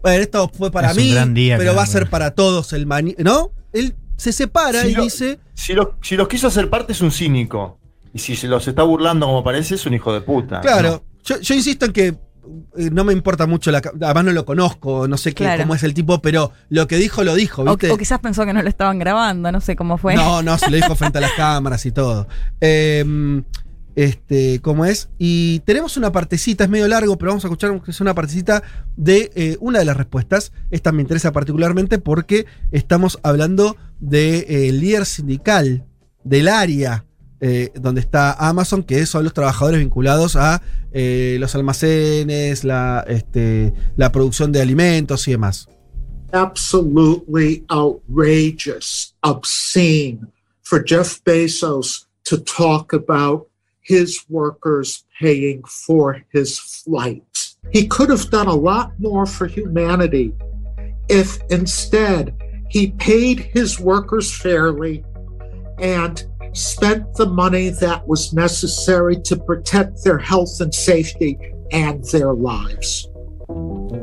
bueno, 0.02 0.22
esto 0.22 0.50
fue 0.54 0.72
para 0.72 0.92
Es 0.92 0.98
un 0.98 1.04
mí, 1.04 1.12
gran 1.12 1.34
día, 1.34 1.58
pero 1.58 1.72
claro. 1.72 1.78
va 1.78 1.84
a 1.84 1.88
ser 1.88 2.10
para 2.10 2.32
todos 2.32 2.72
el 2.74 2.86
maní. 2.86 3.16
¿No? 3.18 3.52
Él 3.74 3.96
se 4.16 4.32
separa 4.32 4.88
y 4.88 4.94
lo- 4.94 5.04
dice, 5.04 5.40
Si 5.54 5.74
los, 5.74 5.88
si 6.02 6.16
los 6.16 6.28
quiso 6.28 6.48
hacer 6.48 6.70
parte 6.70 6.94
es 6.94 7.02
un 7.02 7.12
cínico. 7.12 7.78
Y 8.14 8.20
si 8.20 8.36
se 8.36 8.48
los 8.48 8.68
está 8.68 8.84
burlando 8.84 9.26
como 9.26 9.44
parece, 9.44 9.76
es 9.76 9.86
un 9.86 9.96
hijo 9.96 10.14
de 10.14 10.22
puta. 10.22 10.62
claro, 10.62 11.04
yo, 11.26 11.40
yo 11.42 11.56
insisto 11.56 11.86
en 11.86 11.92
que 11.94 12.16
no 12.76 13.04
me 13.04 13.14
importa 13.14 13.46
mucho, 13.48 13.72
la, 13.72 13.82
además 14.02 14.26
no 14.26 14.32
lo 14.32 14.46
conozco, 14.46 15.08
no 15.08 15.18
sé 15.18 15.34
qué, 15.34 15.44
Claro. 15.44 15.64
cómo 15.64 15.76
es 15.76 15.84
el 15.84 15.94
tipo, 15.94 16.22
pero 16.22 16.52
lo 16.70 16.88
que 16.88 16.98
dijo 16.98 17.24
lo 17.24 17.36
dijo, 17.36 17.62
O, 17.64 17.66
¿viste? 17.66 17.92
o 17.92 17.98
quizás 17.98 18.20
pensó 18.20 18.46
que 18.46 18.54
no 18.54 18.62
lo 18.62 18.70
estaban 18.70 19.00
grabando, 19.00 19.52
no 19.52 19.62
sé 19.62 19.76
cómo 19.76 19.98
fue. 19.98 20.16
No, 20.16 20.42
no, 20.42 20.58
se 20.58 20.70
lo 20.70 20.76
dijo 20.76 20.96
frente 20.96 21.18
a 21.18 21.22
las 21.22 21.34
cámaras 21.34 21.86
y 21.86 21.92
todo. 21.92 22.28
Eh, 22.62 23.44
este, 23.96 24.60
¿cómo 24.62 24.86
es? 24.86 25.10
Y 25.20 25.60
tenemos 25.66 25.98
una 25.98 26.12
partecita, 26.12 26.64
es 26.64 26.70
medio 26.70 26.88
largo, 26.88 27.18
pero 27.18 27.32
vamos 27.32 27.46
a 27.46 27.48
escuchar 27.48 27.80
es 27.88 28.02
una 28.02 28.16
partecita 28.16 28.64
de 28.96 29.32
eh, 29.36 29.58
una 29.60 29.80
de 29.80 29.86
las 29.86 29.96
respuestas. 29.98 30.52
Esta 30.72 30.92
me 30.92 31.02
interesa 31.02 31.32
particularmente 31.32 32.00
porque 32.00 32.46
estamos 32.72 33.20
hablando 33.24 33.78
del 34.00 34.80
líder 34.80 35.06
sindical 35.06 35.86
del 36.24 36.48
área 36.48 37.06
eh, 37.46 37.72
donde 37.76 38.00
está 38.00 38.32
Amazon, 38.32 38.84
que 38.84 39.06
son 39.06 39.26
los 39.26 39.34
trabajadores 39.34 39.82
vinculados 39.82 40.38
a 40.38 40.62
eh, 40.94 41.36
los 41.42 41.54
almacenes, 41.56 42.64
la, 42.64 43.04
este, 43.06 43.74
la 43.98 44.14
producción 44.14 44.54
de 44.54 44.62
alimentos 44.62 45.28
y 45.28 45.32
demás. 45.32 45.68
absolutely 46.34 47.64
outrageous, 47.70 49.14
obscene 49.24 50.28
for 50.62 50.84
Jeff 50.84 51.24
Bezos 51.24 52.06
to 52.26 52.38
talk 52.38 52.94
about 52.94 53.48
his 53.82 54.26
workers 54.30 55.04
paying 55.20 55.64
for 55.64 56.24
his 56.32 56.58
flight. 56.58 57.56
He 57.72 57.88
could 57.88 58.10
have 58.10 58.30
done 58.30 58.48
a 58.48 58.56
lot 58.56 58.94
more 59.00 59.26
for 59.26 59.46
humanity 59.46 60.34
if 61.10 61.40
instead 61.50 62.34
he 62.70 62.92
paid 62.92 63.40
his 63.40 63.80
workers 63.80 64.34
fairly 64.34 65.04
and 65.80 66.24
spent 66.54 67.06
the 67.18 67.26
money 67.26 67.72
that 67.72 68.04
was 68.08 68.34
necessary 68.34 69.22
to 69.24 69.36
protect 69.38 70.04
their 70.04 70.18
health 70.20 70.62
and 70.62 70.72
safety 70.74 71.38
and 71.72 72.04
their 72.12 72.34
lives. 72.34 73.10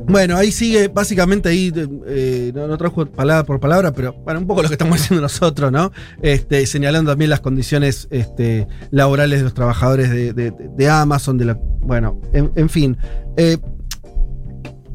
Bueno, 0.07 0.37
ahí 0.37 0.53
sigue, 0.53 0.89
básicamente 0.89 1.49
ahí, 1.49 1.73
eh, 2.07 2.53
no, 2.55 2.67
no 2.67 2.77
trajo 2.77 3.07
palabra 3.07 3.45
por 3.45 3.59
palabra, 3.59 3.93
pero 3.93 4.13
bueno, 4.25 4.41
un 4.41 4.47
poco 4.47 4.63
lo 4.63 4.69
que 4.69 4.75
estamos 4.75 5.01
haciendo 5.01 5.23
nosotros, 5.23 5.73
¿no? 5.73 5.93
Este, 6.23 6.67
señalando 6.67 7.13
también 7.13 7.31
las 7.31 7.41
condiciones 7.41 8.07
este, 8.11 8.67
laborales 8.91 9.41
de 9.41 9.45
los 9.45 9.55
trabajadores 9.55 10.11
de, 10.11 10.33
de- 10.33 10.89
Amazon, 10.89 11.39
de 11.39 11.45
la. 11.47 11.55
Bueno, 11.81 12.21
en, 12.33 12.51
en 12.55 12.69
fin. 12.69 12.97
Eh, 13.37 13.59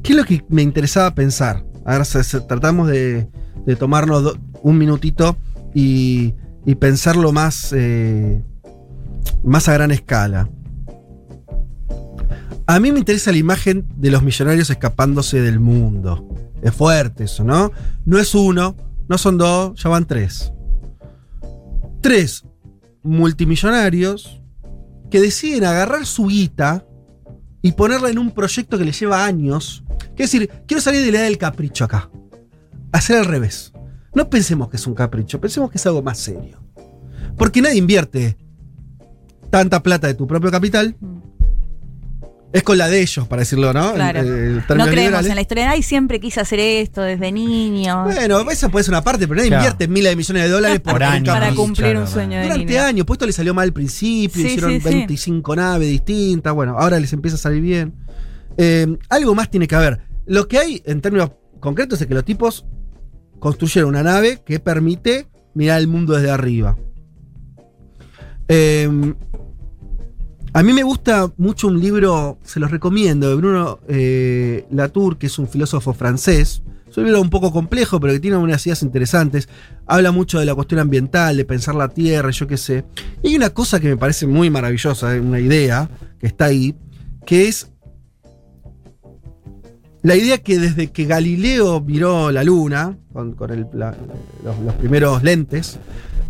¿Qué 0.03 0.11
es 0.13 0.17
lo 0.17 0.23
que 0.25 0.43
me 0.49 0.61
interesaba 0.61 1.15
pensar? 1.15 1.65
Ahora 1.85 2.03
tratamos 2.47 2.87
de, 2.87 3.27
de 3.65 3.75
tomarnos 3.75 4.37
un 4.61 4.77
minutito 4.77 5.35
y, 5.73 6.35
y 6.65 6.75
pensarlo 6.75 7.31
más, 7.31 7.73
eh, 7.73 8.41
más 9.43 9.67
a 9.67 9.73
gran 9.73 9.91
escala. 9.91 10.49
A 12.67 12.79
mí 12.79 12.91
me 12.91 12.99
interesa 12.99 13.31
la 13.31 13.37
imagen 13.37 13.85
de 13.95 14.09
los 14.09 14.23
millonarios 14.23 14.69
escapándose 14.69 15.39
del 15.41 15.59
mundo. 15.59 16.27
Es 16.63 16.73
fuerte 16.73 17.25
eso, 17.25 17.43
¿no? 17.43 17.71
No 18.05 18.17
es 18.17 18.33
uno, 18.33 18.75
no 19.07 19.17
son 19.19 19.37
dos, 19.37 19.81
ya 19.81 19.89
van 19.89 20.05
tres. 20.05 20.51
Tres 22.01 22.43
multimillonarios 23.03 24.41
que 25.11 25.21
deciden 25.21 25.65
agarrar 25.65 26.07
su 26.07 26.25
guita 26.25 26.83
y 27.61 27.73
ponerla 27.73 28.09
en 28.09 28.17
un 28.17 28.31
proyecto 28.31 28.77
que 28.79 28.85
les 28.85 28.99
lleva 28.99 29.25
años. 29.25 29.83
Es 30.17 30.31
decir, 30.31 30.49
quiero 30.67 30.81
salir 30.81 31.01
de 31.01 31.11
la 31.11 31.17
idea 31.17 31.25
del 31.25 31.37
capricho 31.37 31.85
acá. 31.85 32.09
Hacer 32.91 33.17
al 33.17 33.25
revés. 33.25 33.74
No 34.15 34.29
pensemos 34.29 34.69
que 34.69 34.77
es 34.77 34.87
un 34.87 34.95
capricho, 34.95 35.39
pensemos 35.39 35.69
que 35.69 35.77
es 35.77 35.85
algo 35.85 36.01
más 36.01 36.17
serio. 36.17 36.59
Porque 37.37 37.61
nadie 37.61 37.77
invierte 37.77 38.37
tanta 39.49 39.83
plata 39.83 40.07
de 40.07 40.13
tu 40.13 40.25
propio 40.25 40.49
capital. 40.51 40.95
Es 42.53 42.63
con 42.63 42.77
la 42.77 42.87
de 42.87 43.01
ellos, 43.01 43.27
para 43.27 43.41
decirlo, 43.41 43.73
¿no? 43.73 43.93
Claro. 43.93 44.19
en 44.19 44.55
No 44.59 44.63
creemos 44.65 44.89
liberales. 44.95 45.29
en 45.29 45.35
la 45.35 45.41
historia. 45.41 45.71
Ay, 45.71 45.83
siempre 45.83 46.21
quise 46.21 46.39
hacer 46.39 46.57
esto 46.61 47.01
desde 47.01 47.29
niño. 47.33 48.05
Bueno, 48.05 48.49
esa 48.49 48.69
puede 48.69 48.85
ser 48.85 48.93
una 48.93 49.03
parte, 49.03 49.27
pero 49.27 49.35
nadie 49.35 49.49
Claro. 49.49 49.63
invierte 49.63 49.87
miles 49.89 50.11
de 50.11 50.15
millones 50.15 50.43
de 50.43 50.49
dólares 50.49 50.79
por, 50.79 50.93
Por 50.93 51.01
un 51.01 51.07
año. 51.07 51.33
para 51.33 51.53
cumplir 51.53 51.87
claro, 51.87 52.01
un 52.01 52.07
sueño 52.07 52.37
de 52.37 52.43
Durante 52.43 52.65
niño. 52.65 52.81
años, 52.83 53.05
pues 53.05 53.15
esto 53.17 53.25
le 53.25 53.33
salió 53.33 53.53
mal 53.53 53.63
al 53.67 53.73
principio, 53.73 54.41
Sí, 54.41 54.47
hicieron 54.47 54.71
sí, 54.71 54.79
sí. 54.79 54.83
25 54.89 55.53
naves 55.57 55.89
distintas, 55.89 56.53
bueno, 56.53 56.77
ahora 56.79 56.97
les 56.97 57.11
empieza 57.11 57.35
a 57.35 57.39
salir 57.39 57.61
bien. 57.61 57.93
Eh, 58.55 58.87
algo 59.09 59.35
más 59.35 59.51
tiene 59.51 59.67
que 59.67 59.75
haber. 59.75 59.99
Lo 60.25 60.47
que 60.47 60.57
hay 60.57 60.81
en 60.85 61.01
términos 61.01 61.31
concretos 61.59 61.99
es 61.99 62.07
que 62.07 62.13
los 62.13 62.23
tipos 62.23 62.65
construyeron 63.53 63.89
una 63.89 64.01
nave 64.01 64.41
que 64.43 64.59
permite 64.59 65.27
mirar 65.53 65.79
el 65.79 65.87
mundo 65.87 66.13
desde 66.13 66.31
arriba. 66.31 66.75
Eh, 68.47 68.89
a 70.51 70.63
mí 70.63 70.73
me 70.73 70.81
gusta 70.81 71.31
mucho 71.37 71.67
un 71.67 71.79
libro, 71.79 72.39
se 72.43 72.59
los 72.59 72.71
recomiendo, 72.71 73.29
de 73.29 73.35
Bruno 73.35 73.81
eh, 73.87 74.65
Latour, 74.71 75.19
que 75.19 75.27
es 75.27 75.37
un 75.37 75.47
filósofo 75.47 75.93
francés. 75.93 76.63
Es 76.89 76.97
un 76.97 77.03
libro 77.03 77.21
un 77.21 77.29
poco 77.29 77.51
complejo, 77.51 77.99
pero 77.99 78.13
que 78.13 78.19
tiene 78.19 78.37
unas 78.37 78.65
ideas 78.65 78.81
interesantes. 78.81 79.47
Habla 79.85 80.11
mucho 80.11 80.39
de 80.39 80.47
la 80.47 80.55
cuestión 80.55 80.79
ambiental, 80.79 81.37
de 81.37 81.45
pensar 81.45 81.75
la 81.75 81.89
tierra, 81.89 82.31
yo 82.31 82.47
qué 82.47 82.57
sé. 82.57 82.83
Y 83.21 83.27
hay 83.27 83.35
una 83.35 83.51
cosa 83.51 83.79
que 83.79 83.89
me 83.89 83.97
parece 83.97 84.25
muy 84.25 84.49
maravillosa, 84.49 85.15
eh, 85.15 85.19
una 85.19 85.39
idea 85.39 85.87
que 86.19 86.25
está 86.25 86.45
ahí, 86.45 86.75
que 87.27 87.47
es 87.47 87.69
la 90.05 90.15
idea 90.15 90.37
que 90.37 90.59
desde 90.59 90.91
que 90.91 91.05
Galileo 91.05 91.81
miró 91.81 92.31
la 92.31 92.43
luna, 92.43 92.97
con, 93.11 93.33
con 93.33 93.51
el- 93.51 93.67
la- 93.73 93.95
los, 94.43 94.59
los 94.59 94.73
primeros 94.75 95.23
lentes, 95.23 95.77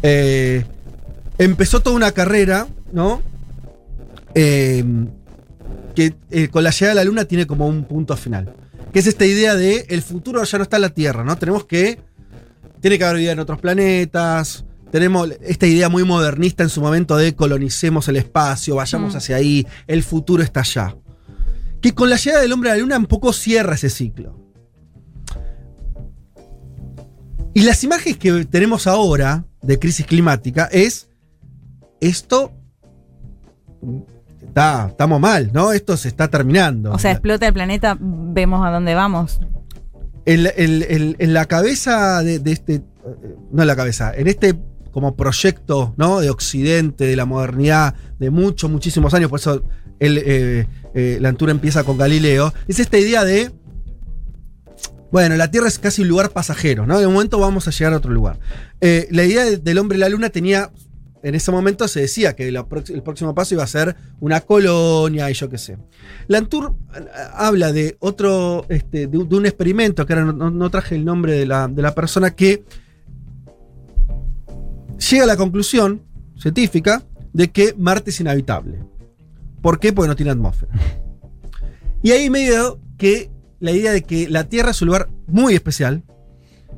eh, 0.01 0.65
empezó 1.38 1.81
toda 1.81 1.95
una 1.95 2.11
carrera, 2.11 2.67
¿no? 2.91 3.21
Eh, 4.33 4.83
que 5.95 6.13
eh, 6.31 6.47
con 6.49 6.63
la 6.63 6.71
llegada 6.71 6.89
de 6.91 6.95
la 6.95 7.03
luna 7.05 7.25
tiene 7.25 7.47
como 7.47 7.67
un 7.67 7.85
punto 7.85 8.17
final. 8.17 8.53
Que 8.91 8.99
es 8.99 9.07
esta 9.07 9.25
idea 9.25 9.55
de 9.55 9.85
el 9.89 10.01
futuro 10.01 10.43
ya 10.43 10.57
no 10.57 10.63
está 10.63 10.77
en 10.77 10.81
la 10.81 10.89
Tierra, 10.89 11.23
¿no? 11.23 11.38
Tenemos 11.38 11.65
que. 11.65 11.99
Tiene 12.81 12.97
que 12.97 13.03
haber 13.05 13.17
vida 13.17 13.31
en 13.31 13.39
otros 13.39 13.59
planetas. 13.59 14.63
Tenemos 14.91 15.29
esta 15.41 15.65
idea 15.67 15.89
muy 15.89 16.03
modernista 16.03 16.63
en 16.63 16.69
su 16.69 16.79
momento 16.81 17.17
de 17.17 17.35
colonicemos 17.35 18.07
el 18.07 18.17
espacio, 18.17 18.75
vayamos 18.75 19.13
Mm. 19.13 19.17
hacia 19.17 19.35
ahí, 19.38 19.65
el 19.88 20.03
futuro 20.03 20.43
está 20.43 20.61
allá. 20.61 20.95
Que 21.86 21.93
con 21.93 22.10
la 22.10 22.15
llegada 22.15 22.41
del 22.41 22.52
hombre 22.52 22.71
a 22.71 22.74
la 22.74 22.80
luna 22.82 22.98
un 22.98 23.06
poco 23.06 23.32
cierra 23.32 23.76
ese 23.76 23.91
ciclo. 23.91 24.39
Y 27.54 27.62
las 27.62 27.84
imágenes 27.84 28.17
que 28.17 28.45
tenemos 28.45 28.88
ahora 28.88 29.45
de 29.62 29.78
crisis 29.78 30.04
climática 30.08 30.67
es 30.71 31.12
esto 32.02 32.52
está, 34.41 34.88
estamos 34.89 35.19
mal, 35.19 35.52
¿no? 35.54 35.74
Esto 35.74 35.95
se 35.95 36.08
está 36.08 36.28
terminando. 36.28 36.91
O 36.91 36.98
sea, 36.98 37.12
explota 37.12 37.45
el 37.45 37.54
planeta, 37.54 37.95
vemos 38.00 38.65
a 38.65 38.71
dónde 38.71 38.95
vamos. 38.95 39.39
en, 40.26 40.48
en- 40.58 40.84
en- 40.89 41.15
en 41.19 41.34
la 41.36 41.45
cabeza 41.45 42.24
de, 42.24 42.39
de 42.39 42.52
este, 42.52 42.82
no 43.52 43.62
en 43.62 43.67
la 43.67 43.76
cabeza, 43.76 44.12
en 44.15 44.26
este 44.28 44.56
como 44.91 45.15
proyecto, 45.15 45.93
¿no? 45.98 46.19
De 46.19 46.32
Occidente, 46.32 47.06
de 47.06 47.15
la 47.15 47.26
modernidad, 47.26 47.93
de 48.17 48.32
muchos, 48.32 48.71
muchísimos 48.71 49.13
años, 49.13 49.30
por 49.30 49.39
eso 49.39 49.63
el, 49.99 50.17
eh, 50.25 50.67
eh, 50.93 51.17
la 51.21 51.29
altura 51.29 51.51
empieza 51.51 51.84
con 51.84 51.97
Galileo, 51.97 52.53
es 52.67 52.79
esta 52.79 52.97
idea 52.97 53.23
de, 53.23 53.51
bueno, 55.12 55.36
la 55.38 55.49
Tierra 55.51 55.67
es 55.67 55.79
casi 55.79 56.01
un 56.01 56.08
lugar 56.10 56.31
pasajero, 56.31 56.86
¿no? 56.86 56.99
De 56.99 57.08
momento 57.08 57.39
vamos 57.39 57.67
a 57.67 57.71
llegar 57.71 57.93
a 57.93 57.97
otro 57.97 58.12
lugar. 58.12 58.39
Eh, 58.81 59.08
la 59.12 59.23
idea 59.23 59.45
de- 59.45 59.58
del 59.58 59.77
hombre 59.77 59.97
y 59.97 60.01
la 60.01 60.10
luna 60.10 60.29
tenía, 60.29 60.71
en 61.23 61.34
ese 61.36 61.51
momento 61.51 61.88
se 61.88 62.01
decía 62.01 62.36
que 62.36 62.47
el 62.49 62.63
próximo 63.03 63.34
paso 63.34 63.55
iba 63.55 63.63
a 63.63 63.67
ser 63.67 63.95
una 64.19 64.41
colonia 64.41 65.29
y 65.31 65.34
yo 65.34 65.49
qué 65.49 65.58
sé. 65.58 65.77
Lantour 66.27 66.75
habla 67.34 67.71
de 67.71 67.95
otro, 67.99 68.65
este, 68.69 69.08
de, 69.08 69.17
un- 69.17 69.45
experimento, 69.45 70.05
que 70.05 70.15
no 70.15 70.69
traje 70.69 70.95
el 70.95 71.05
nombre 71.05 71.34
de 71.34 71.45
la, 71.45 71.67
de 71.67 71.81
la 71.81 71.95
persona, 71.95 72.36
que 72.36 72.63
llega 75.10 75.23
a 75.23 75.27
la 75.27 75.38
conclusión 75.38 76.01
científica 76.38 77.03
de 77.34 77.49
que 77.49 77.73
Marte 77.77 78.10
es 78.12 78.19
inhabitable. 78.19 78.79
¿Por 79.65 79.80
qué? 79.80 79.91
Porque 79.91 80.10
no 80.10 80.15
tiene 80.15 80.32
atmósfera. 80.32 80.71
Y 82.04 82.12
ahí 82.12 82.30
medio 82.30 82.80
que 82.99 83.32
la 83.60 83.71
idea 83.71 83.93
de 83.93 84.04
que 84.04 84.30
la 84.30 84.43
Tierra 84.43 84.69
es 84.69 84.82
un 84.84 84.89
lugar 84.89 85.10
muy 85.25 85.56
especial 85.56 86.04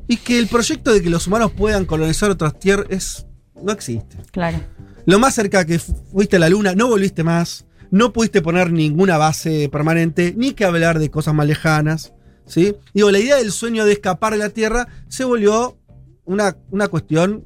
y 0.07 0.15
que 0.15 0.39
el 0.39 0.47
proyecto 0.47 0.93
de 0.93 1.01
que 1.01 1.09
los 1.09 1.27
humanos 1.27 1.51
puedan 1.51 1.83
colonizar 1.83 2.31
otras 2.31 2.57
tierras 2.57 2.87
es, 2.89 3.27
no 3.61 3.73
existe. 3.73 4.15
Claro. 4.31 4.61
Lo 5.05 5.19
más 5.19 5.35
cerca 5.35 5.65
que 5.65 5.79
fu- 5.79 5.95
fuiste 6.13 6.37
a 6.37 6.39
la 6.39 6.47
Luna, 6.47 6.75
no 6.75 6.87
volviste 6.87 7.25
más, 7.25 7.65
no 7.91 8.13
pudiste 8.13 8.41
poner 8.41 8.71
ninguna 8.71 9.17
base 9.17 9.67
permanente, 9.67 10.33
ni 10.37 10.53
que 10.53 10.63
hablar 10.63 10.97
de 10.97 11.11
cosas 11.11 11.33
más 11.33 11.45
lejanas. 11.45 12.13
¿sí? 12.45 12.73
Digo, 12.93 13.11
la 13.11 13.19
idea 13.19 13.35
del 13.35 13.51
sueño 13.51 13.83
de 13.83 13.91
escapar 13.91 14.31
de 14.31 14.39
la 14.39 14.49
Tierra 14.51 14.87
se 15.09 15.25
volvió 15.25 15.77
una, 16.23 16.55
una 16.71 16.87
cuestión 16.87 17.43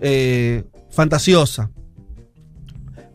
eh, 0.00 0.62
fantasiosa. 0.90 1.72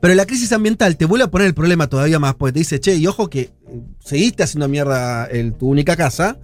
Pero 0.06 0.14
la 0.14 0.28
crisis 0.28 0.52
ambiental 0.52 0.98
te 0.98 1.06
vuelve 1.06 1.24
a 1.26 1.32
poner 1.32 1.48
el 1.48 1.56
problema 1.56 1.88
todavía 1.88 2.20
más, 2.20 2.36
porque 2.36 2.54
te 2.54 2.60
dice, 2.60 2.80
che, 2.80 2.94
y 2.96 3.08
ojo 3.08 3.28
que 3.28 3.40
eh, 3.42 3.52
seguiste 4.00 4.44
haciendo 4.44 4.68
mierda 4.68 5.26
el- 5.26 5.54
tu 5.56 5.68
única 5.68 5.96
casa, 5.96 6.38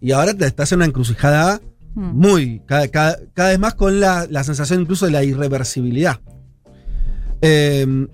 y 0.00 0.12
ahora 0.12 0.32
te 0.32 0.46
estás 0.46 0.70
en 0.70 0.76
una 0.76 0.84
encrucijada 0.84 1.60
Mm. 1.96 2.10
muy, 2.16 2.62
cada, 2.66 2.86
cada- 2.86 3.18
cada 3.34 3.48
vez 3.48 3.58
más 3.58 3.74
con 3.74 3.98
la, 3.98 4.28
la 4.30 4.44
sensación 4.44 4.82
incluso 4.82 5.06
de 5.06 5.10
la 5.10 5.24
irreversibilidad. 5.24 6.20
Eh, 7.42 8.06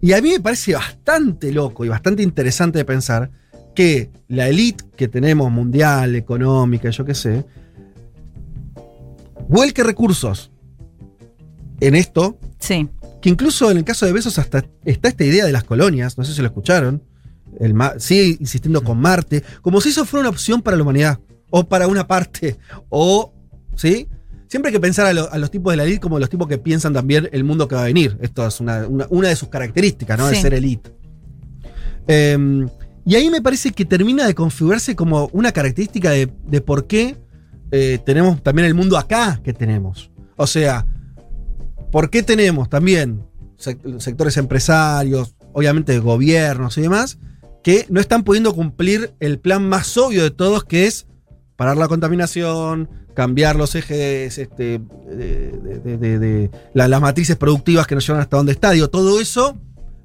y 0.00 0.12
a 0.12 0.22
mí 0.22 0.28
me 0.30 0.38
parece 0.38 0.74
bastante 0.74 1.50
loco 1.50 1.84
y 1.84 1.88
bastante 1.88 2.22
interesante 2.22 2.78
de 2.78 2.84
pensar 2.84 3.32
que 3.74 4.10
la 4.28 4.48
elite 4.48 4.84
que 4.96 5.08
tenemos 5.08 5.50
mundial, 5.50 6.14
económica, 6.14 6.90
yo 6.90 7.04
qué 7.04 7.16
sé, 7.16 7.44
vuelque 9.48 9.82
recursos 9.82 10.52
en 11.80 11.96
esto, 11.96 12.38
Sí. 12.60 12.88
Que 13.20 13.28
incluso 13.28 13.70
en 13.70 13.78
el 13.78 13.84
caso 13.84 14.06
de 14.06 14.12
Besos 14.12 14.38
hasta 14.38 14.64
está 14.84 15.08
esta 15.08 15.24
idea 15.24 15.44
de 15.46 15.52
las 15.52 15.64
colonias, 15.64 16.16
no 16.18 16.24
sé 16.24 16.32
si 16.34 16.40
lo 16.40 16.46
escucharon, 16.48 17.02
el 17.60 17.74
ma- 17.74 17.94
sigue 17.98 18.36
insistiendo 18.40 18.82
con 18.84 18.98
Marte, 18.98 19.42
como 19.62 19.80
si 19.80 19.88
eso 19.90 20.04
fuera 20.04 20.22
una 20.22 20.30
opción 20.30 20.60
para 20.62 20.76
la 20.76 20.82
humanidad, 20.82 21.18
o 21.50 21.64
para 21.64 21.86
una 21.88 22.06
parte, 22.06 22.58
o, 22.88 23.32
¿sí? 23.76 24.08
Siempre 24.48 24.68
hay 24.70 24.74
que 24.74 24.80
pensar 24.80 25.06
a, 25.06 25.12
lo- 25.12 25.32
a 25.32 25.38
los 25.38 25.50
tipos 25.50 25.72
de 25.72 25.76
la 25.78 25.84
elite 25.84 26.00
como 26.00 26.18
los 26.18 26.28
tipos 26.30 26.46
que 26.46 26.58
piensan 26.58 26.92
también 26.92 27.28
el 27.32 27.42
mundo 27.44 27.66
que 27.66 27.74
va 27.74 27.82
a 27.82 27.84
venir. 27.84 28.16
Esto 28.20 28.46
es 28.46 28.60
una, 28.60 28.86
una- 28.86 29.06
una 29.10 29.28
de 29.28 29.36
sus 29.36 29.48
características, 29.48 30.18
¿no? 30.18 30.26
De 30.28 30.34
Sí. 30.36 30.42
ser 30.42 30.54
elite. 30.54 30.92
Em, 32.06 32.68
y 33.04 33.14
ahí 33.14 33.30
me 33.30 33.40
parece 33.42 33.72
que 33.72 33.84
termina 33.84 34.26
de 34.26 34.34
configurarse 34.34 34.94
como 34.94 35.28
una 35.32 35.52
característica 35.52 36.10
de, 36.10 36.30
de 36.46 36.60
por 36.60 36.86
qué 36.86 37.16
eh, 37.72 37.98
tenemos 38.04 38.42
también 38.42 38.66
el 38.66 38.74
mundo 38.74 38.96
acá 38.96 39.40
que 39.42 39.52
tenemos. 39.52 40.10
O 40.36 40.46
sea, 40.46 40.86
¿por 41.90 42.10
qué 42.10 42.22
tenemos 42.22 42.68
también 42.68 43.24
sec- 43.58 43.98
sectores 44.00 44.36
empresarios, 44.36 45.34
obviamente 45.52 45.98
gobiernos 45.98 46.76
y 46.78 46.82
demás, 46.82 47.18
que 47.62 47.86
no 47.88 48.00
están 48.00 48.22
pudiendo 48.22 48.54
cumplir 48.54 49.14
el 49.20 49.38
plan 49.38 49.68
más 49.68 49.96
obvio 49.96 50.22
de 50.22 50.30
todos, 50.30 50.64
que 50.64 50.86
es 50.86 51.06
parar 51.56 51.76
la 51.76 51.88
contaminación, 51.88 52.88
cambiar 53.14 53.56
los 53.56 53.74
ejes, 53.74 54.38
este, 54.38 54.80
de, 55.08 55.52
de- 55.52 55.80
de- 55.80 55.96
de- 55.98 56.18
de- 56.18 56.50
la- 56.74 56.86
las 56.88 57.00
matrices 57.00 57.36
productivas 57.36 57.86
que 57.86 57.94
nos 57.94 58.06
llevan 58.06 58.20
hasta 58.22 58.36
donde 58.36 58.52
está. 58.52 58.70
Digo, 58.72 58.88
todo 58.88 59.20
eso 59.20 59.58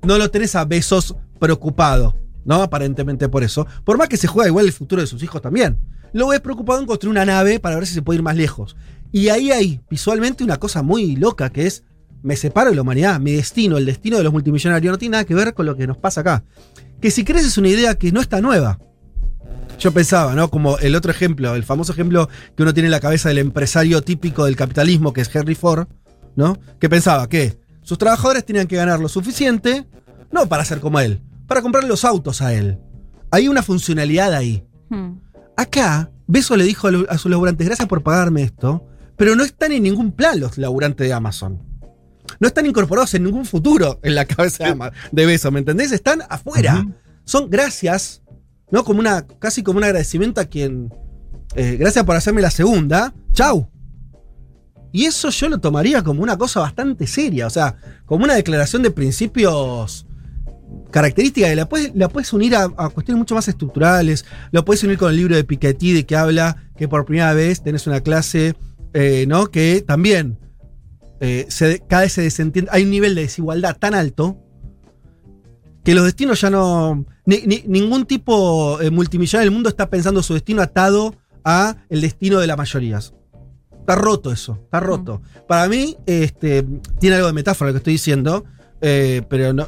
no 0.04 0.18
lo 0.18 0.32
tenés 0.32 0.56
a 0.56 0.66
besos 0.66 1.16
preocupado 1.40 2.16
¿no? 2.44 2.64
Aparentemente 2.64 3.30
por 3.30 3.44
eso. 3.44 3.68
Por 3.84 4.00
más 4.00 4.10
que 4.10 4.18
se 4.18 4.26
juega 4.26 4.48
igual 4.48 4.66
el 4.66 4.72
futuro 4.72 5.00
de 5.00 5.08
sus 5.08 5.22
hijos 5.22 5.44
también. 5.44 5.78
Lo 6.12 6.30
ves 6.30 6.40
preocupado 6.40 6.80
en 6.80 6.88
construir 6.88 7.12
una 7.12 7.24
nave 7.24 7.60
para 7.60 7.76
ver 7.76 7.86
si 7.86 7.94
se 7.94 8.02
puede 8.02 8.18
ir 8.18 8.24
más 8.24 8.36
lejos. 8.36 8.76
Y 9.12 9.30
ahí 9.30 9.52
hay 9.52 9.82
visualmente 9.90 10.44
una 10.44 10.58
cosa 10.58 10.82
muy 10.82 11.16
loca 11.16 11.50
que 11.50 11.68
es, 11.68 11.84
me 12.24 12.36
separo 12.36 12.70
de 12.70 12.76
la 12.76 12.82
humanidad, 12.82 13.20
mi 13.20 13.34
destino, 13.34 13.78
el 13.78 13.86
destino 13.86 14.18
de 14.18 14.24
los 14.24 14.32
multimillonarios 14.32 14.92
no 14.92 14.98
tiene 14.98 15.14
nada 15.14 15.26
que 15.26 15.36
ver 15.36 15.54
con 15.54 15.66
lo 15.66 15.76
que 15.76 15.88
nos 15.88 15.98
pasa 15.98 16.22
acá. 16.22 16.44
Que 17.02 17.12
si 17.12 17.24
crees 17.24 17.46
es 17.46 17.58
una 17.58 17.70
idea 17.70 17.96
que 17.96 18.12
no 18.12 18.22
está 18.22 18.42
nueva. 18.42 18.80
Yo 19.80 19.92
pensaba, 19.92 20.36
¿no? 20.36 20.50
Como 20.50 20.78
el 20.78 20.96
otro 20.96 21.12
ejemplo, 21.12 21.56
el 21.56 21.64
famoso 21.64 21.92
ejemplo 21.92 22.30
que 22.56 22.62
uno 22.62 22.74
tiene 22.74 22.88
en 22.88 22.92
la 22.92 23.00
cabeza 23.00 23.30
del 23.30 23.40
empresario 23.40 24.02
típico 24.04 24.46
del 24.46 24.56
capitalismo, 24.56 25.12
que 25.12 25.22
es 25.22 25.36
Henry 25.36 25.56
Ford, 25.56 25.88
¿no? 26.36 26.60
Que 26.80 26.88
pensaba 26.88 27.28
que 27.28 27.58
sus 27.82 27.98
trabajadores 27.98 28.46
tenían 28.46 28.68
que 28.68 28.76
ganar 28.76 29.00
lo 29.00 29.10
suficiente, 29.10 29.88
no 30.32 30.48
para 30.48 30.66
ser 30.66 30.80
como 30.80 31.00
él, 31.00 31.22
para 31.48 31.64
comprar 31.64 31.84
los 31.84 32.06
autos 32.06 32.42
a 32.44 32.54
él. 32.54 32.78
Hay 33.32 33.48
una 33.48 33.64
funcionalidad 33.64 34.34
ahí. 34.34 34.64
Hmm. 34.90 35.14
Acá, 35.58 36.12
Beso 36.28 36.56
le 36.56 36.64
dijo 36.64 36.88
a 36.88 36.92
a 37.10 37.18
sus 37.18 37.32
laburantes, 37.32 37.66
gracias 37.66 37.88
por 37.88 38.04
pagarme 38.04 38.44
esto, 38.44 38.86
pero 39.22 39.36
no 39.36 39.44
están 39.44 39.72
en 39.72 39.84
ningún 39.84 40.14
plan 40.14 40.40
los 40.40 40.58
laburantes 40.58 41.08
de 41.08 41.14
Amazon. 41.14 41.62
No 42.40 42.48
están 42.48 42.66
incorporados 42.66 43.14
en 43.14 43.26
ningún 43.26 43.46
futuro 43.46 44.00
en 44.02 44.16
la 44.16 44.26
cabeza 44.26 44.76
de, 45.12 45.26
Beso, 45.28 45.52
¿me 45.52 45.60
entendés? 45.60 45.92
Están 45.92 46.24
afuera. 46.28 46.84
Son 47.24 47.48
gracias, 47.48 48.24
¿no? 48.72 48.84
Como 48.84 49.00
una, 49.00 49.28
casi 49.38 49.62
como 49.62 49.78
un 49.78 49.84
agradecimiento 49.84 50.42
a 50.42 50.46
quien. 50.46 50.92
eh, 51.54 51.78
gracias 51.80 52.04
por 52.04 52.16
hacerme 52.16 52.42
la 52.42 52.50
segunda. 52.50 53.14
Chau. 53.32 53.70
Y 54.92 55.06
eso 55.06 55.30
yo 55.30 55.50
lo 55.50 55.60
tomaría 55.60 56.04
como 56.04 56.24
una 56.24 56.36
cosa 56.36 56.62
bastante 56.62 57.06
seria, 57.06 57.46
o 57.46 57.52
sea, 57.52 57.76
como 58.08 58.24
una 58.24 58.34
declaración 58.34 58.82
de 58.82 58.90
principios 58.90 60.08
característica 60.90 61.48
que 61.48 61.56
la 61.56 61.70
puedes, 61.70 61.94
la 61.94 62.10
puedes 62.10 62.34
unir 62.34 62.56
a, 62.56 62.64
a 62.64 62.90
cuestiones 62.90 63.20
mucho 63.20 63.36
más 63.36 63.48
estructurales, 63.48 64.26
lo 64.52 64.66
puedes 64.66 64.84
unir 64.84 64.98
con 64.98 65.12
el 65.12 65.18
libro 65.18 65.36
de 65.36 65.44
Piketty 65.44 65.94
de 65.94 66.06
que 66.08 66.16
habla 66.16 66.58
que 66.76 66.88
por 66.88 67.06
primera 67.06 67.34
vez 67.36 67.62
tenés 67.62 67.86
una 67.86 68.02
clase, 68.02 68.56
eh, 68.94 69.26
¿no? 69.28 69.48
Que 69.48 69.82
también 69.82 70.38
eh, 71.20 71.46
se, 71.50 71.80
cada 71.88 72.04
vez 72.04 72.14
se 72.14 72.22
desentiende, 72.22 72.70
hay 72.74 72.84
un 72.84 72.92
nivel 72.92 73.16
de 73.16 73.22
desigualdad 73.22 73.78
tan 73.78 73.94
alto 73.94 74.38
que 75.84 75.96
los 75.96 76.06
destinos 76.06 76.40
ya 76.42 76.50
no... 76.50 77.06
ni- 77.26 77.42
ni- 77.48 77.64
ningún 77.68 78.06
tipo 78.06 78.80
eh, 78.82 78.92
multimillonario 78.92 79.46
del 79.50 79.54
mundo 79.54 79.70
está 79.70 79.90
pensando 79.90 80.22
su 80.22 80.34
destino 80.34 80.62
atado 80.62 81.16
a 81.44 81.76
el 81.90 82.02
destino 82.02 82.40
de 82.40 82.48
las 82.48 82.58
mayorías. 82.58 83.14
Está 83.80 83.96
roto 83.96 84.32
eso, 84.32 84.60
está 84.64 84.80
roto. 84.80 85.24
Para 85.48 85.68
mí, 85.68 85.98
este, 86.06 86.64
tiene 87.00 87.16
algo 87.16 87.28
de 87.28 87.34
metáfora 87.34 87.70
lo 87.70 87.74
que 87.74 87.78
estoy 87.80 87.94
diciendo, 87.94 88.46
eh, 88.80 89.24
pero 89.28 89.54
no, 89.54 89.68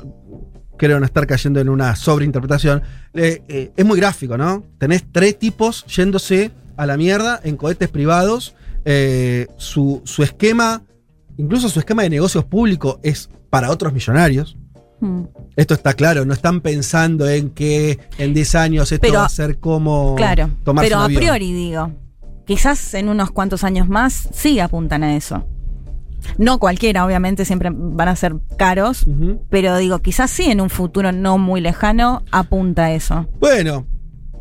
creo 0.78 1.00
no 1.00 1.06
estar 1.08 1.26
cayendo 1.26 1.60
en 1.60 1.68
una 1.68 1.96
sobreinterpretación. 1.96 2.84
Es 3.14 3.86
muy 3.86 3.98
gráfico, 3.98 4.38
¿no? 4.38 4.64
Tenés 4.78 5.04
tres 5.12 5.40
tipos 5.40 5.84
yéndose 5.88 6.52
a 6.78 6.86
la 6.86 6.96
mierda 6.96 7.42
en 7.44 7.58
cohetes 7.58 7.90
privados. 7.90 8.54
Eh, 8.86 9.48
su, 9.58 10.02
su 10.06 10.24
esquema, 10.24 10.84
incluso 11.38 11.70
su 11.70 11.80
esquema 11.80 12.04
de 12.04 12.10
negocios 12.12 12.46
público 12.46 13.00
es 13.04 13.30
para 13.50 13.70
otros 13.72 13.94
millonarios. 13.94 14.58
Hmm. 15.00 15.24
Esto 15.56 15.74
está 15.74 15.94
claro, 15.94 16.26
no 16.26 16.34
están 16.34 16.62
pensando 16.62 17.28
en 17.30 17.50
que 17.52 18.00
en 18.18 18.34
10 18.34 18.56
años 18.56 18.92
esto 18.92 19.02
Pero- 19.08 19.20
va 19.20 19.26
a 19.26 19.30
ser 19.30 19.60
como 19.60 20.16
Claro, 20.16 20.50
tomarse 20.64 20.90
pero 20.90 21.06
un 21.06 21.12
a 21.12 21.16
priori 21.20 21.52
digo, 21.54 21.92
quizás 22.46 22.94
en 22.94 23.10
unos 23.10 23.32
cuantos 23.32 23.64
años 23.64 23.88
más 23.88 24.30
sí 24.34 24.60
apuntan 24.60 25.04
a 25.04 25.16
eso. 25.16 25.46
No 26.38 26.58
cualquiera, 26.58 27.06
obviamente 27.06 27.44
siempre 27.44 27.70
van 27.74 28.08
a 28.08 28.16
ser 28.16 28.34
caros, 28.58 29.06
pero 29.50 29.76
digo, 29.78 30.00
quizás 30.00 30.32
sí 30.32 30.46
en 30.46 30.62
un 30.62 30.70
futuro 30.70 31.12
no 31.12 31.38
muy 31.38 31.60
lejano 31.60 32.24
apunta 32.32 32.86
a 32.86 32.94
eso. 32.94 33.28
Bueno, 33.42 33.86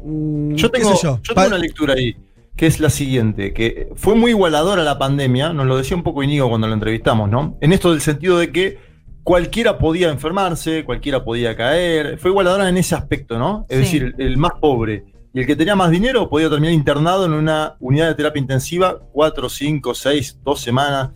mm, 0.05 0.55
Yo 0.55 0.71
qué 0.71 0.79
tengo, 0.79 0.95
sé 0.95 1.03
yo. 1.03 1.21
yo 1.25 1.35
tengo 1.35 1.49
una 1.49 1.59
lectura 1.59 1.95
ahí, 1.95 2.17
que 2.57 2.67
es 2.67 2.81
la 2.81 2.91
siguiente, 2.91 3.53
que 3.55 3.89
fue 3.97 4.15
muy 4.15 4.31
igualadora 4.33 4.83
la 4.85 4.99
pandemia, 4.99 5.53
nos 5.53 5.67
lo 5.67 5.77
decía 5.77 5.97
un 5.97 6.03
poco 6.03 6.23
Inigo 6.23 6.49
cuando 6.49 6.67
lo 6.69 6.75
entrevistamos, 6.75 7.29
¿no? 7.31 7.57
En 7.61 7.73
esto 7.73 7.91
del 7.93 8.01
sentido 8.01 8.39
de 8.39 8.53
que 8.53 8.79
cualquiera 9.23 9.79
podía 9.79 10.11
enfermarse, 10.11 10.85
cualquiera 10.85 11.25
podía 11.25 11.57
caer, 11.57 12.19
fue 12.19 12.31
igualadora 12.31 12.69
en 12.69 12.77
ese 12.77 12.95
aspecto, 12.95 13.39
¿no? 13.39 13.67
Es 13.69 13.77
Sí. 13.79 13.83
decir, 13.99 14.15
el, 14.19 14.27
el 14.27 14.37
más 14.37 14.53
pobre 14.61 15.05
y 15.35 15.41
el 15.41 15.47
que 15.47 15.57
tenía 15.57 15.75
más 15.75 15.91
dinero 15.91 16.29
podía 16.29 16.51
terminar 16.51 16.75
internado 16.75 17.25
en 17.25 17.33
una 17.33 17.77
unidad 17.81 18.09
de 18.09 18.15
terapia 18.17 18.41
intensiva 18.41 18.99
cuatro, 19.13 19.49
cinco, 19.49 19.95
seis, 19.95 20.39
dos 20.45 20.61
semanas. 20.61 21.11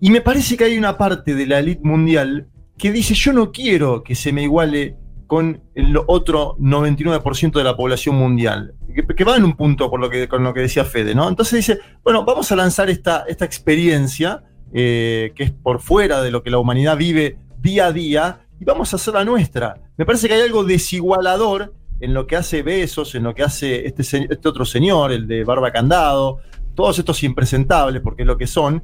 Y 0.00 0.10
me 0.10 0.22
parece 0.22 0.56
que 0.56 0.64
hay 0.64 0.78
una 0.78 0.96
parte 0.96 1.34
de 1.34 1.46
la 1.46 1.58
élite 1.58 1.82
mundial 1.84 2.46
que 2.78 2.90
dice, 2.90 3.12
yo 3.12 3.34
no 3.34 3.52
quiero 3.52 4.02
que 4.02 4.14
se 4.14 4.32
me 4.32 4.44
iguale 4.44 4.96
con 5.30 5.62
el 5.76 5.96
otro 6.08 6.56
99% 6.58 7.52
de 7.52 7.62
la 7.62 7.76
población 7.76 8.16
mundial, 8.16 8.74
que, 9.16 9.22
va 9.22 9.36
en 9.36 9.44
un 9.44 9.52
punto 9.52 9.88
por 9.88 10.00
lo 10.00 10.10
que, 10.10 10.26
con 10.26 10.42
lo 10.42 10.52
que 10.52 10.58
decía 10.58 10.84
Fede, 10.84 11.14
¿no? 11.14 11.28
Entonces 11.28 11.64
dice, 11.64 11.80
bueno, 12.02 12.24
vamos 12.24 12.50
a 12.50 12.56
lanzar 12.56 12.90
esta, 12.90 13.26
esta 13.28 13.44
experiencia 13.44 14.42
eh, 14.72 15.30
que 15.36 15.44
es 15.44 15.52
por 15.52 15.78
fuera 15.78 16.20
de 16.20 16.32
lo 16.32 16.42
que 16.42 16.50
la 16.50 16.58
humanidad 16.58 16.96
vive 16.96 17.38
día 17.60 17.86
a 17.86 17.92
día 17.92 18.40
y 18.58 18.64
vamos 18.64 18.92
a 18.92 18.96
hacer 18.96 19.14
la 19.14 19.24
nuestra. 19.24 19.80
Me 19.96 20.04
parece 20.04 20.26
que 20.26 20.34
hay 20.34 20.40
algo 20.40 20.64
desigualador 20.64 21.74
en 22.00 22.12
lo 22.12 22.26
que 22.26 22.34
hace 22.34 22.64
Besos, 22.64 23.14
en 23.14 23.22
lo 23.22 23.32
que 23.32 23.44
hace 23.44 23.86
este, 23.86 24.02
este 24.02 24.48
otro 24.48 24.64
señor, 24.64 25.12
el 25.12 25.28
de 25.28 25.44
Barba 25.44 25.70
Candado, 25.70 26.38
todos 26.74 26.98
estos 26.98 27.22
impresentables, 27.22 28.02
porque 28.02 28.22
es 28.22 28.26
lo 28.26 28.36
que 28.36 28.48
son, 28.48 28.82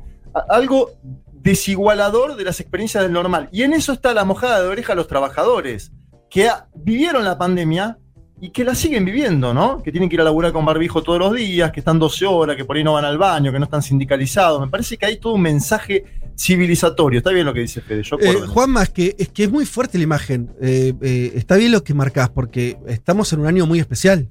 algo 0.48 0.92
desigualador 1.32 2.36
de 2.36 2.44
las 2.44 2.60
experiencias 2.60 3.02
del 3.02 3.12
normal. 3.12 3.48
Y 3.50 3.64
en 3.64 3.72
eso 3.72 3.92
está 3.92 4.14
la 4.14 4.24
mojada 4.24 4.62
de 4.62 4.68
oreja 4.68 4.92
a 4.92 4.96
los 4.96 5.08
trabajadores, 5.08 5.90
que 6.30 6.48
vivieron 6.74 7.24
la 7.24 7.36
pandemia 7.38 7.98
y 8.40 8.50
que 8.50 8.64
la 8.64 8.74
siguen 8.74 9.04
viviendo, 9.04 9.54
¿no? 9.54 9.82
Que 9.82 9.90
tienen 9.90 10.08
que 10.10 10.16
ir 10.16 10.20
a 10.20 10.24
laburar 10.24 10.52
con 10.52 10.64
barbijo 10.64 11.02
todos 11.02 11.18
los 11.18 11.32
días, 11.34 11.72
que 11.72 11.80
están 11.80 11.98
12 11.98 12.26
horas, 12.26 12.56
que 12.56 12.64
por 12.66 12.76
ahí 12.76 12.84
no 12.84 12.92
van 12.92 13.04
al 13.06 13.16
baño, 13.16 13.50
que 13.50 13.58
no 13.58 13.64
están 13.64 13.82
sindicalizados. 13.82 14.60
Me 14.60 14.68
parece 14.68 14.96
que 14.98 15.06
hay 15.06 15.18
todo 15.18 15.34
un 15.34 15.40
mensaje 15.42 16.04
civilizatorio. 16.38 17.18
Está 17.18 17.30
bien 17.30 17.46
lo 17.46 17.54
que 17.54 17.60
dice 17.60 17.80
Fede, 17.80 18.02
yo 18.02 18.18
Eh. 18.20 18.34
Juanma, 18.46 18.82
es 18.82 18.90
que, 18.90 19.16
es 19.18 19.28
que 19.30 19.44
es 19.44 19.50
muy 19.50 19.64
fuerte 19.64 19.96
la 19.96 20.04
imagen. 20.04 20.50
Eh, 20.60 20.92
eh, 21.00 21.32
está 21.34 21.56
bien 21.56 21.72
lo 21.72 21.82
que 21.82 21.94
marcás, 21.94 22.28
porque 22.28 22.76
estamos 22.86 23.32
en 23.32 23.40
un 23.40 23.46
año 23.46 23.64
muy 23.66 23.78
especial. 23.80 24.28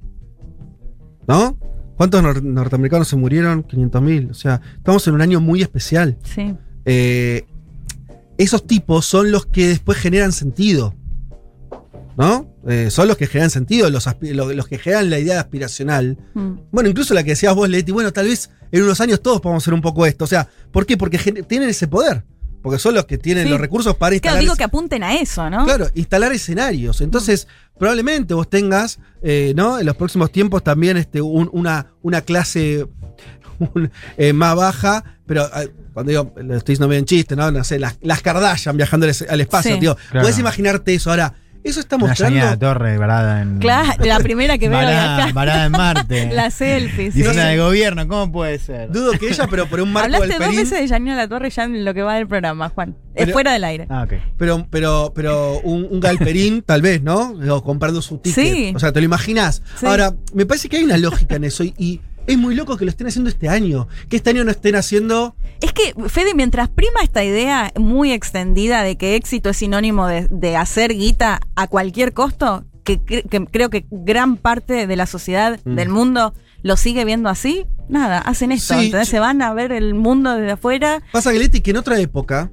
¿No? 1.26 1.58
¿Cuántos 1.96 2.22
nor- 2.22 2.42
norteamericanos 2.42 3.08
se 3.08 3.16
murieron? 3.16 3.64
500.000. 3.64 4.30
O 4.30 4.34
sea, 4.34 4.60
estamos 4.76 5.06
en 5.08 5.14
un 5.14 5.20
año 5.22 5.40
muy 5.40 5.62
especial. 5.62 6.16
Sí. 6.22 6.54
Eh, 6.84 7.44
esos 8.38 8.64
tipos 8.66 9.04
son 9.06 9.32
los 9.32 9.46
que 9.46 9.66
después 9.68 9.98
generan 9.98 10.30
sentido. 10.30 10.94
¿No? 12.16 12.54
Eh, 12.66 12.90
son 12.90 13.08
los 13.08 13.16
que 13.18 13.26
generan 13.26 13.50
sentido, 13.50 13.90
los, 13.90 14.06
los 14.22 14.66
que 14.68 14.78
generan 14.78 15.10
la 15.10 15.18
idea 15.18 15.38
aspiracional. 15.38 16.16
Hmm. 16.34 16.54
Bueno, 16.72 16.88
incluso 16.88 17.12
la 17.12 17.22
que 17.22 17.30
decías 17.30 17.54
vos, 17.54 17.68
Leti, 17.68 17.92
bueno, 17.92 18.12
tal 18.12 18.26
vez 18.26 18.48
en 18.72 18.82
unos 18.82 19.00
años 19.02 19.20
todos 19.22 19.40
podamos 19.42 19.62
hacer 19.62 19.74
un 19.74 19.82
poco 19.82 20.06
esto. 20.06 20.24
O 20.24 20.28
sea, 20.28 20.48
¿por 20.72 20.86
qué? 20.86 20.96
Porque 20.96 21.18
tienen 21.18 21.68
ese 21.68 21.86
poder. 21.88 22.24
Porque 22.62 22.78
son 22.80 22.94
los 22.94 23.04
que 23.04 23.16
tienen 23.18 23.44
Sí. 23.44 23.50
los 23.50 23.60
recursos 23.60 23.94
para 23.94 24.08
Claro, 24.08 24.14
instalar. 24.16 24.40
digo 24.40 24.52
ese- 24.54 24.58
que 24.58 24.64
apunten 24.64 25.02
a 25.04 25.14
eso, 25.20 25.48
¿no? 25.50 25.64
Claro, 25.66 25.88
instalar 25.94 26.32
escenarios. 26.32 27.00
Entonces, 27.00 27.46
probablemente 27.78 28.34
vos 28.34 28.48
tengas, 28.50 28.98
eh, 29.22 29.52
¿no? 29.54 29.78
En 29.78 29.86
los 29.86 29.94
próximos 29.94 30.32
tiempos 30.32 30.64
también 30.64 30.96
este, 30.96 31.20
un- 31.20 31.50
una, 31.52 31.92
una 32.02 32.22
clase 32.22 32.88
un, 33.74 33.90
eh, 34.16 34.32
más 34.32 34.56
baja, 34.56 35.04
pero 35.26 35.44
eh, 35.56 35.70
cuando 35.92 36.10
digo, 36.10 36.32
lo 36.36 36.56
estoy 36.56 36.72
diciendo 36.72 36.88
medio 36.88 36.98
en 37.00 37.04
chiste, 37.06 37.36
¿no? 37.36 37.50
No 37.52 37.62
sé, 37.62 37.78
las, 37.78 37.98
las 38.02 38.20
Kardashian 38.20 38.76
viajando 38.76 39.04
al, 39.04 39.10
es- 39.10 39.22
al 39.28 39.40
espacio, 39.40 39.74
Sí. 39.74 39.80
tío. 39.80 39.96
Claro. 40.10 40.22
Puedes 40.24 40.38
imaginarte 40.38 40.94
eso. 40.94 41.10
Ahora, 41.10 41.34
eso 41.68 41.80
está 41.80 41.98
mostrando. 41.98 42.38
Yanina 42.38 42.58
Torre 42.58 42.98
varada 42.98 43.42
en. 43.42 43.58
Claro, 43.58 44.04
la 44.04 44.18
primera 44.20 44.58
que 44.58 44.68
veo 44.68 44.78
varada, 44.78 45.24
acá. 45.24 45.32
varada 45.32 45.66
en 45.66 45.72
Marte. 45.72 46.30
La 46.32 46.50
selfie. 46.50 47.10
sí. 47.12 47.18
Dice 47.18 47.30
una 47.30 47.46
de 47.46 47.58
gobierno, 47.58 48.06
¿cómo 48.08 48.30
puede 48.32 48.58
ser? 48.58 48.90
Dudo 48.90 49.12
que 49.12 49.28
ella, 49.28 49.46
pero 49.50 49.66
por 49.68 49.80
un 49.80 49.92
marco 49.92 50.06
del 50.10 50.22
Hablaste 50.22 50.38
dos 50.38 50.46
Perín. 50.48 50.60
veces 50.62 50.80
de 50.80 50.88
Janina 50.88 51.16
La 51.16 51.28
Torre 51.28 51.50
ya 51.50 51.64
en 51.64 51.84
lo 51.84 51.94
que 51.94 52.02
va 52.02 52.14
del 52.14 52.26
programa, 52.26 52.68
Juan. 52.68 52.96
Es 53.14 53.32
fuera 53.32 53.52
del 53.52 53.64
aire. 53.64 53.86
Ah, 53.88 54.02
ok. 54.04 54.12
Pero, 54.36 54.66
pero, 54.70 55.12
pero 55.14 55.60
un, 55.60 55.86
un 55.90 56.00
galperín, 56.00 56.62
tal 56.66 56.82
vez, 56.82 57.02
¿no? 57.02 57.34
O 57.50 57.62
comprando 57.62 58.02
su 58.02 58.18
ticket. 58.18 58.44
Sí. 58.44 58.72
O 58.74 58.78
sea, 58.78 58.92
¿te 58.92 59.00
lo 59.00 59.06
imaginas? 59.06 59.62
Sí. 59.78 59.86
Ahora, 59.86 60.14
me 60.34 60.44
parece 60.46 60.68
que 60.68 60.76
hay 60.76 60.84
una 60.84 60.98
lógica 60.98 61.36
en 61.36 61.44
eso. 61.44 61.64
Y, 61.64 61.74
y 61.78 62.00
es 62.26 62.38
muy 62.38 62.54
loco 62.54 62.76
que 62.76 62.84
lo 62.84 62.90
estén 62.90 63.06
haciendo 63.06 63.30
este 63.30 63.48
año. 63.48 63.88
Que 64.08 64.16
este 64.16 64.30
año 64.30 64.44
no 64.44 64.50
estén 64.50 64.76
haciendo. 64.76 65.34
Es 65.60 65.72
que, 65.72 65.94
Fede, 66.08 66.34
mientras 66.34 66.68
prima 66.68 67.00
esta 67.02 67.24
idea 67.24 67.72
muy 67.78 68.12
extendida 68.12 68.82
de 68.82 68.96
que 68.96 69.14
éxito 69.16 69.50
es 69.50 69.56
sinónimo 69.56 70.06
de, 70.06 70.26
de 70.30 70.56
hacer 70.56 70.92
guita 70.92 71.40
a 71.54 71.66
cualquier 71.68 72.12
costo, 72.12 72.64
que, 72.84 73.00
cre- 73.00 73.28
que 73.28 73.44
creo 73.46 73.70
que 73.70 73.86
gran 73.90 74.36
parte 74.36 74.86
de 74.86 74.96
la 74.96 75.06
sociedad 75.06 75.58
Mm. 75.64 75.74
del 75.74 75.88
mundo 75.88 76.34
lo 76.62 76.76
sigue 76.76 77.04
viendo 77.04 77.28
así, 77.28 77.64
nada, 77.88 78.18
hacen 78.18 78.50
esto. 78.52 78.74
Sí, 78.78 78.86
entonces 78.86 79.08
se 79.08 79.18
van 79.20 79.40
a 79.42 79.52
ver 79.54 79.72
el 79.72 79.94
mundo 79.94 80.34
desde 80.34 80.52
afuera. 80.52 81.02
Pasa, 81.12 81.32
Galetti, 81.32 81.60
que 81.60 81.70
en 81.70 81.76
otra 81.78 81.98
época. 82.00 82.50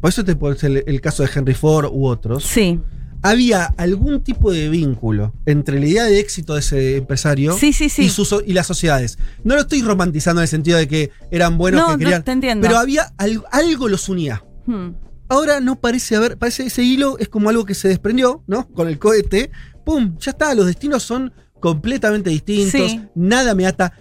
Por 0.00 0.08
eso 0.10 0.24
te 0.24 0.34
puede 0.34 0.58
ser 0.58 0.70
el, 0.72 0.84
el 0.86 1.00
caso 1.00 1.22
de 1.22 1.30
Henry 1.34 1.54
Ford 1.54 1.88
u 1.92 2.06
otros. 2.06 2.42
Sí, 2.44 2.80
Había 3.22 3.66
algún 3.76 4.22
tipo 4.22 4.50
de 4.50 4.68
vínculo 4.68 5.32
entre 5.46 5.78
la 5.78 5.86
idea 5.86 6.04
de 6.04 6.18
éxito 6.18 6.54
de 6.54 6.60
ese 6.60 6.96
empresario 6.96 7.56
sí, 7.56 7.72
sí, 7.72 7.88
sí. 7.88 8.02
y, 8.02 8.08
sus, 8.08 8.34
y 8.44 8.52
las 8.52 8.66
sociedades. 8.66 9.16
No 9.44 9.54
lo 9.54 9.60
estoy 9.60 9.80
romantizando 9.82 10.40
en 10.40 10.44
el 10.44 10.48
sentido 10.48 10.76
de 10.78 10.88
que 10.88 11.10
eran 11.30 11.56
buenos 11.56 11.80
no, 11.82 11.86
que 11.86 11.92
no, 11.92 11.98
querían. 11.98 12.24
te 12.24 12.32
entiendo. 12.32 12.66
pero 12.66 12.78
había 12.78 13.12
al- 13.18 13.44
algo 13.52 13.88
los 13.88 14.08
unía. 14.08 14.42
Hmm. 14.66 14.90
Ahora 15.28 15.60
no 15.60 15.80
parece 15.80 16.16
haber, 16.16 16.36
parece 16.36 16.66
ese 16.66 16.82
hilo 16.82 17.16
es 17.18 17.28
como 17.28 17.48
algo 17.48 17.64
que 17.64 17.74
se 17.74 17.88
desprendió, 17.88 18.42
¿no? 18.46 18.68
Con 18.68 18.88
el 18.88 18.98
cohete, 18.98 19.50
¡pum! 19.84 20.16
Ya 20.18 20.32
está, 20.32 20.54
los 20.54 20.66
destinos 20.66 21.02
son 21.04 21.32
completamente 21.60 22.28
distintos, 22.28 22.96
nada 23.14 23.54
me 23.54 23.66
ata. 23.66 23.92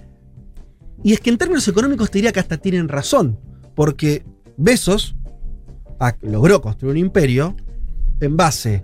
Y 1.04 1.14
es 1.14 1.20
que 1.20 1.30
en 1.30 1.38
términos 1.38 1.68
económicos 1.68 2.10
te 2.12 2.18
diría 2.18 2.32
que 2.32 2.40
hasta 2.40 2.58
tienen 2.58 2.90
razón, 2.90 3.40
porque 3.76 4.26
Besos 4.58 5.16
ah, 6.00 6.16
logró 6.22 6.62
construir 6.62 6.92
un 6.92 6.98
imperio 6.98 7.56
en 8.20 8.36
base. 8.36 8.84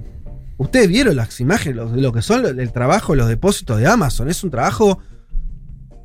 Ustedes 0.58 0.88
vieron 0.88 1.16
las 1.16 1.39
imágenes 1.39 1.76
lo- 1.76 1.89
de 1.91 2.01
lo 2.01 2.12
que 2.12 2.22
son 2.22 2.45
el 2.60 2.72
trabajo, 2.72 3.16
los 3.16 3.28
depósitos 3.28 3.78
de 3.80 3.88
Amazon. 3.88 4.30
Es 4.30 4.43
un 4.43 4.49
trabajo 4.51 4.99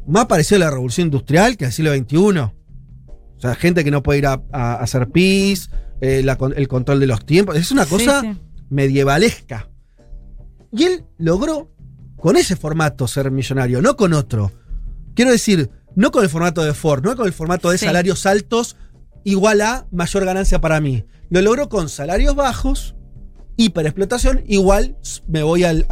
más 0.07 0.26
parecido 0.26 0.57
a 0.57 0.66
la 0.66 0.70
revolución 0.70 1.07
industrial 1.07 1.57
que 1.57 1.66
al 1.66 1.72
siglo 1.72 1.94
XXI. 1.94 2.16
O 2.40 2.53
sea, 3.40 3.55
gente 3.55 3.82
que 3.84 3.90
no 3.90 4.03
puede 4.03 4.18
ir 4.20 4.26
a, 4.26 4.42
a 4.53 4.74
hacer 4.74 5.09
pis, 5.09 5.70
eh, 6.00 6.22
la 6.22 6.36
el 6.57 6.68
control 6.68 7.00
de 7.00 7.07
los 7.07 7.24
tiempos. 7.24 7.57
Es 7.57 7.70
una 7.72 7.84
Sí, 7.84 7.90
cosa 7.90 8.20
sí. 8.20 8.36
medievalesca. 8.70 9.68
Y 10.70 10.84
él 10.84 11.05
logró 11.18 11.70
con 12.16 12.36
ese 12.36 12.57
formato 12.57 13.09
ser 13.09 13.30
millonario, 13.30 13.80
no 13.82 13.96
con 13.96 14.12
otro. 14.12 14.53
Quiero 15.14 15.30
decir, 15.30 15.70
no 15.96 16.11
con 16.11 16.22
el 16.24 16.30
formato 16.30 16.62
de 16.62 16.72
Ford, 16.74 17.05
no 17.05 17.16
con 17.16 17.26
el 17.26 17.32
formato 17.32 17.70
de 17.70 17.78
Sí. 17.78 17.86
salarios 17.86 18.26
altos 18.26 18.76
igual 19.24 19.61
a 19.61 19.86
mayor 19.90 20.24
ganancia 20.24 20.61
para 20.61 20.80
mí. 20.80 21.05
Lo 21.30 21.40
logró 21.42 21.68
con 21.68 21.88
salarios 21.88 22.34
bajos, 22.34 22.94
hiperexplotación, 23.64 24.42
igual 24.46 24.96
me 25.26 25.42
voy 25.42 25.64
al, 25.64 25.84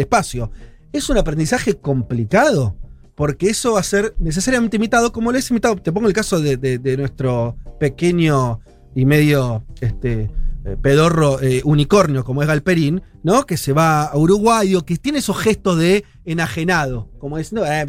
espacio. 0.00 0.50
Es 0.92 1.08
un 1.08 1.18
aprendizaje 1.18 1.76
complicado, 1.76 2.76
porque 3.14 3.50
eso 3.50 3.74
va 3.74 3.80
a 3.80 3.84
ser 3.84 4.14
necesariamente 4.18 4.76
imitado, 4.76 5.12
como 5.12 5.32
lo 5.32 5.38
es 5.38 5.50
imitado. 5.50 5.76
Te 5.76 5.92
pongo 5.92 6.08
el 6.08 6.14
caso 6.14 6.40
de, 6.40 6.96
nuestro 6.96 7.56
pequeño 7.78 8.60
y 8.94 9.04
medio 9.04 9.64
este, 9.80 10.30
eh, 10.64 10.76
pedorro 10.80 11.40
eh, 11.40 11.62
unicornio, 11.64 12.24
como 12.24 12.42
es 12.42 12.48
Galperín, 12.48 13.02
¿no? 13.22 13.46
Que 13.46 13.56
se 13.56 13.72
va 13.72 14.04
a 14.04 14.16
Uruguay 14.16 14.74
o 14.74 14.84
que 14.84 14.96
tiene 14.96 15.18
esos 15.18 15.36
gestos 15.38 15.78
de 15.78 16.04
enajenado, 16.24 17.08
como 17.18 17.38
diciendo, 17.38 17.66
eh, 17.66 17.86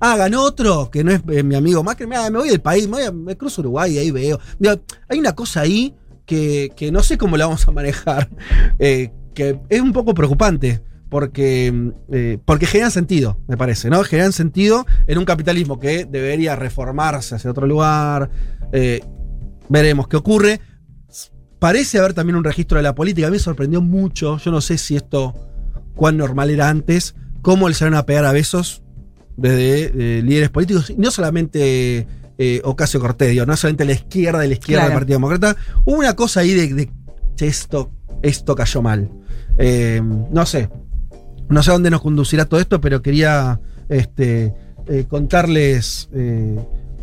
ah, 0.00 0.28
otro, 0.38 0.90
que 0.90 1.04
no 1.04 1.12
es 1.12 1.20
eh, 1.28 1.42
mi 1.42 1.54
amigo 1.54 1.82
Macri, 1.84 2.06
me 2.06 2.30
voy 2.30 2.48
del 2.48 2.60
país, 2.60 2.88
me, 2.88 3.36
cruzo 3.36 3.60
Uruguay 3.60 3.94
y 3.94 3.98
ahí 3.98 4.10
veo. 4.10 4.40
Hay 5.08 5.18
una 5.18 5.34
cosa 5.34 5.60
ahí 5.60 5.94
que, 6.26 6.90
no 6.92 7.02
sé 7.02 7.18
cómo 7.18 7.36
la 7.36 7.46
vamos 7.46 7.66
a 7.68 7.70
manejar, 7.70 8.28
eh, 8.78 9.10
que 9.34 9.58
es 9.68 9.80
un 9.80 9.92
poco 9.92 10.14
preocupante. 10.14 10.82
Porque, 11.10 11.92
eh, 12.10 12.38
porque 12.44 12.66
generan 12.66 12.90
sentido, 12.90 13.38
me 13.46 13.56
parece, 13.56 13.88
¿no? 13.88 14.02
Generan 14.02 14.32
sentido 14.32 14.84
en 15.06 15.18
un 15.18 15.24
capitalismo 15.24 15.78
que 15.78 16.06
debería 16.06 16.56
reformarse 16.56 17.36
hacia 17.36 17.52
otro 17.52 17.68
lugar. 17.68 18.30
eh, 18.72 19.00
veremos 19.68 20.08
qué 20.08 20.16
ocurre. 20.16 20.60
Parece 21.60 21.98
haber 21.98 22.14
también 22.14 22.34
un 22.34 22.42
registro 22.42 22.78
de 22.78 22.82
la 22.82 22.96
política. 22.96 23.28
A 23.28 23.30
mí 23.30 23.36
me 23.36 23.38
sorprendió 23.38 23.80
mucho. 23.80 24.38
Yo 24.38 24.50
no 24.50 24.60
sé 24.60 24.76
si 24.76 24.96
esto, 24.96 25.34
cuán 25.94 26.16
normal 26.16 26.50
era 26.50 26.68
antes, 26.68 27.14
cómo 27.42 27.68
le 27.68 27.74
salieron 27.76 27.98
a 27.98 28.06
pegar 28.06 28.24
a 28.24 28.32
besos 28.32 28.82
desde 29.36 30.20
líderes 30.20 30.50
políticos. 30.50 30.90
Y 30.90 30.96
no 30.96 31.12
solamente 31.12 32.08
eh, 32.38 32.60
Ocasio 32.64 33.00
Cortés, 33.00 33.30
digo, 33.30 33.46
no 33.46 33.56
solamente 33.56 33.84
la 33.84 33.92
izquierda 33.92 34.40
de 34.40 34.48
la 34.48 34.54
izquierda 34.54 34.82
Claro. 34.82 34.90
del 34.90 34.98
Partido 34.98 35.16
Demócrata. 35.16 35.56
Hubo 35.84 35.98
una 35.98 36.16
cosa 36.16 36.40
ahí 36.40 36.52
de, 36.52 36.74
de, 36.74 36.88
esto, 37.46 37.90
esto 38.22 38.54
cayó 38.54 38.82
mal. 38.82 39.10
Eh, 39.58 40.02
no 40.02 40.44
sé. 40.46 40.68
No 41.48 41.62
sé 41.62 41.70
a 41.70 41.74
dónde 41.74 41.90
nos 41.90 42.00
conducirá 42.00 42.46
todo 42.46 42.58
esto, 42.60 42.80
pero 42.80 43.02
quería 43.02 43.60
este, 43.88 44.54
eh, 44.88 45.04
contarles 45.08 46.08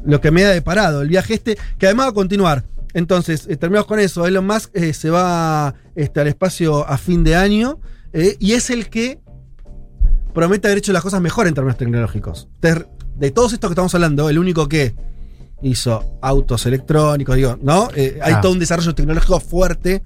lo 0.03 0.19
que 0.19 0.31
me 0.31 0.43
ha 0.43 0.49
deparado 0.49 1.03
el 1.03 1.09
viaje 1.09 1.35
este, 1.35 1.57
que 1.77 1.85
además 1.85 2.07
va 2.07 2.09
a 2.09 2.13
continuar. 2.13 2.63
Entonces, 2.93 3.47
terminamos 3.59 3.85
con 3.85 3.99
eso. 3.99 4.25
Elon 4.25 4.45
Musk 4.45 4.75
se 4.93 5.09
va 5.09 5.75
este, 5.95 6.19
al 6.19 6.27
espacio 6.27 6.85
a 6.87 6.97
fin 6.97 7.23
de 7.23 7.35
año 7.35 7.79
y 8.39 8.53
es 8.53 8.69
el 8.69 8.89
que 8.89 9.19
promete 10.33 10.67
haber 10.67 10.79
hecho 10.79 10.91
las 10.91 11.03
cosas 11.03 11.21
mejor 11.21 11.47
en 11.47 11.53
términos 11.53 11.77
tecnológicos. 11.77 12.49
De 12.59 13.31
todos 13.31 13.53
estos 13.53 13.69
que 13.69 13.73
estamos 13.73 13.93
hablando, 13.95 14.29
el 14.29 14.39
único 14.39 14.67
que 14.67 14.95
hizo 15.63 16.17
autos 16.21 16.65
electrónicos, 16.65 17.35
digo, 17.35 17.57
¿no? 17.61 17.89
Eh, 17.95 18.19
hay 18.21 18.33
Ah. 18.33 18.41
todo 18.41 18.51
un 18.53 18.59
desarrollo 18.59 18.93
tecnológico 18.95 19.39
fuerte 19.39 20.03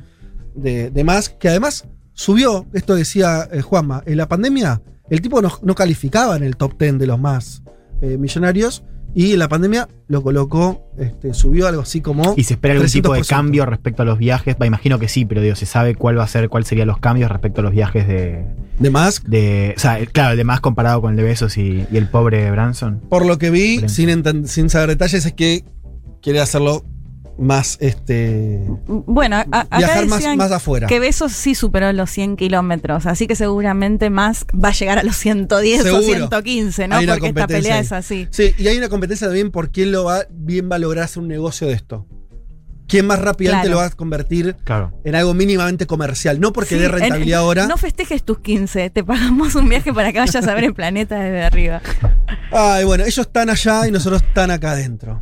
de, 0.53 0.89
de 0.89 1.03
Musk, 1.03 1.37
que 1.37 1.49
además 1.49 1.85
subió, 2.13 2.65
esto 2.73 2.95
decía 2.95 3.47
eh, 3.51 3.61
Juanma, 3.61 4.03
en 4.05 4.17
la 4.17 4.27
pandemia 4.27 4.81
el 5.09 5.21
tipo 5.21 5.41
no, 5.41 5.51
no 5.61 5.75
calificaba 5.75 6.35
en 6.35 6.43
el 6.43 6.57
top 6.57 6.77
10 6.79 6.97
de 6.97 7.07
los 7.07 7.19
más 7.19 7.61
eh, 8.01 8.17
millonarios 8.17 8.83
y 9.17 9.37
la 9.37 9.47
pandemia 9.47 9.87
lo 10.09 10.21
colocó, 10.21 10.91
este, 10.99 11.33
subió 11.33 11.67
algo 11.67 11.81
así 11.81 12.01
como... 12.01 12.33
¿Y 12.35 12.43
se 12.43 12.55
espera 12.55 12.73
algún 12.73 12.89
tipo 12.89 13.13
de 13.13 13.21
300%. 13.21 13.27
cambio 13.27 13.65
respecto 13.65 14.01
a 14.01 14.05
los 14.05 14.17
viajes? 14.17 14.57
Va, 14.61 14.65
imagino 14.65 14.99
que 14.99 15.07
sí, 15.07 15.23
pero 15.23 15.41
digo, 15.41 15.55
¿se 15.55 15.65
sabe 15.65 15.95
cuál 15.95 16.19
va 16.19 16.25
a 16.25 16.27
ser, 16.27 16.49
cuáles 16.49 16.67
serían 16.67 16.89
los 16.89 16.99
cambios 16.99 17.31
respecto 17.31 17.61
a 17.61 17.63
los 17.63 17.71
viajes 17.71 18.09
de. 18.09 18.45
de 18.77 18.89
Musk. 18.89 19.23
de 19.23 19.73
o 19.77 19.79
sea, 19.79 20.05
claro, 20.07 20.31
el 20.31 20.37
de 20.37 20.43
más 20.43 20.59
comparado 20.59 20.99
con 21.01 21.11
el 21.11 21.15
de 21.15 21.23
Besos 21.23 21.57
y, 21.57 21.87
y 21.89 21.95
el 21.95 22.09
pobre 22.09 22.51
Branson? 22.51 23.01
Por 23.09 23.25
lo 23.25 23.37
que 23.37 23.51
vi, 23.51 23.87
sin, 23.87 24.47
sin 24.47 24.69
saber 24.69 24.89
detalles, 24.89 25.25
es 25.25 25.31
que 25.31 25.63
quiere 26.21 26.41
hacerlo 26.41 26.83
más, 27.37 27.77
este... 27.81 28.59
Bueno, 28.87 29.37
a- 29.51 29.77
viajar 29.77 30.05
más, 30.07 30.19
decían 30.19 30.37
más 30.37 30.51
afuera. 30.51 30.87
que 30.87 30.99
Besos 30.99 31.31
sí 31.33 31.53
superó 31.55 31.91
los 31.93 32.09
100 32.09 32.37
kilómetros, 32.37 33.05
así 33.05 33.27
que 33.27 33.35
seguramente 33.35 34.09
Musk 34.09 34.51
va 34.55 34.69
a 34.69 34.73
llegar 34.73 34.99
a 34.99 35.03
los 35.03 35.17
110 35.17 35.81
o 35.81 35.83
Seguro. 35.83 36.03
115, 36.03 36.87
¿no? 36.87 36.95
Porque 37.05 37.27
esta 37.27 37.47
pelea 37.47 37.75
ahí. 37.75 37.81
es 37.81 37.91
así. 37.91 38.27
Sí, 38.31 38.53
y 38.57 38.67
hay 38.67 38.77
una 38.77 38.89
competencia 38.89 39.27
también 39.27 39.51
por 39.51 39.69
quién 39.71 39.91
lo 39.91 40.03
va, 40.05 40.21
bien 40.31 40.69
va 40.71 40.77
a 40.77 40.79
lograr 40.79 41.03
hacer 41.05 41.21
un 41.23 41.27
negocio 41.29 41.67
de 41.67 41.73
esto. 41.73 42.07
¿Quién 42.87 43.07
más 43.07 43.17
rápidamente 43.19 43.63
Claro. 43.67 43.77
lo 43.77 43.81
va 43.81 43.87
a 43.87 43.89
convertir 43.95 44.55
Claro. 44.63 44.93
en 45.03 45.15
algo 45.15 45.33
mínimamente 45.33 45.87
comercial? 45.87 46.39
No 46.39 46.53
porque 46.53 46.75
Sí, 46.75 46.79
dé 46.79 46.85
en- 46.85 46.91
rentabilidad 46.91 47.39
ahora. 47.39 47.65
No 47.65 47.77
festejes 47.77 48.23
tus 48.23 48.39
15, 48.39 48.91
te 48.91 49.03
pagamos 49.03 49.55
un 49.55 49.67
viaje 49.67 49.91
para 49.91 50.13
que 50.13 50.19
vayas 50.19 50.47
a 50.47 50.53
ver 50.53 50.65
el 50.65 50.73
planeta 50.75 51.19
desde 51.19 51.43
arriba. 51.43 51.81
Ay, 52.51 52.85
bueno, 52.85 53.03
ellos 53.03 53.17
están 53.25 53.49
allá 53.49 53.87
y 53.87 53.91
nosotros 53.91 54.21
están 54.21 54.51
acá 54.51 54.71
adentro. 54.73 55.21